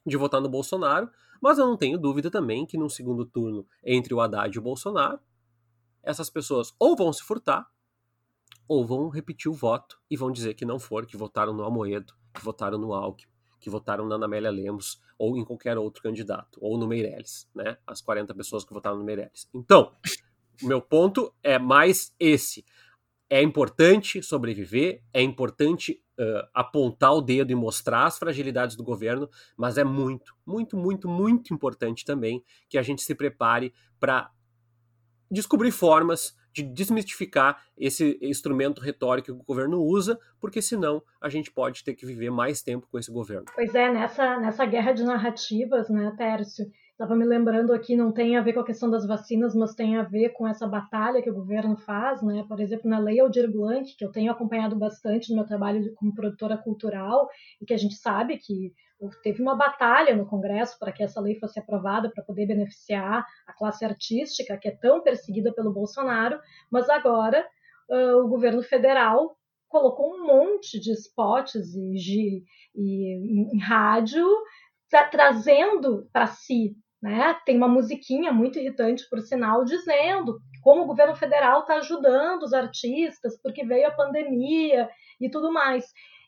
de 0.06 0.16
votar 0.16 0.40
no 0.40 0.48
Bolsonaro, 0.48 1.10
mas 1.40 1.58
eu 1.58 1.66
não 1.66 1.76
tenho 1.76 1.98
dúvida 1.98 2.30
também 2.30 2.66
que 2.66 2.78
num 2.78 2.88
segundo 2.88 3.24
turno 3.24 3.66
entre 3.84 4.14
o 4.14 4.20
Haddad 4.20 4.54
e 4.54 4.58
o 4.58 4.62
Bolsonaro, 4.62 5.20
essas 6.02 6.30
pessoas 6.30 6.74
ou 6.78 6.96
vão 6.96 7.12
se 7.12 7.22
furtar, 7.22 7.70
ou 8.66 8.86
vão 8.86 9.08
repetir 9.08 9.50
o 9.50 9.54
voto 9.54 9.98
e 10.10 10.16
vão 10.16 10.30
dizer 10.30 10.54
que 10.54 10.64
não 10.64 10.78
foram, 10.78 11.06
que 11.06 11.16
votaram 11.16 11.54
no 11.54 11.64
Amoedo, 11.64 12.14
que 12.34 12.44
votaram 12.44 12.78
no 12.78 12.92
Alckmin, 12.92 13.32
que 13.58 13.70
votaram 13.70 14.06
na 14.06 14.22
Amélia 14.22 14.50
Lemos 14.50 15.00
ou 15.18 15.36
em 15.36 15.44
qualquer 15.44 15.76
outro 15.76 16.02
candidato, 16.02 16.58
ou 16.62 16.78
no 16.78 16.86
Meirelles, 16.86 17.48
né? 17.54 17.76
As 17.86 18.00
40 18.00 18.32
pessoas 18.34 18.64
que 18.64 18.72
votaram 18.72 18.98
no 18.98 19.04
Meirelles. 19.04 19.48
Então, 19.52 19.92
o 20.62 20.66
meu 20.66 20.80
ponto 20.80 21.34
é 21.42 21.58
mais 21.58 22.14
esse. 22.20 22.64
É 23.30 23.42
importante 23.42 24.22
sobreviver, 24.22 25.02
é 25.12 25.20
importante 25.20 26.02
uh, 26.18 26.48
apontar 26.54 27.12
o 27.12 27.20
dedo 27.20 27.52
e 27.52 27.54
mostrar 27.54 28.06
as 28.06 28.18
fragilidades 28.18 28.74
do 28.74 28.82
governo, 28.82 29.28
mas 29.56 29.76
é 29.76 29.84
muito, 29.84 30.34
muito, 30.46 30.76
muito, 30.76 31.08
muito 31.08 31.52
importante 31.52 32.04
também 32.04 32.42
que 32.68 32.78
a 32.78 32.82
gente 32.82 33.02
se 33.02 33.14
prepare 33.14 33.72
para 34.00 34.30
descobrir 35.30 35.70
formas 35.70 36.36
de 36.52 36.62
desmistificar 36.62 37.62
esse 37.76 38.18
instrumento 38.20 38.80
retórico 38.80 39.26
que 39.26 39.32
o 39.32 39.44
governo 39.44 39.80
usa, 39.80 40.18
porque 40.40 40.60
senão 40.60 41.02
a 41.20 41.28
gente 41.28 41.52
pode 41.52 41.84
ter 41.84 41.94
que 41.94 42.06
viver 42.06 42.30
mais 42.30 42.62
tempo 42.62 42.88
com 42.90 42.98
esse 42.98 43.12
governo. 43.12 43.44
Pois 43.54 43.74
é, 43.74 43.92
nessa, 43.92 44.38
nessa 44.40 44.64
guerra 44.66 44.92
de 44.92 45.04
narrativas, 45.04 45.88
né, 45.88 46.12
Tércio? 46.16 46.66
Estava 46.98 47.14
me 47.14 47.24
lembrando 47.24 47.72
aqui, 47.72 47.94
não 47.94 48.10
tem 48.10 48.36
a 48.36 48.42
ver 48.42 48.54
com 48.54 48.58
a 48.58 48.66
questão 48.66 48.90
das 48.90 49.06
vacinas, 49.06 49.54
mas 49.54 49.72
tem 49.72 49.96
a 49.96 50.02
ver 50.02 50.30
com 50.30 50.48
essa 50.48 50.66
batalha 50.66 51.22
que 51.22 51.30
o 51.30 51.34
governo 51.34 51.76
faz, 51.76 52.20
né? 52.22 52.44
Por 52.48 52.58
exemplo, 52.58 52.90
na 52.90 52.98
Lei 52.98 53.20
Aldir 53.20 53.48
Blanc, 53.48 53.96
que 53.96 54.04
eu 54.04 54.10
tenho 54.10 54.32
acompanhado 54.32 54.74
bastante 54.74 55.30
no 55.30 55.36
meu 55.36 55.46
trabalho 55.46 55.94
como 55.94 56.12
produtora 56.12 56.58
cultural, 56.58 57.28
e 57.62 57.64
que 57.64 57.72
a 57.72 57.76
gente 57.76 57.94
sabe 57.94 58.36
que 58.36 58.74
teve 59.22 59.40
uma 59.40 59.54
batalha 59.54 60.16
no 60.16 60.26
Congresso 60.26 60.76
para 60.76 60.90
que 60.90 61.04
essa 61.04 61.20
lei 61.20 61.38
fosse 61.38 61.60
aprovada 61.60 62.10
para 62.12 62.24
poder 62.24 62.46
beneficiar 62.46 63.24
a 63.46 63.52
classe 63.52 63.84
artística 63.84 64.58
que 64.58 64.66
é 64.66 64.76
tão 64.76 65.00
perseguida 65.00 65.54
pelo 65.54 65.72
Bolsonaro, 65.72 66.40
mas 66.68 66.90
agora 66.90 67.46
uh, 67.88 68.24
o 68.24 68.28
governo 68.28 68.60
federal 68.60 69.36
colocou 69.68 70.16
um 70.16 70.26
monte 70.26 70.80
de 70.80 70.90
spots 70.94 71.76
e, 71.76 71.94
de, 71.94 72.44
e 72.74 73.54
em, 73.54 73.60
rádio 73.60 74.26
tra 74.90 75.06
trazendo 75.08 76.08
para 76.12 76.26
si 76.26 76.74
né? 77.02 77.36
Tem 77.44 77.56
uma 77.56 77.68
musiquinha 77.68 78.32
muito 78.32 78.58
irritante, 78.58 79.08
por 79.08 79.20
sinal, 79.20 79.64
dizendo 79.64 80.38
como 80.62 80.82
o 80.82 80.86
governo 80.86 81.14
federal 81.14 81.60
está 81.60 81.76
ajudando 81.76 82.42
os 82.42 82.52
artistas 82.52 83.40
porque 83.42 83.64
veio 83.64 83.86
a 83.86 83.92
pandemia 83.92 84.88
e 85.20 85.30
tudo 85.30 85.52
mais. 85.52 85.84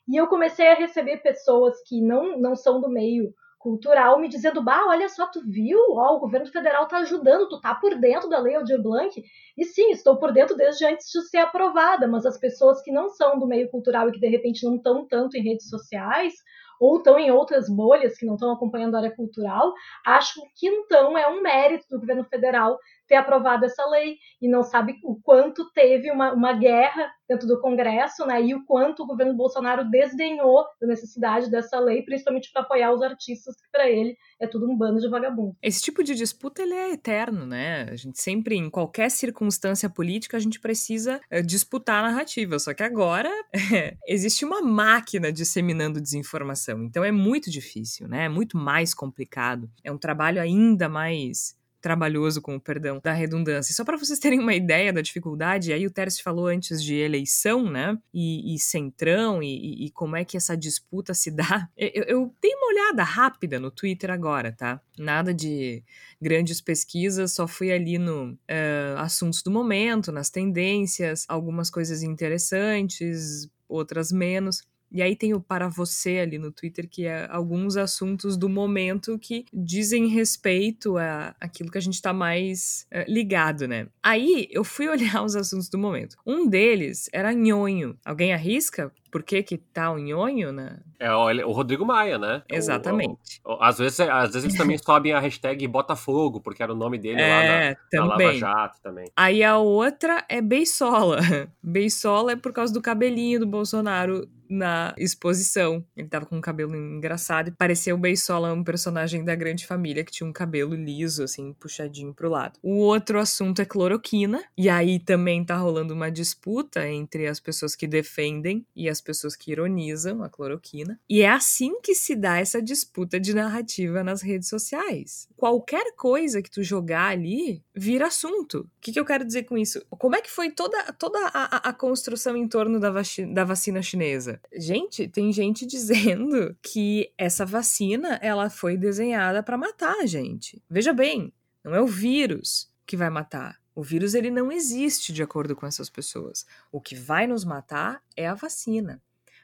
E 0.07 0.15
eu 0.15 0.27
comecei 0.27 0.67
a 0.69 0.75
receber 0.75 1.17
pessoas 1.17 1.75
que 1.87 2.01
não, 2.01 2.39
não 2.39 2.55
são 2.55 2.81
do 2.81 2.89
meio 2.89 3.33
cultural 3.61 4.19
me 4.19 4.27
dizendo, 4.27 4.63
bah, 4.63 4.85
olha 4.87 5.07
só, 5.07 5.27
tu 5.27 5.41
viu? 5.45 5.77
Ó, 5.91 6.15
o 6.15 6.19
governo 6.19 6.47
federal 6.47 6.87
tá 6.87 6.97
ajudando, 6.97 7.47
tu 7.47 7.61
tá 7.61 7.75
por 7.75 7.95
dentro 7.99 8.27
da 8.27 8.39
lei 8.39 8.55
Aldir 8.55 8.81
Blanc. 8.81 9.23
E 9.55 9.65
sim, 9.65 9.91
estou 9.91 10.17
por 10.17 10.31
dentro 10.31 10.57
desde 10.57 10.85
antes 10.85 11.07
de 11.11 11.21
ser 11.29 11.37
aprovada, 11.37 12.07
mas 12.07 12.25
as 12.25 12.39
pessoas 12.39 12.81
que 12.81 12.91
não 12.91 13.09
são 13.09 13.37
do 13.37 13.47
meio 13.47 13.69
cultural 13.69 14.09
e 14.09 14.11
que 14.11 14.19
de 14.19 14.27
repente 14.27 14.65
não 14.65 14.77
estão 14.77 15.07
tanto 15.07 15.37
em 15.37 15.43
redes 15.43 15.69
sociais 15.69 16.33
ou 16.81 16.97
estão 16.97 17.19
em 17.19 17.29
outras 17.29 17.69
bolhas 17.69 18.17
que 18.17 18.25
não 18.25 18.33
estão 18.33 18.51
acompanhando 18.51 18.95
a 18.95 18.97
área 18.97 19.15
cultural, 19.15 19.71
acham 20.03 20.43
que 20.55 20.67
então 20.67 21.15
é 21.15 21.27
um 21.29 21.39
mérito 21.39 21.85
do 21.87 21.99
governo 21.99 22.23
federal 22.25 22.79
ter 23.11 23.17
aprovado 23.17 23.65
essa 23.65 23.85
lei 23.89 24.15
e 24.41 24.47
não 24.47 24.63
sabe 24.63 24.95
o 25.03 25.19
quanto 25.21 25.69
teve 25.73 26.09
uma, 26.09 26.31
uma 26.31 26.53
guerra 26.53 27.11
dentro 27.27 27.45
do 27.45 27.59
Congresso, 27.59 28.25
né, 28.25 28.41
e 28.41 28.55
o 28.55 28.65
quanto 28.65 29.03
o 29.03 29.05
governo 29.05 29.33
Bolsonaro 29.33 29.89
desdenhou 29.89 30.63
da 30.79 30.87
necessidade 30.87 31.51
dessa 31.51 31.77
lei, 31.77 32.03
principalmente 32.03 32.49
para 32.53 32.61
apoiar 32.61 32.93
os 32.93 33.01
artistas, 33.01 33.55
que 33.55 33.69
para 33.69 33.89
ele 33.89 34.15
é 34.39 34.47
tudo 34.47 34.69
um 34.69 34.77
bando 34.77 35.01
de 35.01 35.09
vagabundo. 35.09 35.57
Esse 35.61 35.81
tipo 35.81 36.03
de 36.03 36.15
disputa 36.15 36.61
ele 36.61 36.73
é 36.73 36.93
eterno, 36.93 37.45
né? 37.45 37.87
A 37.89 37.95
gente 37.97 38.21
sempre, 38.21 38.55
em 38.55 38.69
qualquer 38.69 39.11
circunstância 39.11 39.89
política, 39.89 40.37
a 40.37 40.39
gente 40.39 40.59
precisa 40.59 41.19
é, 41.29 41.41
disputar 41.41 42.03
a 42.03 42.09
narrativa. 42.09 42.59
Só 42.59 42.73
que 42.73 42.83
agora 42.83 43.29
é, 43.73 43.95
existe 44.07 44.45
uma 44.45 44.61
máquina 44.61 45.31
disseminando 45.31 46.01
desinformação. 46.01 46.83
Então 46.83 47.03
é 47.03 47.11
muito 47.11 47.49
difícil, 47.51 48.07
né? 48.07 48.25
É 48.25 48.29
muito 48.29 48.57
mais 48.57 48.93
complicado. 48.93 49.69
É 49.83 49.91
um 49.91 49.97
trabalho 49.97 50.41
ainda 50.41 50.89
mais 50.89 51.59
trabalhoso, 51.81 52.41
com 52.41 52.55
o 52.55 52.61
perdão 52.61 52.99
da 53.03 53.11
redundância. 53.11 53.73
Só 53.73 53.83
para 53.83 53.97
vocês 53.97 54.19
terem 54.19 54.39
uma 54.39 54.53
ideia 54.53 54.93
da 54.93 55.01
dificuldade, 55.01 55.73
aí 55.73 55.85
o 55.85 55.91
Tércio 55.91 56.23
falou 56.23 56.47
antes 56.47 56.81
de 56.83 56.95
eleição, 56.95 57.69
né? 57.69 57.97
E, 58.13 58.53
e 58.53 58.59
centrão, 58.59 59.41
e, 59.41 59.85
e, 59.85 59.91
como 59.91 60.15
é 60.15 60.23
que 60.23 60.37
essa 60.37 60.55
disputa 60.55 61.13
se 61.13 61.31
dá. 61.31 61.67
Eu, 61.75 62.03
eu 62.03 62.35
dei 62.41 62.53
uma 62.53 62.67
olhada 62.67 63.03
rápida 63.03 63.59
no 63.59 63.71
Twitter 63.71 64.11
agora, 64.11 64.51
tá? 64.51 64.79
Nada 64.97 65.33
de 65.33 65.83
grandes 66.21 66.61
pesquisas, 66.61 67.33
só 67.33 67.47
fui 67.47 67.71
ali 67.71 67.97
no 67.97 68.33
uh, 68.33 68.97
assuntos 68.97 69.41
do 69.41 69.49
momento, 69.49 70.11
nas 70.11 70.29
tendências, 70.29 71.25
algumas 71.27 71.69
coisas 71.69 72.03
interessantes, 72.03 73.49
outras 73.67 74.11
menos. 74.11 74.63
E 74.91 75.01
aí 75.01 75.15
tem 75.15 75.33
o 75.33 75.39
para 75.39 75.69
você 75.69 76.19
ali 76.19 76.37
no 76.37 76.51
Twitter, 76.51 76.87
que 76.89 77.05
é 77.05 77.27
alguns 77.29 77.77
assuntos 77.77 78.35
do 78.35 78.49
momento 78.49 79.17
que 79.17 79.45
dizem 79.53 80.07
respeito 80.07 80.97
a 80.97 81.33
aquilo 81.39 81.71
que 81.71 81.77
a 81.77 81.81
gente 81.81 81.93
está 81.93 82.11
mais 82.11 82.85
é, 82.91 83.05
ligado, 83.07 83.67
né? 83.67 83.87
Aí 84.03 84.47
eu 84.51 84.63
fui 84.63 84.87
olhar 84.89 85.23
os 85.23 85.35
assuntos 85.35 85.69
do 85.69 85.77
momento. 85.77 86.17
Um 86.25 86.47
deles 86.47 87.09
era 87.13 87.33
nhonho. 87.33 87.97
Alguém 88.03 88.33
arrisca? 88.33 88.91
Por 89.11 89.23
que 89.23 89.43
que 89.43 89.57
tá 89.57 89.91
o 89.91 89.97
nhonho, 89.97 90.53
né? 90.53 90.79
É 90.97 91.13
o 91.13 91.51
Rodrigo 91.51 91.85
Maia, 91.85 92.17
né? 92.17 92.43
Exatamente. 92.49 93.41
O, 93.43 93.55
o, 93.55 93.61
às, 93.61 93.77
vezes, 93.77 93.99
às 93.99 94.31
vezes 94.31 94.45
eles 94.45 94.57
também 94.57 94.77
sobem 94.79 95.11
a 95.11 95.19
hashtag 95.19 95.67
Botafogo, 95.67 96.39
porque 96.39 96.63
era 96.63 96.71
o 96.71 96.75
nome 96.75 96.97
dele 96.97 97.21
é, 97.21 97.27
lá 97.27 97.43
na, 97.43 97.75
também. 97.89 98.17
na 98.17 98.25
Lava 98.25 98.37
Jato 98.37 98.81
também. 98.81 99.11
Aí 99.17 99.43
a 99.43 99.57
outra 99.57 100.23
é 100.29 100.41
Beisola. 100.41 101.19
Beisola 101.61 102.33
é 102.33 102.35
por 102.37 102.53
causa 102.53 102.73
do 102.73 102.81
cabelinho 102.81 103.41
do 103.41 103.47
Bolsonaro 103.47 104.29
na 104.51 104.93
exposição. 104.97 105.83
Ele 105.95 106.09
tava 106.09 106.25
com 106.25 106.35
um 106.35 106.41
cabelo 106.41 106.75
engraçado 106.75 107.47
e 107.47 107.51
parecia 107.51 107.95
o 107.95 107.97
Beisola, 107.97 108.53
um 108.53 108.63
personagem 108.63 109.23
da 109.23 109.33
grande 109.33 109.65
família 109.65 110.03
que 110.03 110.11
tinha 110.11 110.27
um 110.27 110.33
cabelo 110.33 110.75
liso, 110.75 111.23
assim, 111.23 111.53
puxadinho 111.53 112.13
pro 112.13 112.29
lado. 112.29 112.59
O 112.61 112.75
outro 112.75 113.17
assunto 113.17 113.61
é 113.61 113.65
cloroquina, 113.65 114.43
e 114.57 114.69
aí 114.69 114.99
também 114.99 115.43
tá 115.45 115.55
rolando 115.55 115.93
uma 115.93 116.11
disputa 116.11 116.85
entre 116.87 117.27
as 117.27 117.39
pessoas 117.39 117.75
que 117.75 117.87
defendem 117.87 118.65
e 118.75 118.89
as 118.89 118.99
pessoas 118.99 119.35
que 119.35 119.51
ironizam 119.51 120.21
a 120.21 120.29
cloroquina. 120.29 120.99
E 121.09 121.21
é 121.21 121.29
assim 121.29 121.79
que 121.81 121.95
se 121.95 122.15
dá 122.15 122.37
essa 122.37 122.61
disputa 122.61 123.19
de 123.19 123.33
narrativa 123.33 124.03
nas 124.03 124.21
redes 124.21 124.49
sociais. 124.49 125.27
Qualquer 125.37 125.95
coisa 125.95 126.41
que 126.41 126.51
tu 126.51 126.61
jogar 126.61 127.07
ali 127.07 127.63
vira 127.73 128.07
assunto. 128.07 128.59
O 128.59 128.69
que, 128.81 128.91
que 128.91 128.99
eu 128.99 129.05
quero 129.05 129.25
dizer 129.25 129.43
com 129.43 129.57
isso? 129.57 129.81
Como 129.89 130.15
é 130.15 130.21
que 130.21 130.29
foi 130.29 130.51
toda, 130.51 130.91
toda 130.93 131.19
a, 131.27 131.69
a 131.69 131.73
construção 131.73 132.35
em 132.35 132.47
torno 132.47 132.79
da, 132.79 132.91
da 133.33 133.43
vacina 133.45 133.81
chinesa? 133.81 134.40
Gente, 134.53 135.07
tem 135.07 135.31
gente 135.31 135.65
dizendo 135.67 136.55
que 136.61 137.11
essa 137.17 137.45
vacina 137.45 138.19
ela 138.21 138.49
foi 138.49 138.77
desenhada 138.77 139.41
para 139.41 139.57
matar 139.57 139.95
a 140.01 140.05
gente. 140.05 140.61
Veja 140.69 140.93
bem, 140.93 141.33
não 141.63 141.73
é 141.73 141.81
o 141.81 141.87
vírus 141.87 142.71
que 142.85 142.97
vai 142.97 143.09
matar. 143.09 143.61
O 143.73 143.83
vírus 143.83 144.13
ele 144.13 144.29
não 144.29 144.51
existe 144.51 145.13
de 145.13 145.23
acordo 145.23 145.55
com 145.55 145.65
essas 145.65 145.89
pessoas. 145.89 146.45
O 146.71 146.81
que 146.81 146.95
vai 146.95 147.25
nos 147.25 147.45
matar 147.45 148.03
é 148.17 148.27
a 148.27 148.33
vacina. 148.33 149.01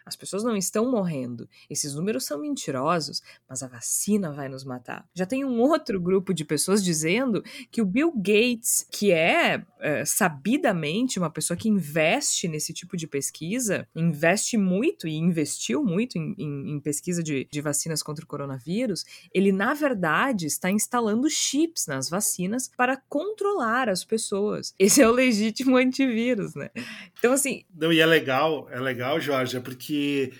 As 0.07 0.15
pessoas 0.15 0.43
não 0.43 0.55
estão 0.55 0.89
morrendo. 0.89 1.49
Esses 1.69 1.93
números 1.93 2.25
são 2.25 2.39
mentirosos, 2.39 3.21
mas 3.47 3.61
a 3.61 3.67
vacina 3.67 4.31
vai 4.31 4.47
nos 4.47 4.63
matar. 4.63 5.05
Já 5.13 5.25
tem 5.25 5.43
um 5.43 5.59
outro 5.59 5.99
grupo 5.99 6.33
de 6.33 6.45
pessoas 6.45 6.83
dizendo 6.83 7.43
que 7.69 7.81
o 7.81 7.85
Bill 7.85 8.13
Gates, 8.15 8.87
que 8.89 9.11
é, 9.11 9.63
é 9.79 10.05
sabidamente 10.05 11.19
uma 11.19 11.29
pessoa 11.29 11.57
que 11.57 11.67
investe 11.67 12.47
nesse 12.47 12.73
tipo 12.73 12.95
de 12.95 13.05
pesquisa, 13.05 13.87
investe 13.93 14.57
muito 14.57 15.07
e 15.07 15.15
investiu 15.15 15.83
muito 15.83 16.17
em, 16.17 16.33
em, 16.37 16.71
em 16.71 16.79
pesquisa 16.79 17.21
de, 17.21 17.45
de 17.51 17.61
vacinas 17.61 18.01
contra 18.01 18.23
o 18.23 18.27
coronavírus, 18.27 19.03
ele 19.33 19.51
na 19.51 19.73
verdade 19.73 20.45
está 20.45 20.71
instalando 20.71 21.29
chips 21.29 21.85
nas 21.87 22.09
vacinas 22.09 22.71
para 22.77 22.95
controlar 23.09 23.89
as 23.89 24.05
pessoas. 24.05 24.73
Esse 24.79 25.01
é 25.01 25.07
o 25.07 25.11
legítimo 25.11 25.75
antivírus, 25.75 26.55
né? 26.55 26.69
Então, 27.17 27.33
assim. 27.33 27.63
Não, 27.75 27.91
e 27.91 27.99
é 27.99 28.05
legal, 28.05 28.67
é 28.71 28.79
legal, 28.79 29.19
Jorge, 29.19 29.57
é 29.57 29.59
porque 29.59 29.96
que 29.97 30.31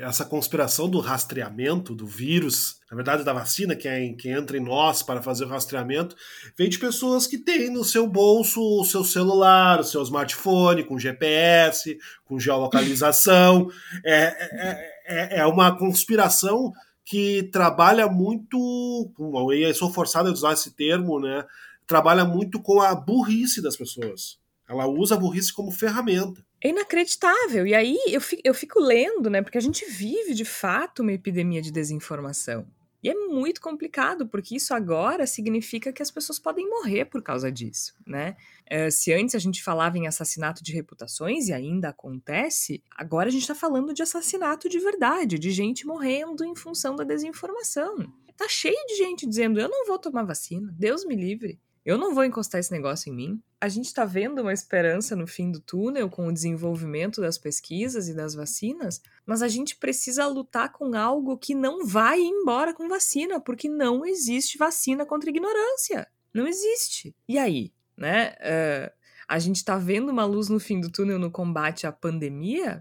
essa 0.00 0.24
conspiração 0.24 0.88
do 0.88 1.00
rastreamento 1.00 1.94
do 1.94 2.06
vírus, 2.06 2.78
na 2.88 2.94
verdade 2.94 3.24
da 3.24 3.32
vacina, 3.32 3.74
que, 3.74 3.88
é, 3.88 4.08
que 4.12 4.28
entra 4.28 4.56
em 4.56 4.60
nós 4.60 5.02
para 5.02 5.20
fazer 5.20 5.44
o 5.44 5.48
rastreamento, 5.48 6.14
vem 6.56 6.68
de 6.68 6.78
pessoas 6.78 7.26
que 7.26 7.38
têm 7.38 7.70
no 7.70 7.82
seu 7.82 8.06
bolso 8.06 8.60
o 8.60 8.84
seu 8.84 9.02
celular, 9.02 9.80
o 9.80 9.84
seu 9.84 10.00
smartphone, 10.02 10.84
com 10.84 10.98
GPS, 10.98 11.98
com 12.24 12.38
geolocalização. 12.38 13.68
é, 14.04 14.22
é, 14.24 14.98
é, 15.06 15.38
é 15.40 15.46
uma 15.46 15.76
conspiração 15.76 16.72
que 17.04 17.44
trabalha 17.50 18.06
muito, 18.06 19.12
eu 19.52 19.74
sou 19.74 19.90
forçado 19.90 20.28
a 20.28 20.32
usar 20.32 20.52
esse 20.52 20.72
termo, 20.76 21.18
né? 21.18 21.44
Trabalha 21.86 22.24
muito 22.24 22.60
com 22.60 22.82
a 22.82 22.94
burrice 22.94 23.62
das 23.62 23.76
pessoas. 23.76 24.38
Ela 24.68 24.86
usa 24.86 25.14
a 25.14 25.18
burrice 25.18 25.52
como 25.52 25.70
ferramenta. 25.72 26.46
É 26.62 26.70
inacreditável. 26.70 27.66
E 27.66 27.74
aí 27.74 27.96
eu 28.08 28.20
fico, 28.20 28.42
eu 28.44 28.54
fico 28.54 28.80
lendo, 28.80 29.30
né? 29.30 29.42
Porque 29.42 29.58
a 29.58 29.60
gente 29.60 29.84
vive 29.86 30.34
de 30.34 30.44
fato 30.44 31.02
uma 31.02 31.12
epidemia 31.12 31.62
de 31.62 31.70
desinformação. 31.70 32.66
E 33.00 33.08
é 33.08 33.14
muito 33.14 33.60
complicado, 33.60 34.26
porque 34.26 34.56
isso 34.56 34.74
agora 34.74 35.24
significa 35.24 35.92
que 35.92 36.02
as 36.02 36.10
pessoas 36.10 36.38
podem 36.38 36.68
morrer 36.68 37.04
por 37.04 37.22
causa 37.22 37.50
disso, 37.50 37.94
né? 38.04 38.36
Uh, 38.70 38.90
se 38.90 39.12
antes 39.12 39.36
a 39.36 39.38
gente 39.38 39.62
falava 39.62 39.96
em 39.96 40.08
assassinato 40.08 40.64
de 40.64 40.72
reputações, 40.72 41.46
e 41.46 41.52
ainda 41.52 41.90
acontece, 41.90 42.82
agora 42.96 43.28
a 43.28 43.30
gente 43.30 43.42
está 43.42 43.54
falando 43.54 43.94
de 43.94 44.02
assassinato 44.02 44.68
de 44.68 44.80
verdade, 44.80 45.38
de 45.38 45.50
gente 45.52 45.86
morrendo 45.86 46.44
em 46.44 46.56
função 46.56 46.96
da 46.96 47.04
desinformação. 47.04 48.12
Tá 48.36 48.48
cheio 48.48 48.86
de 48.86 48.96
gente 48.96 49.26
dizendo: 49.26 49.60
eu 49.60 49.68
não 49.68 49.86
vou 49.86 49.98
tomar 49.98 50.24
vacina, 50.24 50.74
Deus 50.76 51.04
me 51.04 51.14
livre. 51.14 51.60
Eu 51.84 51.96
não 51.96 52.14
vou 52.14 52.24
encostar 52.24 52.60
esse 52.60 52.72
negócio 52.72 53.10
em 53.10 53.16
mim. 53.16 53.42
A 53.60 53.68
gente 53.68 53.86
está 53.86 54.04
vendo 54.04 54.42
uma 54.42 54.52
esperança 54.52 55.16
no 55.16 55.26
fim 55.26 55.50
do 55.50 55.60
túnel 55.60 56.08
com 56.08 56.26
o 56.26 56.32
desenvolvimento 56.32 57.20
das 57.20 57.38
pesquisas 57.38 58.08
e 58.08 58.14
das 58.14 58.34
vacinas, 58.34 59.00
mas 59.24 59.42
a 59.42 59.48
gente 59.48 59.76
precisa 59.76 60.26
lutar 60.26 60.72
com 60.72 60.94
algo 60.94 61.38
que 61.38 61.54
não 61.54 61.86
vai 61.86 62.20
embora 62.20 62.74
com 62.74 62.88
vacina, 62.88 63.40
porque 63.40 63.68
não 63.68 64.04
existe 64.04 64.58
vacina 64.58 65.06
contra 65.06 65.30
ignorância. 65.30 66.06
Não 66.32 66.46
existe. 66.46 67.14
E 67.28 67.38
aí, 67.38 67.72
né? 67.96 68.32
Uh, 68.32 68.98
a 69.26 69.38
gente 69.38 69.56
está 69.56 69.76
vendo 69.76 70.10
uma 70.10 70.24
luz 70.24 70.48
no 70.48 70.58
fim 70.58 70.80
do 70.80 70.90
túnel 70.90 71.18
no 71.18 71.30
combate 71.30 71.86
à 71.86 71.92
pandemia, 71.92 72.78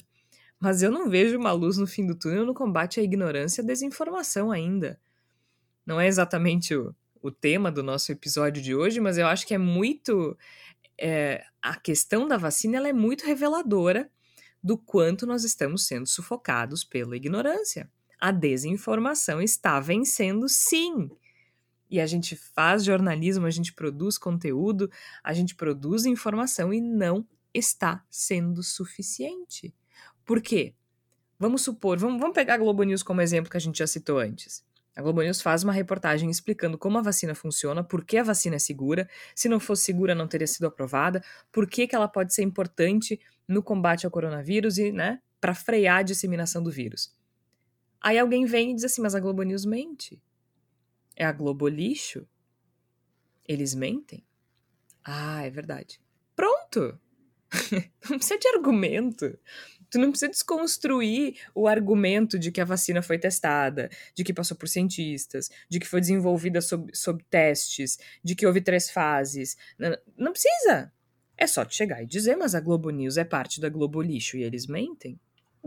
mas 0.59 0.81
eu 0.81 0.89
não 0.89 1.09
vejo 1.09 1.37
uma 1.37 1.51
luz 1.51 1.77
no 1.77 1.85
fim 1.85 2.05
do 2.05 2.15
túnel 2.15 2.45
no 2.45 2.53
combate 2.53 2.99
à 2.99 3.03
ignorância 3.03 3.61
e 3.61 3.63
à 3.63 3.67
desinformação 3.67 4.51
ainda. 4.51 4.99
Não 5.85 5.99
é 5.99 6.07
exatamente 6.07 6.75
o 6.75 6.95
o 7.21 7.31
tema 7.31 7.71
do 7.71 7.83
nosso 7.83 8.11
episódio 8.11 8.61
de 8.61 8.75
hoje, 8.75 8.99
mas 8.99 9.17
eu 9.17 9.27
acho 9.27 9.45
que 9.45 9.53
é 9.53 9.57
muito. 9.57 10.37
É, 10.99 11.43
a 11.61 11.75
questão 11.75 12.27
da 12.27 12.37
vacina 12.37 12.77
ela 12.77 12.87
é 12.87 12.93
muito 12.93 13.25
reveladora 13.25 14.09
do 14.63 14.77
quanto 14.77 15.25
nós 15.25 15.43
estamos 15.43 15.85
sendo 15.85 16.07
sufocados 16.07 16.83
pela 16.83 17.15
ignorância. 17.15 17.89
A 18.19 18.31
desinformação 18.31 19.41
está 19.41 19.79
vencendo, 19.79 20.49
sim. 20.49 21.09
E 21.89 22.01
a 22.01 22.05
gente 22.05 22.35
faz 22.35 22.83
jornalismo, 22.83 23.45
a 23.45 23.51
gente 23.51 23.73
produz 23.73 24.17
conteúdo, 24.17 24.91
a 25.23 25.33
gente 25.33 25.55
produz 25.55 26.05
informação 26.05 26.73
e 26.73 26.81
não 26.81 27.25
está 27.53 28.03
sendo 28.09 28.61
suficiente. 28.61 29.73
Por 30.25 30.41
quê? 30.41 30.73
Vamos 31.39 31.61
supor, 31.61 31.97
vamos, 31.97 32.19
vamos 32.19 32.33
pegar 32.33 32.55
a 32.55 32.57
Globo 32.57 32.83
News 32.83 33.03
como 33.03 33.21
exemplo 33.21 33.49
que 33.49 33.57
a 33.57 33.61
gente 33.61 33.77
já 33.77 33.87
citou 33.87 34.19
antes. 34.19 34.65
A 34.97 35.01
Globo 35.03 35.21
News 35.21 35.41
faz 35.41 35.63
uma 35.63 35.71
reportagem 35.71 36.27
explicando 36.27 36.75
como 36.75 36.97
a 36.97 37.03
vacina 37.03 37.35
funciona, 37.35 37.83
por 37.83 38.03
que 38.03 38.17
a 38.17 38.23
vacina 38.23 38.55
é 38.55 38.59
segura, 38.59 39.07
se 39.35 39.47
não 39.47 39.59
fosse 39.59 39.83
segura 39.83 40.15
não 40.15 40.27
teria 40.27 40.47
sido 40.47 40.65
aprovada, 40.65 41.23
por 41.51 41.69
que, 41.69 41.85
que 41.85 41.95
ela 41.95 42.07
pode 42.07 42.33
ser 42.33 42.41
importante 42.41 43.19
no 43.47 43.61
combate 43.61 44.07
ao 44.07 44.11
coronavírus 44.11 44.79
e, 44.79 44.91
né, 44.91 45.21
para 45.39 45.53
frear 45.53 45.99
a 45.99 46.01
disseminação 46.01 46.63
do 46.63 46.71
vírus. 46.71 47.15
Aí 48.01 48.17
alguém 48.17 48.45
vem 48.45 48.71
e 48.71 48.73
diz 48.73 48.85
assim, 48.85 49.03
mas 49.03 49.13
a 49.13 49.19
Globo 49.19 49.43
News 49.43 49.65
mente. 49.65 50.19
É 51.15 51.23
a 51.23 51.31
Globo 51.31 51.67
lixo? 51.67 52.27
Eles 53.47 53.75
mentem? 53.75 54.25
Ah, 55.03 55.45
é 55.45 55.49
verdade. 55.51 56.01
Pronto! 56.35 56.99
não 58.09 58.17
precisa 58.17 58.39
de 58.39 58.47
argumento. 58.47 59.37
Tu 59.89 59.97
não 59.99 60.09
precisa 60.09 60.29
desconstruir 60.29 61.35
o 61.55 61.67
argumento 61.67 62.37
de 62.37 62.51
que 62.51 62.61
a 62.61 62.65
vacina 62.65 63.01
foi 63.01 63.17
testada, 63.17 63.89
de 64.13 64.23
que 64.23 64.33
passou 64.33 64.57
por 64.57 64.67
cientistas, 64.67 65.49
de 65.69 65.79
que 65.79 65.87
foi 65.87 66.01
desenvolvida 66.01 66.61
sob, 66.61 66.91
sob 66.93 67.23
testes, 67.29 67.97
de 68.23 68.35
que 68.35 68.45
houve 68.45 68.61
três 68.61 68.89
fases. 68.89 69.55
Não, 69.77 69.97
não 70.17 70.31
precisa. 70.31 70.91
É 71.37 71.45
só 71.45 71.63
te 71.63 71.75
chegar 71.75 72.01
e 72.01 72.07
dizer, 72.07 72.35
mas 72.35 72.55
a 72.55 72.59
Globo 72.59 72.89
News 72.89 73.17
é 73.17 73.23
parte 73.23 73.61
da 73.61 73.69
Globo 73.69 74.01
Lixo 74.01 74.37
e 74.37 74.43
eles 74.43 74.65
mentem. 74.65 75.19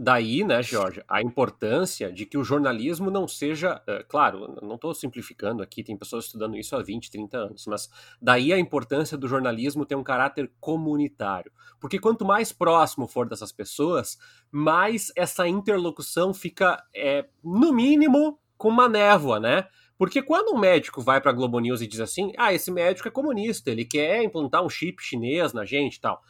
Daí, 0.02 0.42
né, 0.42 0.62
Jorge, 0.62 1.04
a 1.06 1.20
importância 1.20 2.10
de 2.10 2.24
que 2.24 2.38
o 2.38 2.42
jornalismo 2.42 3.10
não 3.10 3.28
seja. 3.28 3.82
Uh, 3.86 4.02
claro, 4.08 4.56
não 4.62 4.76
estou 4.76 4.94
simplificando 4.94 5.62
aqui, 5.62 5.84
tem 5.84 5.94
pessoas 5.94 6.24
estudando 6.24 6.56
isso 6.56 6.74
há 6.74 6.82
20, 6.82 7.10
30 7.10 7.36
anos, 7.36 7.66
mas 7.66 7.90
daí 8.18 8.50
a 8.50 8.58
importância 8.58 9.18
do 9.18 9.28
jornalismo 9.28 9.84
ter 9.84 9.96
um 9.96 10.02
caráter 10.02 10.50
comunitário. 10.58 11.52
Porque 11.78 11.98
quanto 11.98 12.24
mais 12.24 12.50
próximo 12.50 13.06
for 13.06 13.28
dessas 13.28 13.52
pessoas, 13.52 14.16
mais 14.50 15.12
essa 15.14 15.46
interlocução 15.46 16.32
fica, 16.32 16.82
é, 16.96 17.26
no 17.44 17.70
mínimo, 17.70 18.40
com 18.56 18.70
uma 18.70 18.88
névoa, 18.88 19.38
né? 19.38 19.66
Porque 19.98 20.22
quando 20.22 20.56
um 20.56 20.58
médico 20.58 21.02
vai 21.02 21.20
para 21.20 21.30
a 21.30 21.34
Globo 21.34 21.60
News 21.60 21.82
e 21.82 21.86
diz 21.86 22.00
assim, 22.00 22.32
ah, 22.38 22.54
esse 22.54 22.70
médico 22.70 23.06
é 23.06 23.10
comunista, 23.10 23.70
ele 23.70 23.84
quer 23.84 24.22
implantar 24.22 24.64
um 24.64 24.70
chip 24.70 25.02
chinês 25.02 25.52
na 25.52 25.66
gente 25.66 25.96
e 25.96 26.00
tal. 26.00 26.22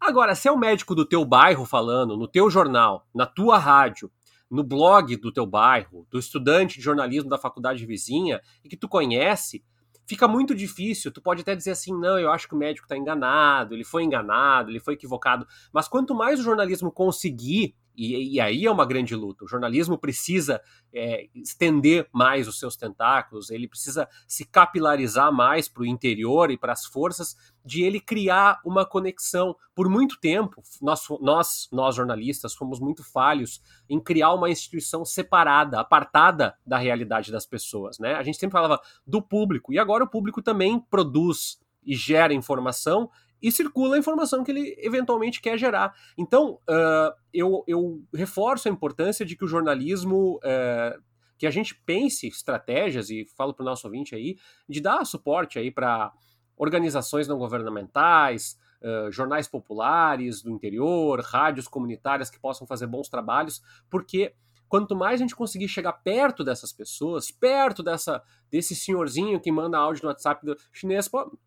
Agora, 0.00 0.34
se 0.34 0.48
é 0.48 0.52
o 0.52 0.58
médico 0.58 0.94
do 0.94 1.04
teu 1.04 1.24
bairro 1.24 1.64
falando, 1.64 2.16
no 2.16 2.28
teu 2.28 2.48
jornal, 2.48 3.06
na 3.14 3.26
tua 3.26 3.58
rádio, 3.58 4.10
no 4.50 4.62
blog 4.62 5.16
do 5.16 5.32
teu 5.32 5.44
bairro, 5.44 6.06
do 6.10 6.18
estudante 6.18 6.78
de 6.78 6.84
jornalismo 6.84 7.28
da 7.28 7.36
faculdade 7.36 7.84
vizinha 7.84 8.40
e 8.64 8.68
que 8.68 8.76
tu 8.76 8.88
conhece, 8.88 9.62
fica 10.06 10.26
muito 10.26 10.54
difícil. 10.54 11.12
Tu 11.12 11.20
pode 11.20 11.42
até 11.42 11.54
dizer 11.54 11.72
assim: 11.72 11.92
não, 11.92 12.18
eu 12.18 12.30
acho 12.30 12.48
que 12.48 12.54
o 12.54 12.58
médico 12.58 12.86
está 12.86 12.96
enganado, 12.96 13.74
ele 13.74 13.84
foi 13.84 14.04
enganado, 14.04 14.70
ele 14.70 14.80
foi 14.80 14.94
equivocado. 14.94 15.46
Mas 15.72 15.88
quanto 15.88 16.14
mais 16.14 16.40
o 16.40 16.44
jornalismo 16.44 16.90
conseguir 16.90 17.76
e, 17.98 18.34
e, 18.34 18.40
aí 18.40 18.64
é 18.64 18.70
uma 18.70 18.86
grande 18.86 19.16
luta. 19.16 19.44
O 19.44 19.48
jornalismo 19.48 19.98
precisa 19.98 20.60
é, 20.94 21.28
estender 21.34 22.08
mais 22.12 22.46
os 22.46 22.56
seus 22.56 22.76
tentáculos, 22.76 23.50
ele 23.50 23.66
precisa 23.66 24.08
se 24.24 24.44
capilarizar 24.44 25.32
mais 25.32 25.68
para 25.68 25.82
o 25.82 25.86
interior 25.86 26.52
e 26.52 26.56
para 26.56 26.72
as 26.72 26.86
forças 26.86 27.36
de 27.64 27.82
ele 27.82 27.98
criar 27.98 28.60
uma 28.64 28.86
conexão. 28.86 29.56
Por 29.74 29.88
muito 29.88 30.20
tempo, 30.20 30.62
nós, 30.80 31.08
nós, 31.20 31.68
nós 31.72 31.96
jornalistas, 31.96 32.54
fomos 32.54 32.78
muito 32.78 33.02
falhos 33.02 33.60
em 33.90 33.98
criar 33.98 34.32
uma 34.32 34.48
instituição 34.48 35.04
separada, 35.04 35.80
apartada 35.80 36.56
da 36.64 36.78
realidade 36.78 37.32
das 37.32 37.46
pessoas. 37.46 37.98
Né? 37.98 38.14
A 38.14 38.22
gente 38.22 38.38
sempre 38.38 38.52
falava 38.52 38.80
do 39.04 39.20
público, 39.20 39.72
e 39.72 39.78
agora 39.78 40.04
o 40.04 40.08
público 40.08 40.40
também 40.40 40.78
produz 40.78 41.58
e 41.84 41.96
gera 41.96 42.32
informação 42.32 43.10
e 43.42 43.50
circula 43.52 43.96
a 43.96 43.98
informação 43.98 44.42
que 44.42 44.50
ele 44.50 44.74
eventualmente 44.78 45.40
quer 45.40 45.58
gerar. 45.58 45.94
Então, 46.16 46.58
uh, 46.68 47.14
eu, 47.32 47.64
eu, 47.66 48.02
reforço 48.12 48.68
a 48.68 48.70
importância 48.70 49.24
de 49.24 49.36
que 49.36 49.44
o 49.44 49.48
jornalismo, 49.48 50.38
uh, 50.38 51.02
que 51.36 51.46
a 51.46 51.50
gente 51.50 51.74
pense 51.86 52.26
estratégias, 52.26 53.10
e 53.10 53.24
falo 53.36 53.54
para 53.54 53.62
o 53.62 53.66
nosso 53.66 53.86
ouvinte 53.86 54.14
aí, 54.14 54.36
de 54.68 54.80
dar 54.80 55.04
suporte 55.04 55.58
aí 55.58 55.70
para 55.70 56.12
organizações 56.56 57.28
não 57.28 57.38
governamentais, 57.38 58.58
uh, 58.82 59.10
jornais 59.12 59.46
populares 59.46 60.42
do 60.42 60.50
interior, 60.50 61.20
rádios 61.20 61.68
comunitárias 61.68 62.28
que 62.28 62.40
possam 62.40 62.66
fazer 62.66 62.88
bons 62.88 63.08
trabalhos, 63.08 63.62
porque 63.88 64.34
quanto 64.68 64.96
mais 64.96 65.20
a 65.20 65.22
gente 65.22 65.36
conseguir 65.36 65.68
chegar 65.68 65.92
perto 65.92 66.42
dessas 66.42 66.72
pessoas, 66.72 67.30
perto 67.30 67.82
dessa 67.82 68.22
desse 68.50 68.74
senhorzinho 68.74 69.40
que 69.40 69.52
manda 69.52 69.78
áudio 69.78 70.02
no 70.02 70.08
WhatsApp 70.08 70.44
do 70.44 70.56
chinês, 70.72 71.06
pô, 71.06 71.38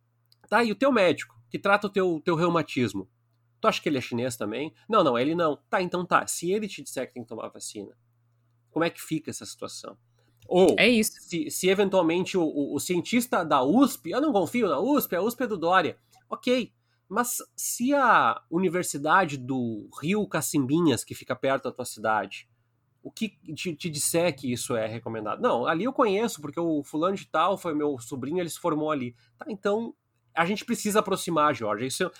tá 0.49 0.59
aí 0.59 0.71
o 0.71 0.75
teu 0.75 0.91
médico 0.91 1.40
que 1.51 1.59
trata 1.59 1.87
o 1.87 1.89
teu, 1.89 2.21
teu 2.23 2.35
reumatismo. 2.35 3.09
Tu 3.59 3.67
acha 3.67 3.81
que 3.81 3.89
ele 3.89 3.97
é 3.97 4.01
chinês 4.01 4.37
também? 4.37 4.73
Não, 4.89 5.03
não, 5.03 5.19
ele 5.19 5.35
não. 5.35 5.57
Tá, 5.69 5.81
então 5.81 6.05
tá. 6.05 6.25
Se 6.25 6.51
ele 6.51 6.67
te 6.67 6.81
disser 6.81 7.05
que 7.07 7.13
tem 7.13 7.23
que 7.23 7.29
tomar 7.29 7.49
vacina, 7.49 7.95
como 8.71 8.85
é 8.85 8.89
que 8.89 9.01
fica 9.01 9.29
essa 9.29 9.45
situação? 9.45 9.97
Ou, 10.47 10.75
é 10.79 10.87
isso. 10.87 11.11
Se, 11.19 11.51
se 11.51 11.69
eventualmente 11.69 12.37
o, 12.37 12.43
o, 12.43 12.75
o, 12.75 12.79
cientista 12.79 13.43
da 13.43 13.61
USP, 13.63 14.11
eu 14.11 14.21
não 14.21 14.31
confio 14.31 14.67
na 14.67 14.79
USP, 14.79 15.15
a 15.15 15.21
USP 15.21 15.43
é 15.43 15.47
do 15.47 15.57
Dória. 15.57 15.97
Ok, 16.29 16.73
mas 17.07 17.37
se 17.55 17.93
a 17.93 18.41
universidade 18.49 19.37
do 19.37 19.89
Rio 20.01 20.25
Cacimbinhas, 20.25 21.03
que 21.03 21.13
fica 21.13 21.35
perto 21.35 21.65
da 21.65 21.71
tua 21.71 21.85
cidade, 21.85 22.49
o 23.03 23.11
que 23.11 23.29
te, 23.53 23.75
te, 23.75 23.89
disser 23.89 24.33
que 24.35 24.51
isso 24.51 24.75
é 24.75 24.87
recomendado? 24.87 25.41
Não, 25.41 25.65
ali 25.65 25.83
eu 25.83 25.91
conheço, 25.91 26.39
porque 26.39 26.59
o 26.59 26.83
fulano 26.83 27.15
de 27.15 27.27
tal 27.27 27.57
foi 27.57 27.73
meu 27.73 27.99
sobrinho, 27.99 28.39
ele 28.39 28.49
se 28.49 28.59
formou 28.59 28.91
ali. 28.91 29.13
Tá, 29.37 29.45
então 29.49 29.93
a 30.35 30.45
gente 30.45 30.65
precisa 30.65 30.99
aproximar, 30.99 31.53
Jorge. 31.53 31.87
Isso 31.87 32.11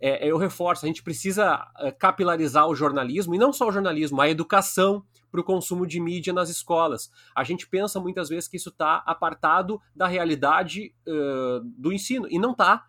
é, 0.00 0.26
eu 0.26 0.38
reforço, 0.38 0.86
a 0.86 0.88
gente 0.88 1.02
precisa 1.02 1.66
é, 1.78 1.90
capilarizar 1.90 2.66
o 2.66 2.74
jornalismo, 2.74 3.34
e 3.34 3.38
não 3.38 3.52
só 3.52 3.68
o 3.68 3.72
jornalismo, 3.72 4.20
a 4.20 4.30
educação 4.30 5.04
para 5.30 5.40
o 5.40 5.44
consumo 5.44 5.86
de 5.86 6.00
mídia 6.00 6.32
nas 6.32 6.48
escolas. 6.48 7.10
A 7.36 7.44
gente 7.44 7.68
pensa 7.68 8.00
muitas 8.00 8.28
vezes 8.28 8.48
que 8.48 8.56
isso 8.56 8.70
está 8.70 8.96
apartado 9.06 9.80
da 9.94 10.06
realidade 10.06 10.94
uh, 11.06 11.60
do 11.76 11.92
ensino, 11.92 12.26
e 12.30 12.38
não 12.38 12.52
está. 12.52 12.86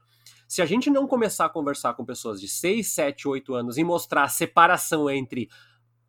Se 0.47 0.61
a 0.61 0.65
gente 0.65 0.89
não 0.89 1.07
começar 1.07 1.45
a 1.45 1.49
conversar 1.49 1.93
com 1.93 2.03
pessoas 2.03 2.41
de 2.41 2.47
6, 2.47 2.87
7, 2.93 3.27
8 3.27 3.53
anos 3.53 3.77
e 3.77 3.83
mostrar 3.83 4.23
a 4.23 4.29
separação 4.29 5.09
entre 5.09 5.49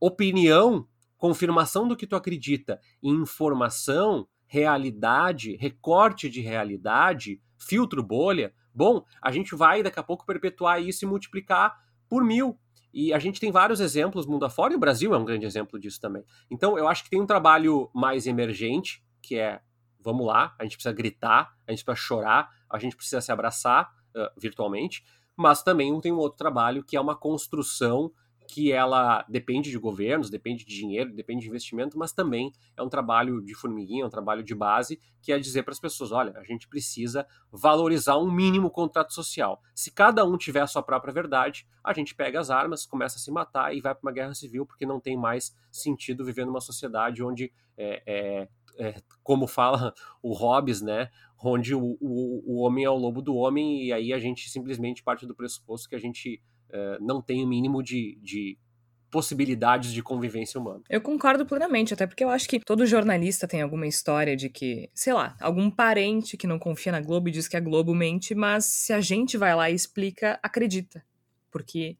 opinião, 0.00 0.86
confirmação 1.18 1.86
do 1.86 1.96
que 1.96 2.06
tu 2.06 2.16
acredita, 2.16 2.80
e 3.02 3.10
informação, 3.10 4.26
realidade, 4.46 5.56
recorte 5.56 6.28
de 6.28 6.40
realidade, 6.40 7.40
filtro 7.58 8.02
bolha, 8.02 8.52
bom, 8.74 9.04
a 9.20 9.30
gente 9.30 9.54
vai 9.54 9.82
daqui 9.82 9.98
a 9.98 10.02
pouco 10.02 10.24
perpetuar 10.26 10.80
isso 10.80 11.04
e 11.04 11.08
multiplicar 11.08 11.76
por 12.08 12.24
mil. 12.24 12.58
E 12.92 13.12
a 13.12 13.18
gente 13.18 13.40
tem 13.40 13.50
vários 13.50 13.80
exemplos 13.80 14.26
mundo 14.26 14.44
afora, 14.44 14.72
e 14.72 14.76
o 14.76 14.80
Brasil 14.80 15.14
é 15.14 15.18
um 15.18 15.24
grande 15.24 15.46
exemplo 15.46 15.78
disso 15.78 16.00
também. 16.00 16.24
Então, 16.50 16.76
eu 16.76 16.86
acho 16.86 17.04
que 17.04 17.10
tem 17.10 17.20
um 17.20 17.26
trabalho 17.26 17.90
mais 17.94 18.26
emergente, 18.26 19.02
que 19.22 19.36
é, 19.36 19.60
vamos 19.98 20.26
lá, 20.26 20.54
a 20.58 20.64
gente 20.64 20.76
precisa 20.76 20.94
gritar, 20.94 21.54
a 21.66 21.70
gente 21.70 21.84
precisa 21.84 22.06
chorar, 22.06 22.50
a 22.70 22.78
gente 22.78 22.96
precisa 22.96 23.20
se 23.20 23.32
abraçar 23.32 23.90
uh, 24.14 24.28
virtualmente, 24.38 25.02
mas 25.36 25.62
também 25.62 25.98
tem 26.00 26.12
um 26.12 26.18
outro 26.18 26.36
trabalho 26.36 26.84
que 26.84 26.96
é 26.96 27.00
uma 27.00 27.16
construção 27.16 28.12
que 28.52 28.70
ela 28.70 29.24
depende 29.30 29.70
de 29.70 29.78
governos, 29.78 30.28
depende 30.28 30.62
de 30.62 30.76
dinheiro, 30.76 31.10
depende 31.14 31.40
de 31.40 31.48
investimento, 31.48 31.98
mas 31.98 32.12
também 32.12 32.52
é 32.76 32.82
um 32.82 32.88
trabalho 32.88 33.40
de 33.40 33.54
formiguinha, 33.54 34.02
é 34.02 34.06
um 34.06 34.10
trabalho 34.10 34.42
de 34.42 34.54
base, 34.54 35.00
que 35.22 35.32
é 35.32 35.38
dizer 35.38 35.62
para 35.62 35.72
as 35.72 35.80
pessoas: 35.80 36.12
olha, 36.12 36.34
a 36.36 36.44
gente 36.44 36.68
precisa 36.68 37.26
valorizar 37.50 38.18
um 38.18 38.30
mínimo 38.30 38.68
contrato 38.68 39.14
social. 39.14 39.62
Se 39.74 39.90
cada 39.90 40.22
um 40.26 40.36
tiver 40.36 40.60
a 40.60 40.66
sua 40.66 40.82
própria 40.82 41.14
verdade, 41.14 41.66
a 41.82 41.94
gente 41.94 42.14
pega 42.14 42.38
as 42.38 42.50
armas, 42.50 42.84
começa 42.84 43.16
a 43.16 43.20
se 43.20 43.30
matar 43.30 43.74
e 43.74 43.80
vai 43.80 43.94
para 43.94 44.02
uma 44.02 44.12
guerra 44.12 44.34
civil, 44.34 44.66
porque 44.66 44.84
não 44.84 45.00
tem 45.00 45.16
mais 45.16 45.56
sentido 45.70 46.22
viver 46.22 46.44
numa 46.44 46.60
sociedade 46.60 47.24
onde 47.24 47.50
é, 47.78 48.02
é, 48.06 48.48
é, 48.76 49.02
como 49.22 49.46
fala 49.46 49.94
o 50.22 50.34
Hobbes, 50.34 50.82
né? 50.82 51.08
Onde 51.42 51.74
o, 51.74 51.96
o, 51.98 52.42
o 52.46 52.60
homem 52.60 52.84
é 52.84 52.90
o 52.90 52.98
lobo 52.98 53.22
do 53.22 53.34
homem, 53.34 53.86
e 53.86 53.94
aí 53.94 54.12
a 54.12 54.18
gente 54.18 54.50
simplesmente 54.50 55.02
parte 55.02 55.26
do 55.26 55.34
pressuposto 55.34 55.88
que 55.88 55.94
a 55.94 55.98
gente 55.98 56.42
eh, 56.72 56.98
não 57.00 57.20
tem 57.20 57.44
o 57.44 57.46
mínimo 57.46 57.82
de, 57.82 58.18
de 58.22 58.58
possibilidades 59.10 59.92
de 59.92 60.02
convivência 60.02 60.58
humana. 60.58 60.82
Eu 60.88 61.02
concordo 61.02 61.44
plenamente, 61.44 61.92
até 61.92 62.06
porque 62.06 62.24
eu 62.24 62.30
acho 62.30 62.48
que 62.48 62.60
todo 62.60 62.86
jornalista 62.86 63.46
tem 63.46 63.60
alguma 63.60 63.86
história 63.86 64.34
de 64.34 64.48
que, 64.48 64.88
sei 64.94 65.12
lá, 65.12 65.36
algum 65.38 65.70
parente 65.70 66.34
que 66.36 66.46
não 66.46 66.58
confia 66.58 66.90
na 66.90 67.00
Globo 67.00 67.28
e 67.28 67.32
diz 67.32 67.46
que 67.46 67.56
a 67.56 67.60
Globo 67.60 67.94
mente, 67.94 68.34
mas 68.34 68.64
se 68.64 68.92
a 68.92 69.02
gente 69.02 69.36
vai 69.36 69.54
lá 69.54 69.70
e 69.70 69.74
explica, 69.74 70.40
acredita. 70.42 71.04
Porque 71.50 71.98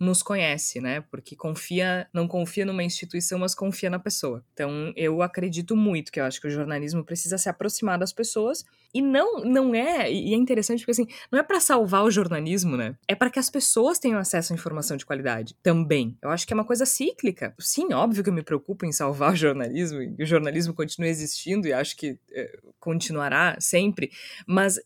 nos 0.00 0.22
conhece, 0.22 0.80
né? 0.80 1.00
Porque 1.10 1.36
confia, 1.36 2.06
não 2.12 2.26
confia 2.26 2.64
numa 2.64 2.82
instituição, 2.82 3.38
mas 3.38 3.54
confia 3.54 3.90
na 3.90 3.98
pessoa. 3.98 4.44
Então, 4.52 4.92
eu 4.96 5.22
acredito 5.22 5.76
muito 5.76 6.10
que 6.10 6.20
eu 6.20 6.24
acho 6.24 6.40
que 6.40 6.46
o 6.46 6.50
jornalismo 6.50 7.04
precisa 7.04 7.38
se 7.38 7.48
aproximar 7.48 7.98
das 7.98 8.12
pessoas 8.12 8.64
e 8.92 9.02
não 9.02 9.44
não 9.44 9.74
é, 9.74 10.10
e 10.10 10.32
é 10.32 10.36
interessante 10.36 10.80
porque 10.80 10.92
assim, 10.92 11.06
não 11.30 11.38
é 11.38 11.42
para 11.42 11.58
salvar 11.58 12.04
o 12.04 12.10
jornalismo, 12.10 12.76
né? 12.76 12.96
É 13.08 13.14
para 13.14 13.28
que 13.28 13.38
as 13.38 13.50
pessoas 13.50 13.98
tenham 13.98 14.18
acesso 14.18 14.52
à 14.52 14.54
informação 14.54 14.96
de 14.96 15.04
qualidade 15.04 15.56
também. 15.62 16.16
Eu 16.22 16.30
acho 16.30 16.46
que 16.46 16.52
é 16.52 16.56
uma 16.56 16.64
coisa 16.64 16.86
cíclica. 16.86 17.54
Sim, 17.58 17.92
óbvio 17.92 18.22
que 18.22 18.30
eu 18.30 18.34
me 18.34 18.42
preocupo 18.42 18.86
em 18.86 18.92
salvar 18.92 19.32
o 19.32 19.36
jornalismo 19.36 20.00
e 20.00 20.22
o 20.22 20.26
jornalismo 20.26 20.72
continua 20.74 21.08
existindo 21.08 21.66
e 21.66 21.72
acho 21.72 21.96
que 21.96 22.18
é, 22.32 22.58
continuará 22.78 23.56
sempre, 23.60 24.12
mas 24.46 24.78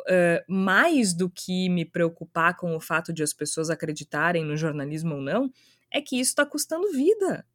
uh, 0.00 0.52
mais 0.52 1.14
do 1.14 1.28
que 1.30 1.68
me 1.68 1.84
preocupar 1.84 2.56
com 2.56 2.74
o 2.76 2.80
fato 2.80 3.12
de 3.12 3.22
as 3.22 3.32
pessoas 3.32 3.70
acreditarem 3.70 4.44
no 4.44 4.56
jornalismo 4.56 5.16
ou 5.16 5.20
não, 5.20 5.50
é 5.90 6.00
que 6.00 6.18
isso 6.18 6.30
está 6.30 6.44
custando 6.44 6.92
vida. 6.92 7.46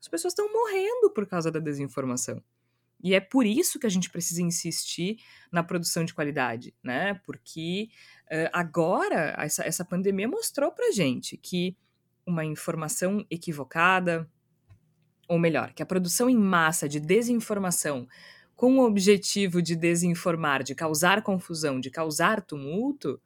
As 0.00 0.08
pessoas 0.08 0.32
estão 0.32 0.52
morrendo 0.52 1.10
por 1.10 1.26
causa 1.26 1.50
da 1.50 1.58
desinformação. 1.58 2.42
E 3.02 3.14
é 3.14 3.20
por 3.20 3.44
isso 3.46 3.78
que 3.78 3.86
a 3.86 3.90
gente 3.90 4.10
precisa 4.10 4.42
insistir 4.42 5.18
na 5.52 5.62
produção 5.62 6.04
de 6.04 6.14
qualidade, 6.14 6.74
né? 6.82 7.20
Porque 7.24 7.88
uh, 8.24 8.50
agora 8.52 9.34
essa, 9.38 9.64
essa 9.64 9.84
pandemia 9.84 10.26
mostrou 10.26 10.72
pra 10.72 10.90
gente 10.90 11.36
que 11.36 11.76
uma 12.26 12.44
informação 12.44 13.24
equivocada, 13.30 14.28
ou 15.28 15.38
melhor, 15.38 15.72
que 15.72 15.82
a 15.82 15.86
produção 15.86 16.28
em 16.28 16.36
massa 16.36 16.88
de 16.88 16.98
desinformação 16.98 18.08
com 18.56 18.78
o 18.78 18.86
objetivo 18.86 19.60
de 19.60 19.76
desinformar, 19.76 20.62
de 20.62 20.74
causar 20.74 21.22
confusão, 21.22 21.78
de 21.78 21.90
causar 21.90 22.40
tumulto, 22.40 23.20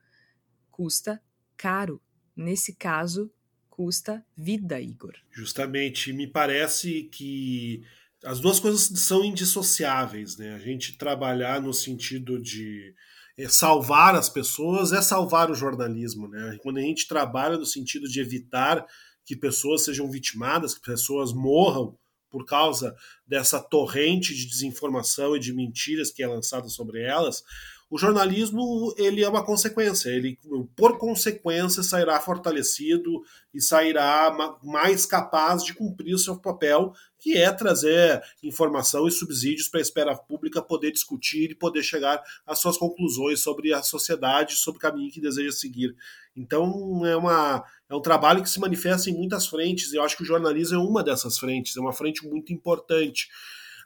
custa 0.71 1.23
caro. 1.57 2.03
Nesse 2.37 2.75
caso, 2.75 3.31
custa 3.69 4.25
vida, 4.37 4.81
Igor. 4.81 5.15
Justamente, 5.31 6.13
me 6.13 6.27
parece 6.27 7.05
que 7.05 7.83
as 8.25 8.41
duas 8.41 8.59
coisas 8.59 8.91
são 9.01 9.25
indissociáveis, 9.25 10.37
né? 10.37 10.55
A 10.55 10.59
gente 10.59 10.99
trabalhar 10.99 11.63
no 11.63 11.73
sentido 11.73 12.41
de 12.41 12.95
é, 13.39 13.49
salvar 13.49 14.17
as 14.17 14.29
pessoas 14.29 14.93
é 14.93 15.01
salvar 15.01 15.51
o 15.51 15.55
jornalismo, 15.55 16.27
né? 16.29 16.59
Quando 16.63 16.79
a 16.79 16.83
gente 16.83 17.07
trabalha 17.07 17.57
no 17.57 17.65
sentido 17.65 18.09
de 18.09 18.21
evitar 18.21 18.85
que 19.25 19.37
pessoas 19.37 19.85
sejam 19.85 20.11
vitimadas, 20.11 20.75
que 20.75 20.81
pessoas 20.81 21.33
morram 21.33 21.97
por 22.31 22.47
causa 22.47 22.95
dessa 23.27 23.61
torrente 23.61 24.35
de 24.35 24.47
desinformação 24.47 25.37
e 25.37 25.41
de 25.41 25.53
mentiras 25.53 26.11
que 26.11 26.23
é 26.23 26.29
lançada 26.29 26.69
sobre 26.69 27.03
elas, 27.03 27.43
o 27.91 27.99
jornalismo 27.99 28.95
ele 28.97 29.25
é 29.25 29.29
uma 29.29 29.45
consequência, 29.45 30.11
ele 30.11 30.39
por 30.77 30.97
consequência 30.97 31.83
sairá 31.83 32.21
fortalecido 32.21 33.23
e 33.53 33.61
sairá 33.61 34.33
mais 34.63 35.05
capaz 35.05 35.65
de 35.65 35.75
cumprir 35.75 36.15
o 36.15 36.19
seu 36.19 36.39
papel, 36.39 36.93
que 37.19 37.37
é 37.37 37.51
trazer 37.51 38.23
informação 38.45 39.09
e 39.09 39.11
subsídios 39.11 39.69
para 39.69 39.81
a 39.81 39.83
esfera 39.83 40.17
pública 40.17 40.63
poder 40.63 40.93
discutir 40.93 41.51
e 41.51 41.55
poder 41.55 41.83
chegar 41.83 42.23
às 42.47 42.61
suas 42.61 42.79
conclusões 42.79 43.41
sobre 43.41 43.75
a 43.75 43.83
sociedade, 43.83 44.55
sobre 44.55 44.79
o 44.79 44.81
caminho 44.81 45.11
que 45.11 45.21
deseja 45.21 45.51
seguir. 45.51 45.97
Então 46.37 47.05
é, 47.05 47.17
uma, 47.17 47.65
é 47.89 47.95
um 47.95 48.01
trabalho 48.01 48.41
que 48.41 48.49
se 48.49 48.61
manifesta 48.61 49.11
em 49.11 49.15
muitas 49.15 49.49
frentes, 49.49 49.93
e 49.93 49.97
eu 49.97 50.05
acho 50.05 50.17
que 50.17 50.23
o 50.23 50.27
jornalismo 50.27 50.77
é 50.77 50.79
uma 50.79 51.03
dessas 51.03 51.37
frentes, 51.37 51.77
é 51.77 51.81
uma 51.81 51.93
frente 51.93 52.25
muito 52.25 52.53
importante 52.53 53.29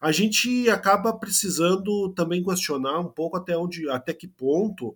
a 0.05 0.13
gente 0.13 0.69
acaba 0.69 1.15
precisando 1.15 2.13
também 2.13 2.45
questionar 2.45 3.01
um 3.01 3.09
pouco 3.09 3.39
até 3.39 3.57
onde, 3.57 3.89
até 3.89 4.13
que 4.13 4.29
ponto 4.29 4.95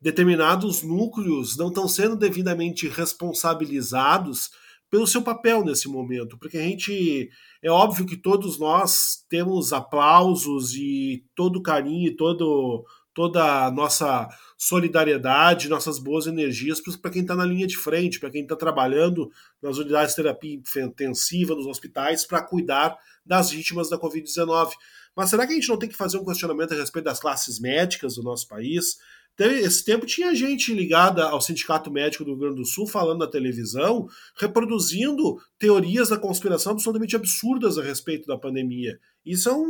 determinados 0.00 0.80
núcleos 0.80 1.56
não 1.56 1.70
estão 1.70 1.88
sendo 1.88 2.14
devidamente 2.14 2.86
responsabilizados 2.86 4.52
pelo 4.88 5.08
seu 5.08 5.22
papel 5.22 5.64
nesse 5.64 5.88
momento, 5.88 6.38
porque 6.38 6.56
a 6.56 6.62
gente 6.62 7.28
é 7.60 7.68
óbvio 7.68 8.06
que 8.06 8.16
todos 8.16 8.56
nós 8.56 9.24
temos 9.28 9.72
aplausos 9.72 10.72
e 10.76 11.26
todo 11.34 11.60
carinho 11.60 12.12
e 12.12 12.16
todo 12.16 12.84
toda 13.14 13.66
a 13.66 13.70
nossa 13.70 14.28
solidariedade, 14.58 15.68
nossas 15.68 15.98
boas 15.98 16.26
energias 16.26 16.80
para 16.80 17.10
quem 17.10 17.22
está 17.22 17.34
na 17.34 17.44
linha 17.44 17.66
de 17.66 17.76
frente, 17.76 18.18
para 18.18 18.30
quem 18.30 18.42
está 18.42 18.56
trabalhando 18.56 19.30
nas 19.62 19.78
unidades 19.78 20.14
de 20.14 20.22
terapia 20.22 20.60
intensiva, 20.76 21.54
nos 21.54 21.66
hospitais, 21.66 22.26
para 22.26 22.42
cuidar 22.42 22.96
das 23.24 23.50
vítimas 23.50 23.88
da 23.88 23.98
Covid-19. 23.98 24.72
Mas 25.16 25.30
será 25.30 25.46
que 25.46 25.52
a 25.52 25.56
gente 25.56 25.68
não 25.68 25.78
tem 25.78 25.88
que 25.88 25.96
fazer 25.96 26.18
um 26.18 26.24
questionamento 26.24 26.72
a 26.72 26.76
respeito 26.76 27.04
das 27.04 27.20
classes 27.20 27.60
médicas 27.60 28.16
do 28.16 28.22
nosso 28.22 28.48
país? 28.48 28.98
Esse 29.36 29.84
tempo 29.84 30.06
tinha 30.06 30.34
gente 30.34 30.72
ligada 30.72 31.24
ao 31.24 31.40
Sindicato 31.40 31.90
Médico 31.90 32.24
do 32.24 32.30
Rio 32.30 32.40
Grande 32.40 32.56
do 32.56 32.64
Sul 32.64 32.86
falando 32.86 33.18
na 33.18 33.26
televisão, 33.26 34.08
reproduzindo 34.36 35.40
teorias 35.58 36.10
da 36.10 36.16
conspiração 36.16 36.72
absolutamente 36.72 37.16
absurdas 37.16 37.76
a 37.76 37.82
respeito 37.82 38.28
da 38.28 38.38
pandemia. 38.38 38.98
E 39.26 39.36
são 39.36 39.64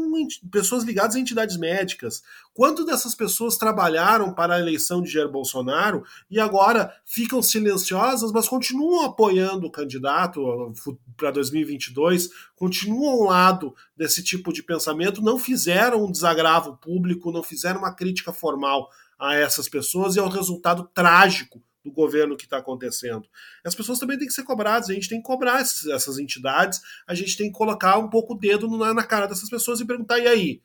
pessoas 0.51 0.83
ligadas 0.83 1.15
a 1.17 1.21
entidades 1.21 1.57
médicas. 1.57 2.23
Quanto 2.53 2.85
dessas 2.85 3.15
pessoas 3.15 3.57
trabalharam 3.57 4.35
para 4.35 4.57
a 4.57 4.59
eleição 4.59 5.01
de 5.01 5.11
Jair 5.11 5.31
Bolsonaro 5.31 6.03
e 6.29 6.41
agora 6.41 6.93
ficam 7.07 7.41
silenciosas, 7.41 8.33
mas 8.33 8.49
continuam 8.49 9.05
apoiando 9.05 9.67
o 9.67 9.71
candidato 9.71 10.73
para 11.17 11.31
2022, 11.31 12.29
continuam 12.57 13.13
ao 13.13 13.29
lado 13.29 13.75
desse 13.97 14.23
tipo 14.25 14.53
de 14.53 14.63
pensamento, 14.63 15.23
não 15.23 15.39
fizeram 15.39 16.05
um 16.05 16.11
desagravo 16.11 16.77
público, 16.77 17.31
não 17.33 17.43
fizeram 17.43 17.79
uma 17.79 17.95
crítica 17.95 18.33
formal 18.33 18.91
a 19.19 19.35
essas 19.35 19.69
pessoas 19.69 20.17
e 20.17 20.21
ao 20.21 20.29
resultado 20.29 20.89
trágico 20.95 21.63
do 21.85 21.93
governo 21.93 22.37
que 22.37 22.45
está 22.45 22.57
acontecendo. 22.59 23.29
As 23.63 23.75
pessoas 23.75 23.99
também 23.99 24.17
têm 24.17 24.27
que 24.27 24.33
ser 24.33 24.43
cobradas, 24.43 24.89
a 24.89 24.95
gente 24.95 25.09
tem 25.09 25.19
que 25.19 25.27
cobrar 25.27 25.61
essas 25.61 26.19
entidades, 26.19 26.81
a 27.07 27.15
gente 27.15 27.37
tem 27.37 27.53
que 27.53 27.59
colocar 27.59 27.99
um 27.99 28.09
pouco 28.09 28.33
o 28.33 28.39
dedo 28.39 28.69
na, 28.79 28.95
na 28.95 29.05
cara 29.05 29.27
dessas 29.27 29.51
pessoas 29.51 29.81
e 29.81 29.85
perguntar: 29.85 30.19
e 30.19 30.27
aí? 30.27 30.63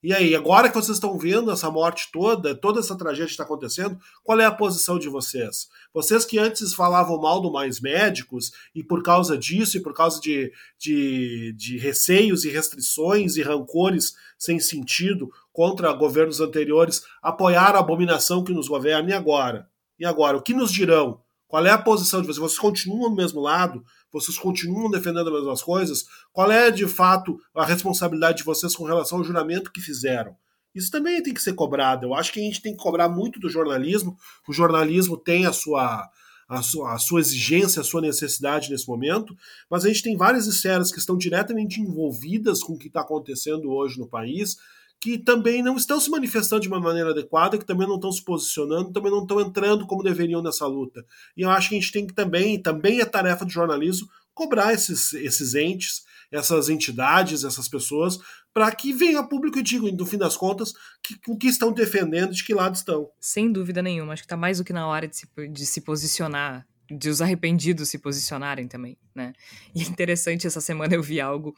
E 0.00 0.14
aí, 0.14 0.32
agora 0.32 0.68
que 0.68 0.76
vocês 0.76 0.96
estão 0.96 1.18
vendo 1.18 1.50
essa 1.50 1.68
morte 1.72 2.08
toda, 2.12 2.54
toda 2.54 2.78
essa 2.78 2.96
tragédia 2.96 3.26
que 3.26 3.32
está 3.32 3.42
acontecendo, 3.42 3.98
qual 4.22 4.38
é 4.38 4.44
a 4.44 4.54
posição 4.54 4.96
de 4.96 5.08
vocês? 5.08 5.68
Vocês 5.92 6.24
que 6.24 6.38
antes 6.38 6.72
falavam 6.72 7.20
mal 7.20 7.40
do 7.40 7.50
Mais 7.50 7.80
Médicos, 7.80 8.52
e 8.72 8.84
por 8.84 9.02
causa 9.02 9.36
disso, 9.36 9.76
e 9.76 9.82
por 9.82 9.92
causa 9.92 10.20
de, 10.20 10.52
de, 10.78 11.52
de 11.56 11.78
receios 11.78 12.44
e 12.44 12.48
restrições 12.48 13.36
e 13.36 13.42
rancores 13.42 14.14
sem 14.38 14.60
sentido 14.60 15.32
contra 15.52 15.92
governos 15.92 16.40
anteriores, 16.40 17.02
apoiaram 17.20 17.78
a 17.78 17.82
abominação 17.82 18.44
que 18.44 18.52
nos 18.52 18.68
governa, 18.68 19.10
e 19.10 19.14
agora? 19.14 19.68
E 19.98 20.06
agora, 20.06 20.36
o 20.36 20.42
que 20.42 20.54
nos 20.54 20.70
dirão? 20.70 21.20
Qual 21.48 21.66
é 21.66 21.70
a 21.70 21.78
posição 21.78 22.20
de 22.20 22.26
vocês? 22.28 22.38
Vocês 22.38 22.58
continuam 22.60 23.10
do 23.10 23.16
mesmo 23.16 23.40
lado? 23.40 23.82
Vocês 24.12 24.38
continuam 24.38 24.90
defendendo 24.90 25.28
as 25.28 25.34
mesmas 25.34 25.62
coisas? 25.62 26.04
Qual 26.32 26.50
é, 26.50 26.70
de 26.70 26.86
fato, 26.86 27.38
a 27.54 27.64
responsabilidade 27.64 28.38
de 28.38 28.44
vocês 28.44 28.74
com 28.74 28.84
relação 28.84 29.18
ao 29.18 29.24
juramento 29.24 29.72
que 29.72 29.80
fizeram? 29.80 30.36
Isso 30.74 30.90
também 30.90 31.22
tem 31.22 31.34
que 31.34 31.42
ser 31.42 31.54
cobrado. 31.54 32.06
Eu 32.06 32.14
acho 32.14 32.32
que 32.32 32.40
a 32.40 32.42
gente 32.42 32.62
tem 32.62 32.72
que 32.72 32.82
cobrar 32.82 33.08
muito 33.08 33.40
do 33.40 33.48
jornalismo. 33.48 34.16
O 34.48 34.52
jornalismo 34.52 35.16
tem 35.16 35.46
a 35.46 35.52
sua, 35.52 36.08
a 36.48 36.62
sua, 36.62 36.94
a 36.94 36.98
sua 36.98 37.20
exigência, 37.20 37.80
a 37.80 37.84
sua 37.84 38.00
necessidade 38.00 38.70
nesse 38.70 38.88
momento, 38.88 39.36
mas 39.70 39.84
a 39.84 39.88
gente 39.88 40.02
tem 40.02 40.16
várias 40.16 40.46
esferas 40.46 40.90
que 40.90 40.98
estão 40.98 41.16
diretamente 41.16 41.80
envolvidas 41.80 42.62
com 42.62 42.74
o 42.74 42.78
que 42.78 42.88
está 42.88 43.00
acontecendo 43.00 43.70
hoje 43.70 43.98
no 43.98 44.08
país 44.08 44.56
que 45.00 45.18
também 45.18 45.62
não 45.62 45.76
estão 45.76 46.00
se 46.00 46.10
manifestando 46.10 46.62
de 46.62 46.68
uma 46.68 46.80
maneira 46.80 47.10
adequada, 47.10 47.56
que 47.56 47.64
também 47.64 47.86
não 47.86 47.96
estão 47.96 48.10
se 48.10 48.24
posicionando, 48.24 48.92
também 48.92 49.12
não 49.12 49.22
estão 49.22 49.40
entrando 49.40 49.86
como 49.86 50.02
deveriam 50.02 50.42
nessa 50.42 50.66
luta. 50.66 51.04
E 51.36 51.42
eu 51.42 51.50
acho 51.50 51.68
que 51.68 51.76
a 51.76 51.80
gente 51.80 51.92
tem 51.92 52.06
que 52.06 52.14
também, 52.14 52.60
também 52.60 53.00
é 53.00 53.04
tarefa 53.04 53.44
do 53.44 53.50
jornalismo, 53.50 54.08
cobrar 54.34 54.72
esses, 54.72 55.12
esses 55.14 55.54
entes, 55.54 56.02
essas 56.30 56.68
entidades, 56.68 57.44
essas 57.44 57.68
pessoas, 57.68 58.18
para 58.52 58.70
que 58.72 58.92
venha 58.92 59.22
público 59.22 59.58
e 59.58 59.62
digam, 59.62 59.90
no 59.92 60.06
fim 60.06 60.18
das 60.18 60.36
contas, 60.36 60.72
que, 61.02 61.16
o 61.28 61.36
que 61.36 61.46
estão 61.46 61.72
defendendo, 61.72 62.32
de 62.32 62.44
que 62.44 62.54
lado 62.54 62.74
estão. 62.74 63.08
Sem 63.20 63.52
dúvida 63.52 63.80
nenhuma. 63.80 64.12
Acho 64.12 64.22
que 64.22 64.26
está 64.26 64.36
mais 64.36 64.58
do 64.58 64.64
que 64.64 64.72
na 64.72 64.86
hora 64.86 65.06
de 65.06 65.16
se, 65.16 65.28
de 65.50 65.66
se 65.66 65.80
posicionar 65.80 66.66
de 66.90 67.10
os 67.10 67.20
arrependidos 67.20 67.90
se 67.90 67.98
posicionarem 67.98 68.66
também, 68.66 68.96
né? 69.14 69.34
E 69.74 69.82
é 69.82 69.84
interessante, 69.84 70.46
essa 70.46 70.60
semana 70.60 70.94
eu 70.94 71.02
vi 71.02 71.20
algo 71.20 71.54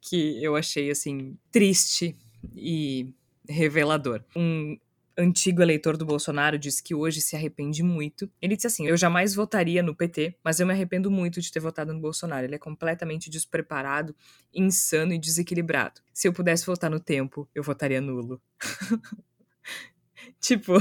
que 0.00 0.42
eu 0.42 0.54
achei, 0.54 0.90
assim, 0.90 1.36
triste, 1.50 2.16
e 2.54 3.12
revelador. 3.48 4.22
Um 4.36 4.78
antigo 5.18 5.60
eleitor 5.60 5.96
do 5.96 6.06
Bolsonaro 6.06 6.56
disse 6.56 6.82
que 6.82 6.94
hoje 6.94 7.20
se 7.20 7.34
arrepende 7.34 7.82
muito. 7.82 8.30
Ele 8.40 8.54
disse 8.54 8.68
assim: 8.68 8.86
Eu 8.86 8.96
jamais 8.96 9.34
votaria 9.34 9.82
no 9.82 9.94
PT, 9.94 10.36
mas 10.44 10.60
eu 10.60 10.66
me 10.66 10.72
arrependo 10.72 11.10
muito 11.10 11.40
de 11.40 11.50
ter 11.50 11.60
votado 11.60 11.92
no 11.92 12.00
Bolsonaro. 12.00 12.46
Ele 12.46 12.54
é 12.54 12.58
completamente 12.58 13.28
despreparado, 13.28 14.14
insano 14.54 15.12
e 15.12 15.18
desequilibrado. 15.18 16.00
Se 16.12 16.28
eu 16.28 16.32
pudesse 16.32 16.64
votar 16.64 16.88
no 16.88 17.00
tempo, 17.00 17.48
eu 17.54 17.62
votaria 17.62 18.00
nulo. 18.00 18.40
tipo. 20.40 20.74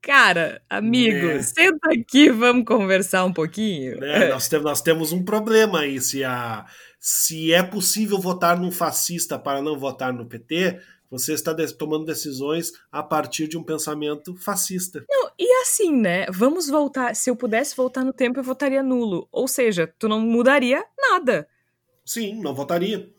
Cara, 0.00 0.60
amigo, 0.68 1.28
é. 1.28 1.42
senta 1.42 1.92
aqui, 1.92 2.28
vamos 2.28 2.64
conversar 2.64 3.24
um 3.24 3.32
pouquinho. 3.32 4.02
É, 4.02 4.30
nós, 4.30 4.48
temos, 4.48 4.64
nós 4.64 4.82
temos 4.82 5.12
um 5.12 5.24
problema 5.24 5.82
aí. 5.82 6.00
Se 6.00 6.24
a, 6.24 6.66
se 7.04 7.52
é 7.52 7.64
possível 7.64 8.16
votar 8.20 8.56
num 8.56 8.70
fascista 8.70 9.36
para 9.36 9.60
não 9.60 9.76
votar 9.76 10.12
no 10.12 10.24
PT, 10.24 10.80
você 11.10 11.32
está 11.32 11.52
tomando 11.76 12.06
decisões 12.06 12.70
a 12.92 13.02
partir 13.02 13.48
de 13.48 13.58
um 13.58 13.62
pensamento 13.64 14.36
fascista. 14.36 15.04
Não, 15.10 15.32
e 15.36 15.52
assim, 15.62 15.92
né? 15.92 16.26
Vamos 16.30 16.68
voltar. 16.68 17.16
Se 17.16 17.28
eu 17.28 17.34
pudesse 17.34 17.76
voltar 17.76 18.04
no 18.04 18.12
tempo, 18.12 18.38
eu 18.38 18.44
votaria 18.44 18.84
nulo. 18.84 19.28
Ou 19.32 19.48
seja, 19.48 19.92
tu 19.98 20.08
não 20.08 20.20
mudaria 20.20 20.84
nada. 20.96 21.48
Sim, 22.04 22.40
não 22.40 22.54
votaria. 22.54 23.12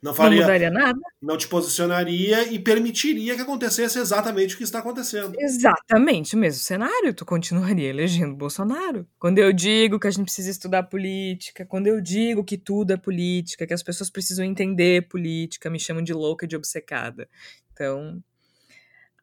Não, 0.00 0.14
faria, 0.14 0.38
não 0.38 0.46
mudaria 0.46 0.70
nada. 0.70 0.98
Não 1.20 1.36
te 1.36 1.48
posicionaria 1.48 2.52
e 2.52 2.58
permitiria 2.58 3.34
que 3.34 3.40
acontecesse 3.40 3.98
exatamente 3.98 4.54
o 4.54 4.58
que 4.58 4.62
está 4.62 4.78
acontecendo. 4.78 5.34
Exatamente 5.36 6.36
o 6.36 6.38
mesmo 6.38 6.62
cenário. 6.62 7.12
Tu 7.12 7.26
continuaria 7.26 7.88
elegendo 7.88 8.36
Bolsonaro. 8.36 9.04
Quando 9.18 9.38
eu 9.38 9.52
digo 9.52 9.98
que 9.98 10.06
a 10.06 10.10
gente 10.10 10.26
precisa 10.26 10.50
estudar 10.50 10.84
política, 10.84 11.66
quando 11.66 11.88
eu 11.88 12.00
digo 12.00 12.44
que 12.44 12.56
tudo 12.56 12.92
é 12.92 12.96
política, 12.96 13.66
que 13.66 13.74
as 13.74 13.82
pessoas 13.82 14.08
precisam 14.08 14.44
entender 14.44 15.08
política, 15.08 15.68
me 15.68 15.80
chamam 15.80 16.02
de 16.02 16.12
louca 16.12 16.44
e 16.44 16.48
de 16.48 16.54
obcecada. 16.54 17.28
Então, 17.72 18.22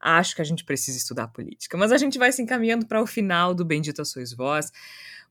acho 0.02 0.36
que 0.36 0.42
a 0.42 0.46
gente 0.46 0.66
precisa 0.66 0.98
estudar 0.98 1.30
política. 1.30 1.78
Mas 1.78 1.94
a 1.94 1.98
gente 1.98 2.20
vai 2.20 2.34
se 2.34 2.42
encaminhando 2.42 2.86
para 2.86 3.02
o 3.02 3.08
final 3.08 3.54
do 3.54 3.64
Bendita 3.64 4.04
Sois 4.04 4.34
Vós. 4.34 4.74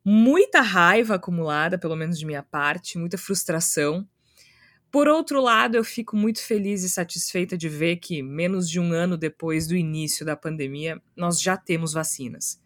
Muita 0.03 0.63
raiva 0.63 1.17
acumulada, 1.17 1.77
pelo 1.77 1.97
menos 1.97 2.19
de 2.19 2.25
minha 2.25 2.43
parte, 2.43 2.99
muita 2.99 3.19
frustração 3.19 4.09
por 4.95 5.09
outro 5.09 5.41
lado, 5.41 5.77
eu 5.77 5.83
fico 5.83 6.17
muito 6.17 6.41
feliz 6.41 6.85
e 6.85 6.89
satisfeita 6.89 7.59
de 7.59 7.69
ver 7.69 7.97
que, 7.97 8.23
menos 8.23 8.71
de 8.71 8.79
um 8.79 8.93
ano 8.93 9.17
depois 9.17 9.67
do 9.67 9.75
início 9.75 10.25
da 10.25 10.37
pandemia, 10.37 11.03
nós 11.17 11.43
já 11.43 11.57
temos 11.57 11.93
vacinas. 11.93 12.63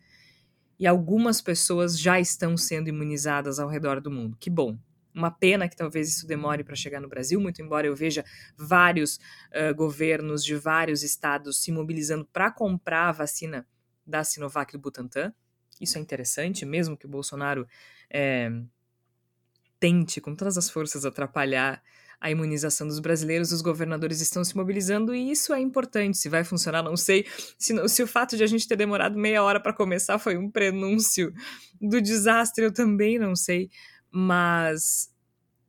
E 0.78 0.86
algumas 0.86 1.40
pessoas 1.40 1.98
já 1.98 2.20
estão 2.20 2.54
sendo 2.54 2.90
imunizadas 2.90 3.58
ao 3.58 3.66
redor 3.66 3.98
do 3.98 4.10
mundo. 4.10 4.36
Que 4.38 4.50
bom. 4.50 4.78
Uma 5.14 5.30
pena 5.30 5.70
que 5.70 5.74
talvez 5.74 6.06
isso 6.06 6.26
demore 6.26 6.62
para 6.62 6.76
chegar 6.76 7.00
no 7.00 7.08
Brasil, 7.08 7.40
muito 7.40 7.62
embora 7.62 7.86
eu 7.86 7.96
veja 7.96 8.22
vários 8.58 9.16
uh, 9.16 9.74
governos 9.74 10.44
de 10.44 10.54
vários 10.54 11.02
estados 11.02 11.62
se 11.62 11.72
mobilizando 11.72 12.26
para 12.30 12.50
comprar 12.50 13.08
a 13.08 13.12
vacina 13.12 13.66
da 14.06 14.22
Sinovac 14.22 14.74
e 14.74 14.76
do 14.76 14.82
Butantan. 14.82 15.32
Isso 15.80 15.96
é 15.96 16.00
interessante, 16.02 16.66
mesmo 16.66 16.94
que 16.94 17.06
o 17.06 17.08
Bolsonaro 17.08 17.66
é, 18.10 18.50
tente, 19.80 20.20
com 20.20 20.34
todas 20.34 20.58
as 20.58 20.68
forças, 20.68 21.06
atrapalhar 21.06 21.82
a 22.20 22.30
imunização 22.30 22.86
dos 22.86 22.98
brasileiros, 22.98 23.52
os 23.52 23.62
governadores 23.62 24.20
estão 24.20 24.42
se 24.42 24.56
mobilizando 24.56 25.14
e 25.14 25.30
isso 25.30 25.52
é 25.52 25.60
importante. 25.60 26.18
Se 26.18 26.28
vai 26.28 26.42
funcionar, 26.42 26.82
não 26.82 26.96
sei. 26.96 27.26
Se, 27.56 27.88
se 27.88 28.02
o 28.02 28.06
fato 28.06 28.36
de 28.36 28.42
a 28.42 28.46
gente 28.46 28.66
ter 28.66 28.76
demorado 28.76 29.16
meia 29.16 29.42
hora 29.42 29.60
para 29.60 29.72
começar 29.72 30.18
foi 30.18 30.36
um 30.36 30.50
prenúncio 30.50 31.32
do 31.80 32.00
desastre, 32.00 32.64
eu 32.64 32.72
também 32.72 33.18
não 33.18 33.36
sei. 33.36 33.70
Mas 34.10 35.12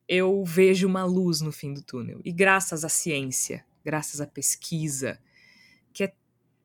eu 0.08 0.44
vejo 0.44 0.88
uma 0.88 1.04
luz 1.04 1.40
no 1.40 1.52
fim 1.52 1.74
do 1.74 1.84
túnel. 1.84 2.20
E 2.26 2.32
graças 2.32 2.84
à 2.84 2.90
ciência, 2.90 3.64
graças 3.86 4.20
à 4.20 4.26
pesquisa, 4.26 5.20
que 5.94 6.04
é 6.04 6.14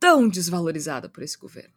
tão 0.01 0.27
desvalorizada 0.27 1.11
por 1.11 1.23
esse 1.23 1.37
governo 1.37 1.74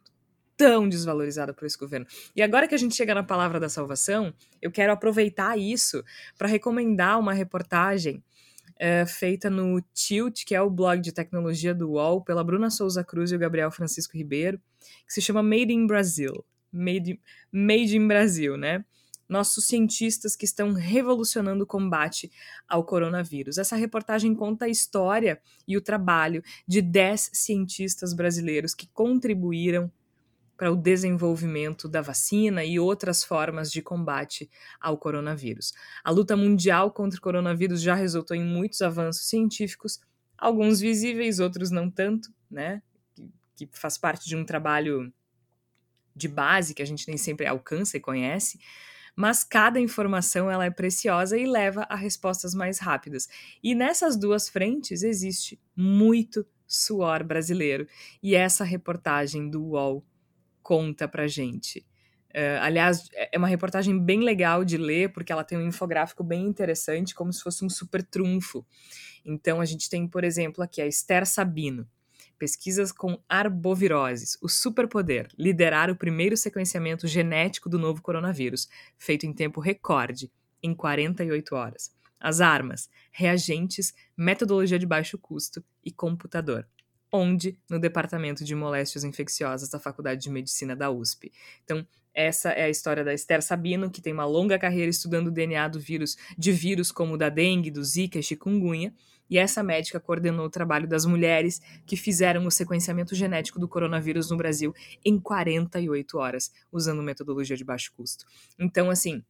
tão 0.58 0.88
desvalorizada 0.88 1.54
por 1.54 1.64
esse 1.64 1.78
governo. 1.78 2.04
E 2.34 2.42
agora 2.42 2.66
que 2.66 2.74
a 2.74 2.78
gente 2.78 2.96
chega 2.96 3.14
na 3.14 3.22
palavra 3.22 3.60
da 3.60 3.68
salvação, 3.68 4.34
eu 4.60 4.72
quero 4.72 4.92
aproveitar 4.92 5.56
isso 5.56 6.04
para 6.36 6.48
recomendar 6.48 7.18
uma 7.18 7.32
reportagem 7.32 8.22
é, 8.76 9.06
feita 9.06 9.48
no 9.48 9.80
Tilt, 9.94 10.44
que 10.44 10.56
é 10.56 10.60
o 10.60 10.68
blog 10.68 11.00
de 11.00 11.12
tecnologia 11.12 11.72
do 11.72 11.92
UOL, 11.92 12.22
pela 12.22 12.42
Bruna 12.42 12.70
Souza 12.70 13.04
Cruz 13.04 13.30
e 13.30 13.36
o 13.36 13.38
Gabriel 13.38 13.70
Francisco 13.70 14.16
Ribeiro, 14.16 14.60
que 15.06 15.14
se 15.14 15.22
chama 15.22 15.42
Made 15.44 15.72
in 15.72 15.86
Brazil. 15.86 16.44
Made, 16.72 17.20
Made 17.52 17.96
in 17.96 18.08
Brasil, 18.08 18.56
né? 18.56 18.84
Nossos 19.28 19.66
cientistas 19.66 20.34
que 20.34 20.44
estão 20.44 20.72
revolucionando 20.72 21.62
o 21.62 21.66
combate 21.66 22.32
ao 22.66 22.82
coronavírus. 22.82 23.58
Essa 23.58 23.76
reportagem 23.76 24.34
conta 24.34 24.64
a 24.64 24.68
história 24.68 25.40
e 25.66 25.76
o 25.76 25.80
trabalho 25.80 26.42
de 26.66 26.82
10 26.82 27.30
cientistas 27.32 28.12
brasileiros 28.12 28.74
que 28.74 28.88
contribuíram 28.88 29.92
para 30.58 30.72
o 30.72 30.76
desenvolvimento 30.76 31.88
da 31.88 32.02
vacina 32.02 32.64
e 32.64 32.80
outras 32.80 33.22
formas 33.22 33.70
de 33.70 33.80
combate 33.80 34.50
ao 34.80 34.98
coronavírus. 34.98 35.72
A 36.02 36.10
luta 36.10 36.36
mundial 36.36 36.90
contra 36.90 37.16
o 37.16 37.22
coronavírus 37.22 37.80
já 37.80 37.94
resultou 37.94 38.36
em 38.36 38.44
muitos 38.44 38.82
avanços 38.82 39.28
científicos, 39.28 40.00
alguns 40.36 40.80
visíveis, 40.80 41.38
outros 41.38 41.70
não 41.70 41.88
tanto, 41.88 42.34
né? 42.50 42.82
Que, 43.54 43.66
que 43.66 43.78
faz 43.78 43.96
parte 43.96 44.28
de 44.28 44.34
um 44.34 44.44
trabalho 44.44 45.12
de 46.14 46.26
base 46.26 46.74
que 46.74 46.82
a 46.82 46.86
gente 46.86 47.06
nem 47.06 47.16
sempre 47.16 47.46
alcança 47.46 47.96
e 47.96 48.00
conhece, 48.00 48.58
mas 49.14 49.44
cada 49.44 49.78
informação 49.78 50.50
ela 50.50 50.64
é 50.64 50.70
preciosa 50.70 51.38
e 51.38 51.46
leva 51.46 51.86
a 51.88 51.94
respostas 51.94 52.52
mais 52.52 52.80
rápidas. 52.80 53.28
E 53.62 53.76
nessas 53.76 54.16
duas 54.16 54.48
frentes 54.48 55.04
existe 55.04 55.60
muito 55.76 56.44
suor 56.66 57.22
brasileiro. 57.22 57.86
E 58.20 58.34
essa 58.34 58.64
reportagem 58.64 59.48
do 59.48 59.62
UOL 59.62 60.04
conta 60.68 61.08
pra 61.08 61.26
gente. 61.26 61.78
Uh, 62.28 62.60
aliás, 62.60 63.08
é, 63.14 63.30
é 63.32 63.38
uma 63.38 63.48
reportagem 63.48 63.98
bem 63.98 64.20
legal 64.20 64.66
de 64.66 64.76
ler, 64.76 65.10
porque 65.14 65.32
ela 65.32 65.42
tem 65.42 65.56
um 65.56 65.66
infográfico 65.66 66.22
bem 66.22 66.44
interessante, 66.44 67.14
como 67.14 67.32
se 67.32 67.42
fosse 67.42 67.64
um 67.64 67.70
super 67.70 68.02
trunfo. 68.02 68.66
Então, 69.24 69.62
a 69.62 69.64
gente 69.64 69.88
tem, 69.88 70.06
por 70.06 70.24
exemplo, 70.24 70.62
aqui 70.62 70.82
a 70.82 70.86
Esther 70.86 71.24
Sabino, 71.24 71.88
pesquisas 72.38 72.92
com 72.92 73.18
arboviroses, 73.26 74.36
o 74.42 74.48
superpoder, 74.48 75.28
liderar 75.38 75.90
o 75.90 75.96
primeiro 75.96 76.36
sequenciamento 76.36 77.06
genético 77.06 77.70
do 77.70 77.78
novo 77.78 78.02
coronavírus, 78.02 78.68
feito 78.98 79.24
em 79.24 79.32
tempo 79.32 79.62
recorde, 79.62 80.30
em 80.62 80.74
48 80.74 81.54
horas. 81.54 81.96
As 82.20 82.42
armas, 82.42 82.90
reagentes, 83.10 83.94
metodologia 84.14 84.78
de 84.78 84.84
baixo 84.84 85.16
custo 85.16 85.64
e 85.82 85.90
computador 85.90 86.68
onde? 87.12 87.58
No 87.68 87.78
Departamento 87.78 88.44
de 88.44 88.54
Moléstias 88.54 89.04
Infecciosas 89.04 89.68
da 89.68 89.78
Faculdade 89.78 90.22
de 90.22 90.30
Medicina 90.30 90.76
da 90.76 90.90
USP. 90.90 91.32
Então, 91.64 91.86
essa 92.14 92.50
é 92.50 92.64
a 92.64 92.70
história 92.70 93.04
da 93.04 93.14
Esther 93.14 93.42
Sabino, 93.42 93.90
que 93.90 94.02
tem 94.02 94.12
uma 94.12 94.24
longa 94.24 94.58
carreira 94.58 94.90
estudando 94.90 95.28
o 95.28 95.30
DNA 95.30 95.68
do 95.68 95.78
vírus, 95.78 96.16
de 96.36 96.50
vírus 96.50 96.90
como 96.90 97.14
o 97.14 97.16
da 97.16 97.28
dengue, 97.28 97.70
do 97.70 97.84
zika 97.84 98.20
chikungunya, 98.20 98.92
e 99.30 99.38
essa 99.38 99.62
médica 99.62 100.00
coordenou 100.00 100.46
o 100.46 100.50
trabalho 100.50 100.88
das 100.88 101.04
mulheres 101.04 101.60
que 101.86 101.96
fizeram 101.96 102.46
o 102.46 102.50
sequenciamento 102.50 103.14
genético 103.14 103.58
do 103.60 103.68
coronavírus 103.68 104.30
no 104.30 104.36
Brasil 104.36 104.74
em 105.04 105.18
48 105.20 106.18
horas, 106.18 106.50
usando 106.72 107.02
metodologia 107.02 107.56
de 107.56 107.64
baixo 107.64 107.92
custo. 107.94 108.24
Então, 108.58 108.90
assim, 108.90 109.22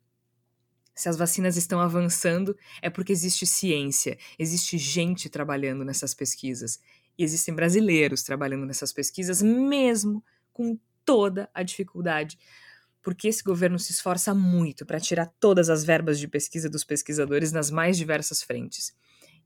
se 0.98 1.08
as 1.08 1.16
vacinas 1.16 1.56
estão 1.56 1.80
avançando, 1.80 2.56
é 2.82 2.90
porque 2.90 3.12
existe 3.12 3.46
ciência, 3.46 4.18
existe 4.36 4.76
gente 4.78 5.28
trabalhando 5.28 5.84
nessas 5.84 6.12
pesquisas. 6.12 6.80
E 7.18 7.24
existem 7.24 7.54
brasileiros 7.54 8.22
trabalhando 8.22 8.64
nessas 8.64 8.92
pesquisas, 8.92 9.42
mesmo 9.42 10.24
com 10.52 10.78
toda 11.04 11.50
a 11.52 11.62
dificuldade, 11.62 12.38
porque 13.02 13.28
esse 13.28 13.42
governo 13.42 13.78
se 13.78 13.92
esforça 13.92 14.34
muito 14.34 14.84
para 14.86 15.00
tirar 15.00 15.26
todas 15.40 15.70
as 15.70 15.84
verbas 15.84 16.18
de 16.18 16.28
pesquisa 16.28 16.68
dos 16.68 16.84
pesquisadores 16.84 17.52
nas 17.52 17.70
mais 17.70 17.96
diversas 17.96 18.42
frentes. 18.42 18.94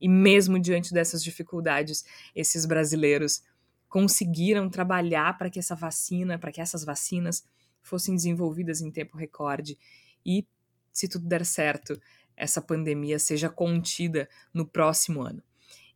E 0.00 0.08
mesmo 0.08 0.58
diante 0.58 0.92
dessas 0.92 1.22
dificuldades, 1.22 2.04
esses 2.34 2.66
brasileiros 2.66 3.42
conseguiram 3.88 4.68
trabalhar 4.68 5.38
para 5.38 5.48
que 5.48 5.58
essa 5.58 5.76
vacina, 5.76 6.38
para 6.38 6.50
que 6.50 6.60
essas 6.60 6.84
vacinas 6.84 7.44
fossem 7.82 8.14
desenvolvidas 8.14 8.80
em 8.80 8.90
tempo 8.90 9.16
recorde 9.16 9.78
e, 10.24 10.46
se 10.92 11.06
tudo 11.08 11.26
der 11.28 11.44
certo, 11.44 12.00
essa 12.36 12.60
pandemia 12.60 13.18
seja 13.18 13.48
contida 13.48 14.28
no 14.52 14.66
próximo 14.66 15.22
ano. 15.22 15.42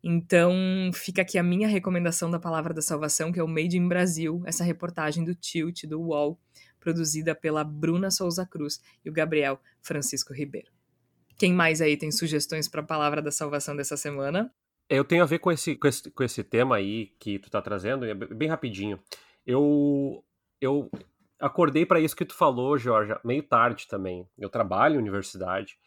Então, 0.03 0.53
fica 0.93 1.21
aqui 1.21 1.37
a 1.37 1.43
minha 1.43 1.67
recomendação 1.67 2.29
da 2.29 2.39
Palavra 2.39 2.73
da 2.73 2.81
Salvação, 2.81 3.31
que 3.31 3.39
é 3.39 3.43
o 3.43 3.47
Made 3.47 3.77
in 3.77 3.87
Brasil, 3.87 4.41
essa 4.45 4.63
reportagem 4.63 5.23
do 5.23 5.33
Tilt, 5.33 5.85
do 5.85 5.99
UOL, 5.99 6.39
produzida 6.79 7.35
pela 7.35 7.63
Bruna 7.63 8.11
Souza 8.11 8.45
Cruz 8.45 8.79
e 9.03 9.09
o 9.09 9.13
Gabriel 9.13 9.59
Francisco 9.81 10.33
Ribeiro. 10.33 10.71
Quem 11.37 11.53
mais 11.53 11.81
aí 11.81 11.97
tem 11.97 12.11
sugestões 12.11 12.67
para 12.67 12.81
a 12.81 12.85
Palavra 12.85 13.21
da 13.21 13.31
Salvação 13.31 13.75
dessa 13.75 13.97
semana? 13.97 14.51
Eu 14.89 15.03
tenho 15.03 15.23
a 15.23 15.25
ver 15.25 15.39
com 15.39 15.51
esse, 15.51 15.75
com 15.75 15.87
esse, 15.87 16.09
com 16.09 16.23
esse 16.23 16.43
tema 16.43 16.77
aí 16.77 17.07
que 17.19 17.37
tu 17.39 17.49
tá 17.49 17.61
trazendo, 17.61 18.05
é 18.05 18.13
bem 18.13 18.47
rapidinho. 18.47 18.99
Eu, 19.45 20.23
eu 20.61 20.89
acordei 21.39 21.85
para 21.85 21.99
isso 21.99 22.15
que 22.15 22.25
tu 22.25 22.33
falou, 22.33 22.77
Jorge, 22.77 23.13
meio 23.23 23.43
tarde 23.43 23.87
também. 23.87 24.27
Eu 24.37 24.49
trabalho 24.49 24.95
em 24.95 24.99
universidade 24.99 25.77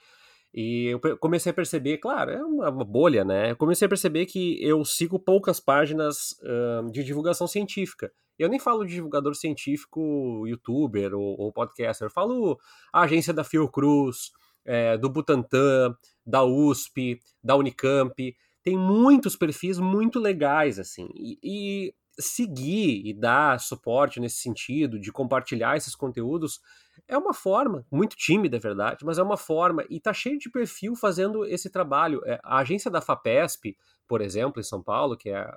e 0.52 0.86
eu 0.86 1.00
comecei 1.18 1.50
a 1.50 1.54
perceber, 1.54 1.98
claro, 1.98 2.30
é 2.30 2.44
uma, 2.44 2.84
bolha, 2.84 3.24
né? 3.24 3.52
Eu 3.52 3.56
comecei 3.56 3.86
a 3.86 3.88
perceber 3.88 4.26
que 4.26 4.62
eu 4.62 4.84
sigo 4.84 5.18
poucas 5.18 5.60
páginas 5.60 6.36
uh, 6.42 6.90
de 6.90 7.04
divulgação 7.04 7.46
científica. 7.46 8.12
Eu 8.36 8.48
nem 8.48 8.58
falo 8.58 8.84
de 8.84 8.94
divulgador 8.94 9.34
científico, 9.34 10.46
youtuber 10.46 11.14
ou, 11.14 11.38
ou 11.38 11.52
podcaster. 11.52 12.06
Eu 12.06 12.10
falo 12.10 12.58
a 12.92 13.02
agência 13.02 13.32
da 13.32 13.44
Fiocruz, 13.44 14.32
é, 14.64 14.98
do 14.98 15.08
Butantan, 15.08 15.94
da 16.26 16.42
USP, 16.42 17.20
da 17.42 17.54
Unicamp. 17.54 18.36
Tem 18.62 18.76
muitos 18.76 19.36
perfis 19.36 19.78
muito 19.78 20.18
legais, 20.18 20.78
assim. 20.78 21.08
E, 21.14 21.38
e 21.42 21.94
seguir 22.18 23.06
e 23.06 23.14
dar 23.14 23.60
suporte 23.60 24.18
nesse 24.18 24.36
sentido, 24.38 24.98
de 24.98 25.12
compartilhar 25.12 25.76
esses 25.76 25.94
conteúdos, 25.94 26.60
é 27.10 27.18
uma 27.18 27.34
forma, 27.34 27.84
muito 27.90 28.16
tímida, 28.16 28.56
é 28.56 28.60
verdade, 28.60 29.04
mas 29.04 29.18
é 29.18 29.22
uma 29.22 29.36
forma, 29.36 29.84
e 29.90 29.98
tá 29.98 30.12
cheio 30.12 30.38
de 30.38 30.48
perfil 30.48 30.94
fazendo 30.94 31.44
esse 31.44 31.68
trabalho. 31.68 32.22
É, 32.24 32.38
a 32.42 32.58
agência 32.58 32.88
da 32.88 33.00
FAPESP, 33.00 33.76
por 34.06 34.20
exemplo, 34.20 34.60
em 34.60 34.64
São 34.64 34.80
Paulo, 34.80 35.16
que 35.16 35.28
é 35.28 35.52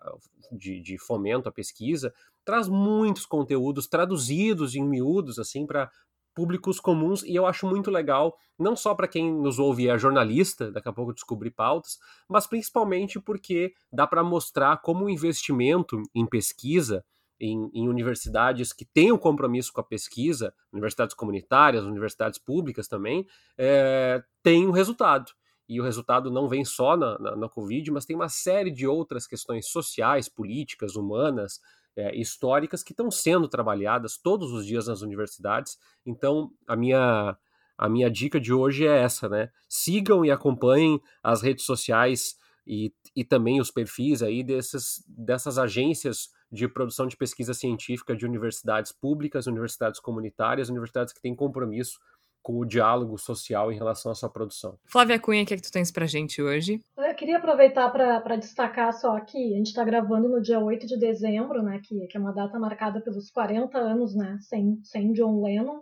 de, 0.51 0.82
de 0.82 0.97
fomento 0.97 1.47
à 1.47 1.51
pesquisa, 1.51 2.12
traz 2.43 2.68
muitos 2.68 3.28
conteúdos 3.28 3.88
traduzidos 3.88 4.76
em 4.76 4.84
miúdos, 4.84 5.38
assim, 5.38 5.68
para 5.68 5.91
públicos 6.34 6.80
comuns, 6.80 7.24
e 7.24 7.36
eu 7.36 7.45
acho 7.45 7.68
muito 7.68 7.91
legal, 7.91 8.36
não 8.58 8.76
só 8.76 8.95
para 8.95 9.08
quem 9.08 9.32
nos 9.32 9.60
ouve 9.60 9.88
é 9.88 9.95
jornalista, 9.97 10.72
daqui 10.72 10.89
a 10.89 10.93
pouco 10.93 11.14
descobrir 11.14 11.51
pautas, 11.51 11.99
mas 12.28 12.47
principalmente 12.47 13.20
porque 13.20 13.74
dá 13.91 14.08
para 14.08 14.24
mostrar 14.24 14.82
como 14.82 15.06
o 15.06 15.10
investimento 15.10 16.01
em 16.16 16.26
pesquisa 16.26 17.06
em, 17.44 17.70
em, 17.74 17.89
universidades 17.89 18.72
que 18.72 18.86
têm 18.86 19.12
um 19.12 19.18
compromisso 19.18 19.74
com 19.74 19.82
a 19.82 19.84
pesquisa, 19.84 20.54
universidades 20.72 21.14
comunitárias, 21.14 21.84
universidades 21.84 22.39
públicas 22.39 22.88
também, 22.88 23.28
é, 23.58 24.24
tem 24.41 24.66
um 24.66 24.72
resultado. 24.72 25.32
E 25.68 25.80
o 25.80 25.84
resultado 25.84 26.32
não 26.32 26.48
vem 26.48 26.64
só 26.64 26.96
na, 26.96 27.20
na, 27.20 27.36
na, 27.36 27.50
Covid, 27.50 27.91
mas 27.91 28.06
tem 28.06 28.16
uma 28.16 28.30
série 28.30 28.72
de 28.72 28.88
outras 28.88 29.28
questões 29.28 29.68
sociais, 29.68 30.30
políticas, 30.30 30.96
humanas, 30.96 31.60
é, 31.96 32.16
históricas 32.16 32.82
que 32.82 32.94
estão 32.94 33.12
sendo 33.12 33.48
trabalhadas 33.48 34.18
todos 34.18 34.52
os 34.52 34.66
dias 34.66 34.88
nas 34.88 35.02
universidades. 35.02 35.78
Então, 36.06 36.50
a 36.66 36.78
minha, 36.78 37.38
a 37.78 37.89
minha 37.89 38.10
dica 38.10 38.39
de 38.39 38.54
hoje 38.54 38.88
é 38.88 39.02
essa, 39.02 39.28
né? 39.28 39.50
Sigam 39.68 40.24
e 40.24 40.32
acompanhem 40.32 41.02
as 41.22 41.41
redes 41.41 41.66
sociais 41.66 42.38
e, 42.66 42.93
e 43.16 43.24
também 43.24 43.59
os 43.59 43.72
perfis 43.72 44.22
aí 44.22 44.43
dessas, 44.43 45.03
dessas 45.07 45.57
agências 45.57 46.30
de 46.51 46.68
produção 46.68 47.07
de 47.07 47.18
pesquisa 47.18 47.53
científica 47.53 48.16
de 48.16 48.26
universidades 48.26 48.91
públicas, 48.91 49.47
universidades 49.47 49.99
comunitárias, 49.99 50.70
universidades 50.70 51.14
que 51.14 51.22
têm 51.22 51.36
compromisso 51.36 51.99
com 52.43 52.59
o 52.59 52.66
diálogo 52.66 53.18
social 53.18 53.72
em 53.72 53.78
relação 53.78 54.11
à 54.11 54.16
sua 54.16 54.30
produção. 54.30 54.78
Flávia 54.86 55.18
Cunha, 55.18 55.43
o 55.43 55.45
que 55.45 55.53
é 55.53 55.57
que 55.57 55.64
tu 55.64 55.72
tens 55.72 55.89
pra 55.89 56.05
gente 56.05 56.41
hoje? 56.41 56.82
Eu 56.97 57.16
queria 57.16 57.38
aproveitar 57.38 57.89
para 57.89 58.36
destacar 58.36 58.91
só 58.91 59.18
que 59.22 59.53
a 59.53 59.57
gente 59.57 59.68
está 59.68 59.84
gravando 59.84 60.28
no 60.28 60.41
dia 60.41 60.59
8 60.59 60.86
de 60.86 60.99
dezembro, 60.99 61.64
né, 61.64 61.80
que, 61.82 62.05
que 62.07 62.18
é 62.18 62.20
uma 62.20 62.34
data 62.34 62.59
marcada 62.59 62.99
pelos 62.99 63.32
40 63.32 63.78
anos, 63.78 64.14
né, 64.14 64.38
sem, 64.41 64.78
sem 64.84 65.14
John 65.14 65.41
Lennon, 65.41 65.82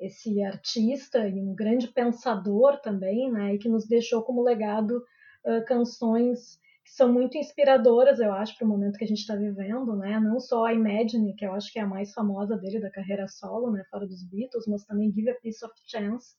esse 0.00 0.42
artista 0.42 1.28
e 1.28 1.40
um 1.40 1.54
grande 1.54 1.86
pensador 1.86 2.80
também, 2.80 3.30
né, 3.30 3.54
e 3.54 3.58
que 3.58 3.68
nos 3.68 3.86
deixou 3.86 4.22
como 4.22 4.42
legado 4.42 5.00
canções 5.66 6.58
que 6.84 6.92
são 6.92 7.12
muito 7.12 7.38
inspiradoras, 7.38 8.18
eu 8.18 8.32
acho, 8.32 8.56
para 8.56 8.64
o 8.64 8.68
momento 8.68 8.98
que 8.98 9.04
a 9.04 9.06
gente 9.06 9.20
está 9.20 9.36
vivendo, 9.36 9.94
né? 9.96 10.18
Não 10.18 10.40
só 10.40 10.64
a 10.64 10.74
Imagine, 10.74 11.34
que 11.36 11.46
eu 11.46 11.52
acho 11.52 11.72
que 11.72 11.78
é 11.78 11.82
a 11.82 11.86
mais 11.86 12.12
famosa 12.12 12.56
dele 12.56 12.80
da 12.80 12.90
carreira 12.90 13.28
solo, 13.28 13.70
né? 13.70 13.84
Fora 13.90 14.06
dos 14.06 14.22
Beatles, 14.24 14.66
mas 14.66 14.84
também 14.84 15.12
Give 15.12 15.30
a 15.30 15.34
Piece 15.34 15.64
of 15.64 15.74
Chance. 15.86 16.34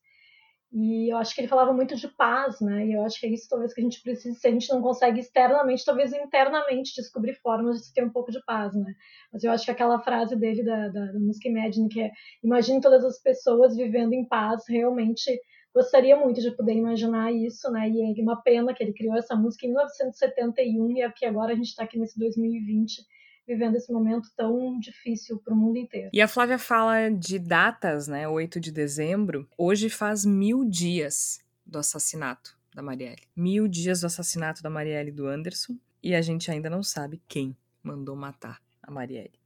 E 0.74 1.12
eu 1.12 1.18
acho 1.18 1.36
que 1.36 1.42
ele 1.42 1.50
falava 1.50 1.74
muito 1.74 1.96
de 1.96 2.08
paz, 2.08 2.62
né? 2.62 2.88
E 2.88 2.94
eu 2.94 3.04
acho 3.04 3.20
que 3.20 3.26
é 3.26 3.30
isso 3.30 3.48
talvez 3.50 3.74
que 3.74 3.82
a 3.82 3.84
gente 3.84 4.02
precisa, 4.02 4.40
se 4.40 4.48
a 4.48 4.52
gente 4.52 4.70
não 4.70 4.82
consegue 4.82 5.20
externamente, 5.20 5.84
talvez 5.84 6.14
internamente 6.14 6.96
descobrir 6.96 7.36
formas 7.36 7.82
de 7.82 7.94
ter 7.94 8.06
um 8.06 8.10
pouco 8.10 8.32
de 8.32 8.42
paz, 8.46 8.74
né? 8.74 8.94
Mas 9.34 9.44
eu 9.44 9.52
acho 9.52 9.66
que 9.66 9.72
aquela 9.72 10.00
frase 10.00 10.36
dele 10.36 10.64
da, 10.64 10.88
da, 10.88 11.12
da 11.12 11.20
música 11.20 11.50
Imagine, 11.50 11.90
que 11.90 12.02
é 12.02 12.12
imagine 12.42 12.80
todas 12.80 13.04
as 13.04 13.22
pessoas 13.22 13.76
vivendo 13.76 14.14
em 14.14 14.26
paz, 14.26 14.64
realmente 14.68 15.38
gostaria 15.74 16.16
muito 16.16 16.42
de 16.42 16.52
poder 16.52 16.74
imaginar 16.74 17.32
isso, 17.32 17.70
né? 17.72 17.90
E 17.90 18.20
é 18.20 18.24
uma 18.24 18.42
pena 18.42 18.74
que 18.74 18.84
ele 18.84 18.94
criou 18.94 19.16
essa 19.16 19.36
música 19.36 19.66
em 19.66 19.70
1971 19.70 20.92
e 20.98 21.02
aqui 21.04 21.26
agora 21.26 21.54
a 21.54 21.56
gente 21.56 21.68
está 21.68 21.84
aqui 21.84 21.98
nesse 21.98 22.18
2020 22.20 23.06
vivendo 23.48 23.76
esse 23.76 23.92
momento 23.92 24.30
tão 24.36 24.80
difícil 24.80 25.40
para 25.40 25.54
o 25.54 25.58
mundo 25.58 25.78
inteiro. 25.78 26.10
E 26.14 26.22
a 26.22 26.28
Flávia 26.28 26.58
fala 26.58 27.10
de 27.10 27.38
datas, 27.40 28.08
né? 28.08 28.28
8 28.28 28.60
de 28.60 28.72
dezembro. 28.72 29.48
Hoje 29.58 29.90
faz 29.90 30.24
mil 30.24 30.64
dias 30.64 31.40
do 31.66 31.80
assassinato 31.80 32.58
da 32.74 32.82
Marielle. 32.82 33.24
Mil 33.36 33.68
dias 33.68 34.02
do 34.02 34.08
assassinato 34.08 34.62
da 34.64 34.70
Marielle 34.70 35.10
e 35.10 35.14
do 35.14 35.28
Anderson. 35.28 35.76
E 36.02 36.16
a 36.16 36.22
gente 36.22 36.50
ainda 36.50 36.70
não 36.70 36.82
sabe 36.82 37.22
quem 37.28 37.56
mandou 37.84 38.16
matar 38.16 38.62
a 38.82 38.92
Marielle. 38.92 39.40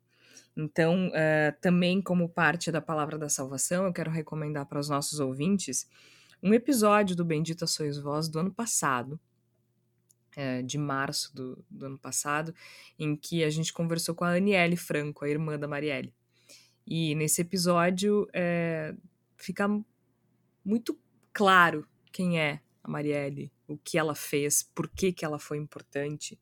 Então, 0.55 1.07
uh, 1.07 1.55
também 1.59 2.01
como 2.01 2.29
parte 2.29 2.71
da 2.71 2.81
Palavra 2.81 3.17
da 3.17 3.27
Salvação, 3.27 3.85
eu 3.85 3.93
quero 3.93 4.09
recomendar 4.09 4.65
para 4.65 4.79
os 4.79 4.87
nossos 4.87 5.19
ouvintes 5.19 5.87
um 6.45 6.53
episódio 6.53 7.15
do 7.15 7.25
Bendita 7.25 7.65
Sois 7.65 7.97
Vós 7.97 8.29
do 8.29 8.37
ano 8.37 8.53
passado, 8.53 9.19
é, 10.35 10.61
de 10.61 10.77
março 10.77 11.35
do, 11.35 11.65
do, 11.67 11.87
ano 11.87 11.97
passado, 11.97 12.53
em 12.99 13.15
que 13.15 13.43
a 13.43 13.49
gente 13.49 13.73
conversou 13.73 14.13
com 14.13 14.23
a 14.23 14.35
Aniele 14.35 14.77
Franco, 14.77 15.25
a 15.25 15.29
irmã 15.29 15.57
da 15.57 15.67
Marielle. 15.67 16.13
E 16.85 17.15
nesse 17.15 17.41
episódio 17.41 18.27
é, 18.31 18.93
fica 19.35 19.67
muito 20.63 20.99
claro 21.33 21.87
quem 22.11 22.39
é 22.39 22.61
a 22.83 22.91
Marielle, 22.91 23.51
o 23.67 23.75
que 23.75 23.97
ela 23.97 24.13
fez, 24.13 24.61
por 24.61 24.87
que, 24.87 25.11
que 25.11 25.25
ela 25.25 25.39
foi 25.39 25.57
importante. 25.57 26.39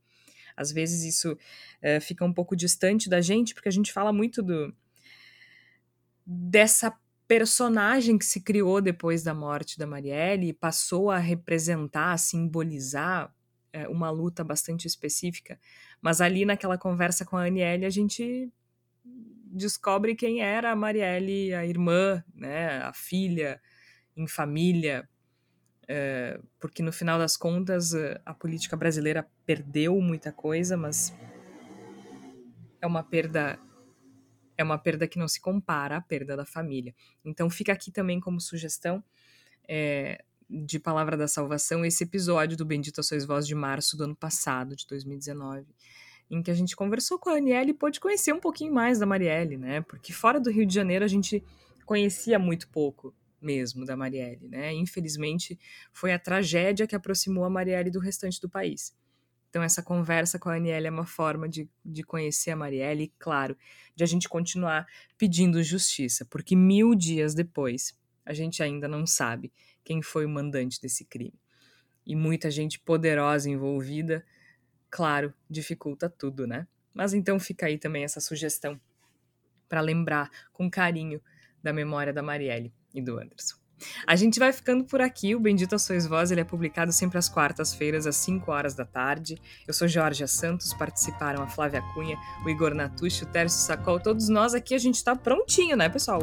Às 0.53 0.69
vezes 0.69 1.03
isso 1.05 1.37
é, 1.81 2.01
fica 2.01 2.25
um 2.25 2.33
pouco 2.33 2.57
distante 2.57 3.09
da 3.09 3.21
gente, 3.21 3.53
porque 3.53 3.69
a 3.69 3.71
gente 3.71 3.93
fala 3.93 4.11
muito 4.11 4.43
do 4.43 4.75
dessa 6.25 6.97
personagem 7.37 8.15
que 8.15 8.25
se 8.25 8.41
criou 8.41 8.79
depois 8.79 9.23
da 9.23 9.33
morte 9.33 9.79
da 9.79 9.87
Marielle 9.87 10.49
e 10.49 10.53
passou 10.53 11.09
a 11.09 11.17
representar, 11.17 12.13
a 12.13 12.17
simbolizar 12.17 13.33
é, 13.71 13.87
uma 13.87 14.11
luta 14.11 14.43
bastante 14.43 14.85
específica. 14.85 15.59
Mas 15.99 16.21
ali 16.21 16.45
naquela 16.45 16.77
conversa 16.77 17.25
com 17.25 17.35
a 17.35 17.47
Aniele, 17.47 17.87
a 17.87 17.89
gente 17.89 18.53
descobre 19.47 20.13
quem 20.13 20.41
era 20.41 20.71
a 20.71 20.75
Marielle, 20.75 21.55
a 21.55 21.65
irmã, 21.65 22.23
né, 22.35 22.77
a 22.83 22.93
filha, 22.93 23.59
em 24.15 24.27
família, 24.27 25.09
é, 25.87 26.39
porque 26.59 26.83
no 26.83 26.91
final 26.91 27.17
das 27.17 27.35
contas 27.35 27.95
a 28.23 28.33
política 28.35 28.77
brasileira 28.77 29.27
perdeu 29.43 29.99
muita 29.99 30.31
coisa, 30.31 30.77
mas 30.77 31.11
é 32.79 32.85
uma 32.85 33.01
perda 33.01 33.57
é 34.63 34.65
uma 34.65 34.77
perda 34.77 35.07
que 35.07 35.19
não 35.19 35.27
se 35.27 35.39
compara 35.39 35.97
à 35.97 36.01
perda 36.01 36.35
da 36.35 36.45
família. 36.45 36.95
Então 37.23 37.49
fica 37.49 37.71
aqui 37.71 37.91
também 37.91 38.19
como 38.19 38.41
sugestão 38.41 39.03
é, 39.67 40.23
de 40.49 40.79
Palavra 40.79 41.15
da 41.15 41.27
Salvação 41.27 41.85
esse 41.85 42.03
episódio 42.03 42.57
do 42.57 42.65
Bendito 42.65 43.03
Sois 43.03 43.25
Voz 43.25 43.47
de 43.47 43.55
março 43.55 43.97
do 43.97 44.03
ano 44.03 44.15
passado, 44.15 44.75
de 44.75 44.85
2019, 44.87 45.65
em 46.29 46.41
que 46.41 46.51
a 46.51 46.53
gente 46.53 46.75
conversou 46.75 47.19
com 47.19 47.29
a 47.29 47.37
Aniele 47.37 47.71
e 47.71 47.73
pôde 47.73 47.99
conhecer 47.99 48.33
um 48.33 48.39
pouquinho 48.39 48.73
mais 48.73 48.99
da 48.99 49.05
Marielle, 49.05 49.57
né? 49.57 49.81
Porque 49.81 50.11
fora 50.13 50.39
do 50.39 50.49
Rio 50.49 50.65
de 50.65 50.73
Janeiro 50.73 51.05
a 51.05 51.07
gente 51.07 51.43
conhecia 51.85 52.39
muito 52.39 52.67
pouco 52.69 53.13
mesmo 53.41 53.85
da 53.85 53.95
Marielle, 53.95 54.47
né? 54.47 54.73
Infelizmente 54.73 55.59
foi 55.91 56.13
a 56.13 56.19
tragédia 56.19 56.87
que 56.87 56.95
aproximou 56.95 57.43
a 57.43 57.49
Marielle 57.49 57.91
do 57.91 57.99
restante 57.99 58.39
do 58.39 58.49
país. 58.49 58.95
Então, 59.53 59.61
essa 59.61 59.83
conversa 59.83 60.39
com 60.39 60.49
a 60.49 60.55
Aniele 60.55 60.87
é 60.87 60.89
uma 60.89 61.05
forma 61.05 61.47
de, 61.47 61.69
de 61.85 62.01
conhecer 62.01 62.49
a 62.49 62.55
Marielle 62.55 63.03
e, 63.03 63.13
claro, 63.19 63.55
de 63.95 64.03
a 64.03 64.07
gente 64.07 64.27
continuar 64.27 64.87
pedindo 65.15 65.61
justiça, 65.61 66.25
porque 66.25 66.55
mil 66.55 66.95
dias 66.95 67.35
depois 67.35 67.95
a 68.25 68.33
gente 68.33 68.63
ainda 68.63 68.87
não 68.87 69.05
sabe 69.05 69.53
quem 69.83 70.01
foi 70.01 70.25
o 70.25 70.29
mandante 70.29 70.81
desse 70.81 71.05
crime. 71.05 71.39
E 72.03 72.15
muita 72.15 72.49
gente 72.49 72.79
poderosa 72.79 73.47
envolvida, 73.47 74.25
claro, 74.89 75.31
dificulta 75.47 76.09
tudo, 76.09 76.47
né? 76.47 76.67
Mas 76.91 77.13
então 77.13 77.39
fica 77.39 77.67
aí 77.67 77.77
também 77.77 78.03
essa 78.03 78.19
sugestão 78.19 78.81
para 79.69 79.81
lembrar 79.81 80.31
com 80.51 80.67
carinho 80.67 81.21
da 81.61 81.71
memória 81.71 82.11
da 82.11 82.23
Marielle 82.23 82.73
e 82.91 83.03
do 83.03 83.19
Anderson. 83.19 83.62
A 84.05 84.15
gente 84.15 84.39
vai 84.39 84.51
ficando 84.51 84.83
por 84.83 85.01
aqui. 85.01 85.35
O 85.35 85.39
Bendito 85.39 85.77
Sois 85.79 86.05
Voz 86.05 86.31
ele 86.31 86.41
é 86.41 86.43
publicado 86.43 86.91
sempre 86.91 87.17
às 87.17 87.29
quartas-feiras, 87.29 88.05
às 88.05 88.15
5 88.17 88.51
horas 88.51 88.73
da 88.73 88.85
tarde. 88.85 89.37
Eu 89.67 89.73
sou 89.73 89.87
Jorge 89.87 90.27
Santos, 90.27 90.73
participaram 90.73 91.43
a 91.43 91.47
Flávia 91.47 91.81
Cunha, 91.93 92.17
o 92.45 92.49
Igor 92.49 92.73
Natucci, 92.73 93.23
o 93.23 93.27
Tércio 93.27 93.59
Sacol. 93.59 93.99
Todos 93.99 94.29
nós 94.29 94.53
aqui, 94.53 94.73
a 94.75 94.77
gente 94.77 94.95
está 94.95 95.15
prontinho, 95.15 95.75
né, 95.75 95.89
pessoal? 95.89 96.21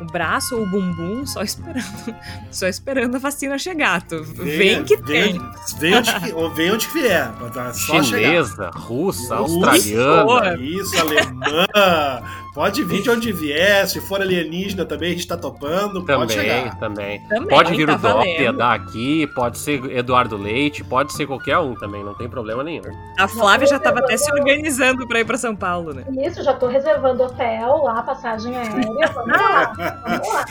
O 0.00 0.04
braço 0.06 0.56
ou 0.56 0.62
o 0.62 0.66
bumbum 0.66 1.26
só 1.26 1.42
esperando, 1.42 2.16
só 2.50 2.66
esperando 2.66 3.16
a 3.16 3.18
vacina 3.18 3.58
chegar. 3.58 4.02
Tu, 4.02 4.22
venha, 4.22 4.58
vem 4.58 4.84
que 4.84 4.96
tem. 5.02 5.38
Vem 5.78 5.94
onde, 5.94 6.10
vem 6.54 6.72
onde 6.72 6.88
vier. 6.88 7.32
Só 7.74 8.02
Chinesa, 8.02 8.50
chegar. 8.50 8.70
russa, 8.74 9.36
australiana. 9.36 10.56
Isso, 10.60 10.98
alemã. 10.98 11.66
Pode 12.54 12.84
vir 12.84 13.02
de 13.02 13.10
onde 13.10 13.32
vier, 13.32 13.88
se 13.88 14.00
for 14.00 14.20
alienígena 14.22 14.84
também, 14.84 15.10
a 15.10 15.14
gente 15.14 15.26
tá 15.26 15.36
topando, 15.36 16.04
também, 16.04 16.16
pode 16.16 16.32
chegar. 16.34 16.73
Também, 16.78 17.20
também. 17.28 17.48
Pode 17.48 17.74
vir 17.74 17.86
tá 17.86 17.94
o 17.94 17.98
Dória 17.98 18.52
dar 18.52 18.74
aqui, 18.74 19.26
pode 19.28 19.58
ser 19.58 19.84
Eduardo 19.90 20.36
Leite, 20.36 20.84
pode 20.84 21.12
ser 21.12 21.26
qualquer 21.26 21.58
um 21.58 21.74
também, 21.74 22.04
não 22.04 22.14
tem 22.14 22.28
problema 22.28 22.62
nenhum. 22.62 22.82
A 23.18 23.28
Flávia 23.28 23.66
já 23.66 23.78
tava 23.78 24.00
até 24.00 24.16
se 24.16 24.30
organizando 24.32 25.06
pra 25.06 25.20
ir 25.20 25.24
pra 25.24 25.36
São 25.36 25.54
Paulo, 25.54 25.92
né? 25.92 26.04
Isso, 26.24 26.42
já 26.42 26.54
tô 26.54 26.66
reservando 26.66 27.22
hotel 27.22 27.82
lá, 27.84 28.02
passagem 28.02 28.56
aérea, 28.56 29.06
vamos 29.14 29.38
lá, 29.38 29.72
vamos 30.06 30.28
lá. 30.28 30.44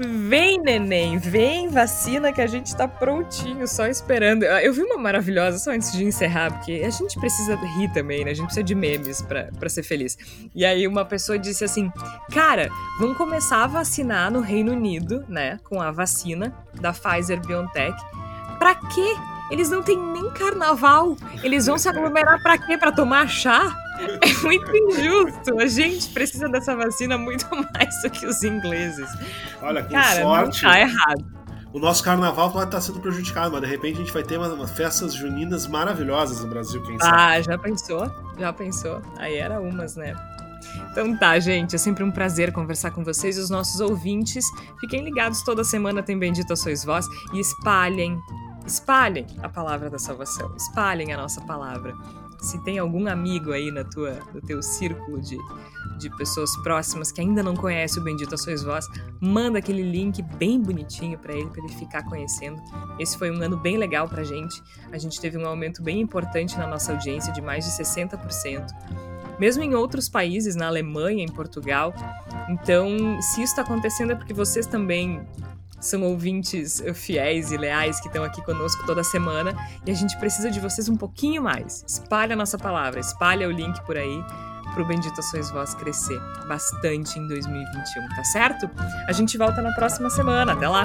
Vem, 0.00 0.60
neném, 0.62 1.18
vem, 1.18 1.68
vacina 1.68 2.32
que 2.32 2.40
a 2.40 2.46
gente 2.46 2.74
tá 2.76 2.86
prontinho, 2.86 3.66
só 3.66 3.86
esperando. 3.86 4.44
Eu 4.44 4.72
vi 4.72 4.82
uma 4.82 4.96
maravilhosa, 4.96 5.58
só 5.58 5.72
antes 5.72 5.90
de 5.92 6.04
encerrar, 6.04 6.52
porque 6.52 6.82
a 6.84 6.90
gente 6.90 7.18
precisa 7.18 7.56
rir 7.56 7.92
também, 7.92 8.24
né? 8.24 8.30
A 8.30 8.34
gente 8.34 8.46
precisa 8.46 8.62
de 8.62 8.74
memes 8.74 9.20
pra 9.22 9.68
ser 9.68 9.82
feliz. 9.82 10.16
E 10.54 10.64
aí 10.64 10.86
uma 10.86 11.04
pessoa 11.04 11.38
disse 11.38 11.64
assim: 11.64 11.90
Cara, 12.32 12.68
vamos 13.00 13.16
começar 13.16 13.64
a 13.64 13.66
vacinar 13.66 14.30
no 14.30 14.40
Reino 14.40 14.72
Unido, 14.72 15.24
né? 15.28 15.58
Com 15.64 15.80
a 15.80 15.90
vacina 15.90 16.54
da 16.80 16.92
Pfizer 16.92 17.44
BioNTech. 17.44 17.96
Pra 18.58 18.74
quê? 18.74 19.16
Eles 19.50 19.70
não 19.70 19.82
têm 19.82 19.98
nem 19.98 20.30
carnaval. 20.30 21.16
Eles 21.42 21.66
vão 21.66 21.78
se 21.78 21.88
aglomerar 21.88 22.42
pra 22.42 22.58
quê? 22.58 22.76
Pra 22.76 22.92
tomar 22.92 23.28
chá? 23.28 23.74
É 24.20 24.42
muito 24.42 24.76
injusto. 24.76 25.60
A 25.60 25.66
gente 25.66 26.08
precisa 26.10 26.48
dessa 26.48 26.74
vacina 26.76 27.18
muito 27.18 27.46
mais 27.50 28.02
do 28.02 28.10
que 28.10 28.26
os 28.26 28.42
ingleses. 28.42 29.08
Olha, 29.60 29.82
com 29.82 29.90
Cara, 29.90 30.22
sorte. 30.22 30.64
Não 30.64 30.70
tá 30.70 30.80
errado. 30.80 31.38
O 31.72 31.78
nosso 31.78 32.02
carnaval 32.02 32.50
pode 32.50 32.66
estar 32.66 32.80
sendo 32.80 32.98
prejudicado, 32.98 33.52
mas 33.52 33.60
de 33.60 33.66
repente 33.66 33.96
a 33.96 33.98
gente 33.98 34.12
vai 34.12 34.22
ter 34.22 34.38
umas, 34.38 34.52
umas 34.52 34.70
festas 34.70 35.14
juninas 35.14 35.66
maravilhosas 35.66 36.42
no 36.42 36.48
Brasil, 36.48 36.82
quem 36.82 36.98
sabe. 36.98 37.14
Ah, 37.14 37.42
já 37.42 37.58
pensou? 37.58 38.10
Já 38.38 38.52
pensou? 38.52 39.02
Aí 39.18 39.36
era 39.36 39.60
umas, 39.60 39.94
né? 39.94 40.16
Então 40.90 41.16
tá, 41.16 41.38
gente, 41.38 41.74
é 41.74 41.78
sempre 41.78 42.02
um 42.02 42.10
prazer 42.10 42.52
conversar 42.52 42.90
com 42.90 43.04
vocês 43.04 43.36
e 43.36 43.40
os 43.40 43.50
nossos 43.50 43.80
ouvintes. 43.80 44.44
Fiquem 44.80 45.04
ligados, 45.04 45.42
toda 45.42 45.62
semana 45.62 46.02
tem 46.02 46.18
Bendita 46.18 46.56
Sois 46.56 46.84
Vós 46.84 47.06
e 47.34 47.38
espalhem, 47.38 48.18
espalhem 48.66 49.26
a 49.42 49.48
palavra 49.48 49.90
da 49.90 49.98
salvação, 49.98 50.54
espalhem 50.56 51.12
a 51.12 51.18
nossa 51.18 51.40
palavra 51.42 51.94
se 52.40 52.62
tem 52.64 52.78
algum 52.78 53.08
amigo 53.08 53.52
aí 53.52 53.70
na 53.70 53.84
tua, 53.84 54.18
no 54.32 54.40
teu 54.40 54.62
círculo 54.62 55.20
de, 55.20 55.36
de 55.98 56.08
pessoas 56.16 56.54
próximas 56.62 57.10
que 57.10 57.20
ainda 57.20 57.42
não 57.42 57.54
conhece 57.54 57.98
o 57.98 58.02
Bendito 58.02 58.34
a 58.34 58.38
Sois 58.38 58.62
Vós, 58.62 58.86
manda 59.20 59.58
aquele 59.58 59.82
link 59.82 60.22
bem 60.22 60.60
bonitinho 60.60 61.18
para 61.18 61.34
ele, 61.34 61.48
para 61.50 61.64
ele 61.64 61.72
ficar 61.74 62.04
conhecendo. 62.04 62.62
Esse 62.98 63.18
foi 63.18 63.30
um 63.30 63.42
ano 63.42 63.56
bem 63.56 63.76
legal 63.76 64.08
pra 64.08 64.22
gente. 64.22 64.62
A 64.92 64.98
gente 64.98 65.20
teve 65.20 65.36
um 65.36 65.46
aumento 65.46 65.82
bem 65.82 66.00
importante 66.00 66.56
na 66.56 66.66
nossa 66.66 66.92
audiência, 66.92 67.32
de 67.32 67.40
mais 67.40 67.64
de 67.64 67.70
60%. 67.72 68.66
mesmo 69.38 69.62
em 69.62 69.74
outros 69.74 70.08
países, 70.08 70.56
na 70.56 70.66
Alemanha, 70.66 71.24
em 71.24 71.28
Portugal. 71.28 71.94
Então, 72.48 73.20
se 73.20 73.42
isso 73.42 73.52
está 73.52 73.62
acontecendo 73.62 74.12
é 74.12 74.14
porque 74.14 74.34
vocês 74.34 74.66
também 74.66 75.20
são 75.80 76.02
ouvintes 76.02 76.82
fiéis 76.94 77.52
e 77.52 77.56
leais 77.56 78.00
que 78.00 78.08
estão 78.08 78.24
aqui 78.24 78.42
conosco 78.42 78.84
toda 78.86 79.02
semana 79.04 79.54
e 79.86 79.90
a 79.90 79.94
gente 79.94 80.16
precisa 80.18 80.50
de 80.50 80.60
vocês 80.60 80.88
um 80.88 80.96
pouquinho 80.96 81.42
mais. 81.42 81.84
Espalha 81.86 82.34
a 82.34 82.36
nossa 82.36 82.58
palavra, 82.58 83.00
espalha 83.00 83.48
o 83.48 83.52
link 83.52 83.80
por 83.84 83.96
aí 83.96 84.24
para 84.72 84.82
o 84.82 84.86
Bendita 84.86 85.22
Sois 85.22 85.50
Vós 85.50 85.74
crescer 85.74 86.20
bastante 86.46 87.18
em 87.18 87.26
2021, 87.26 88.08
tá 88.14 88.24
certo? 88.24 88.70
A 89.06 89.12
gente 89.12 89.36
volta 89.38 89.62
na 89.62 89.72
próxima 89.72 90.10
semana. 90.10 90.52
Até 90.52 90.68
lá! 90.68 90.82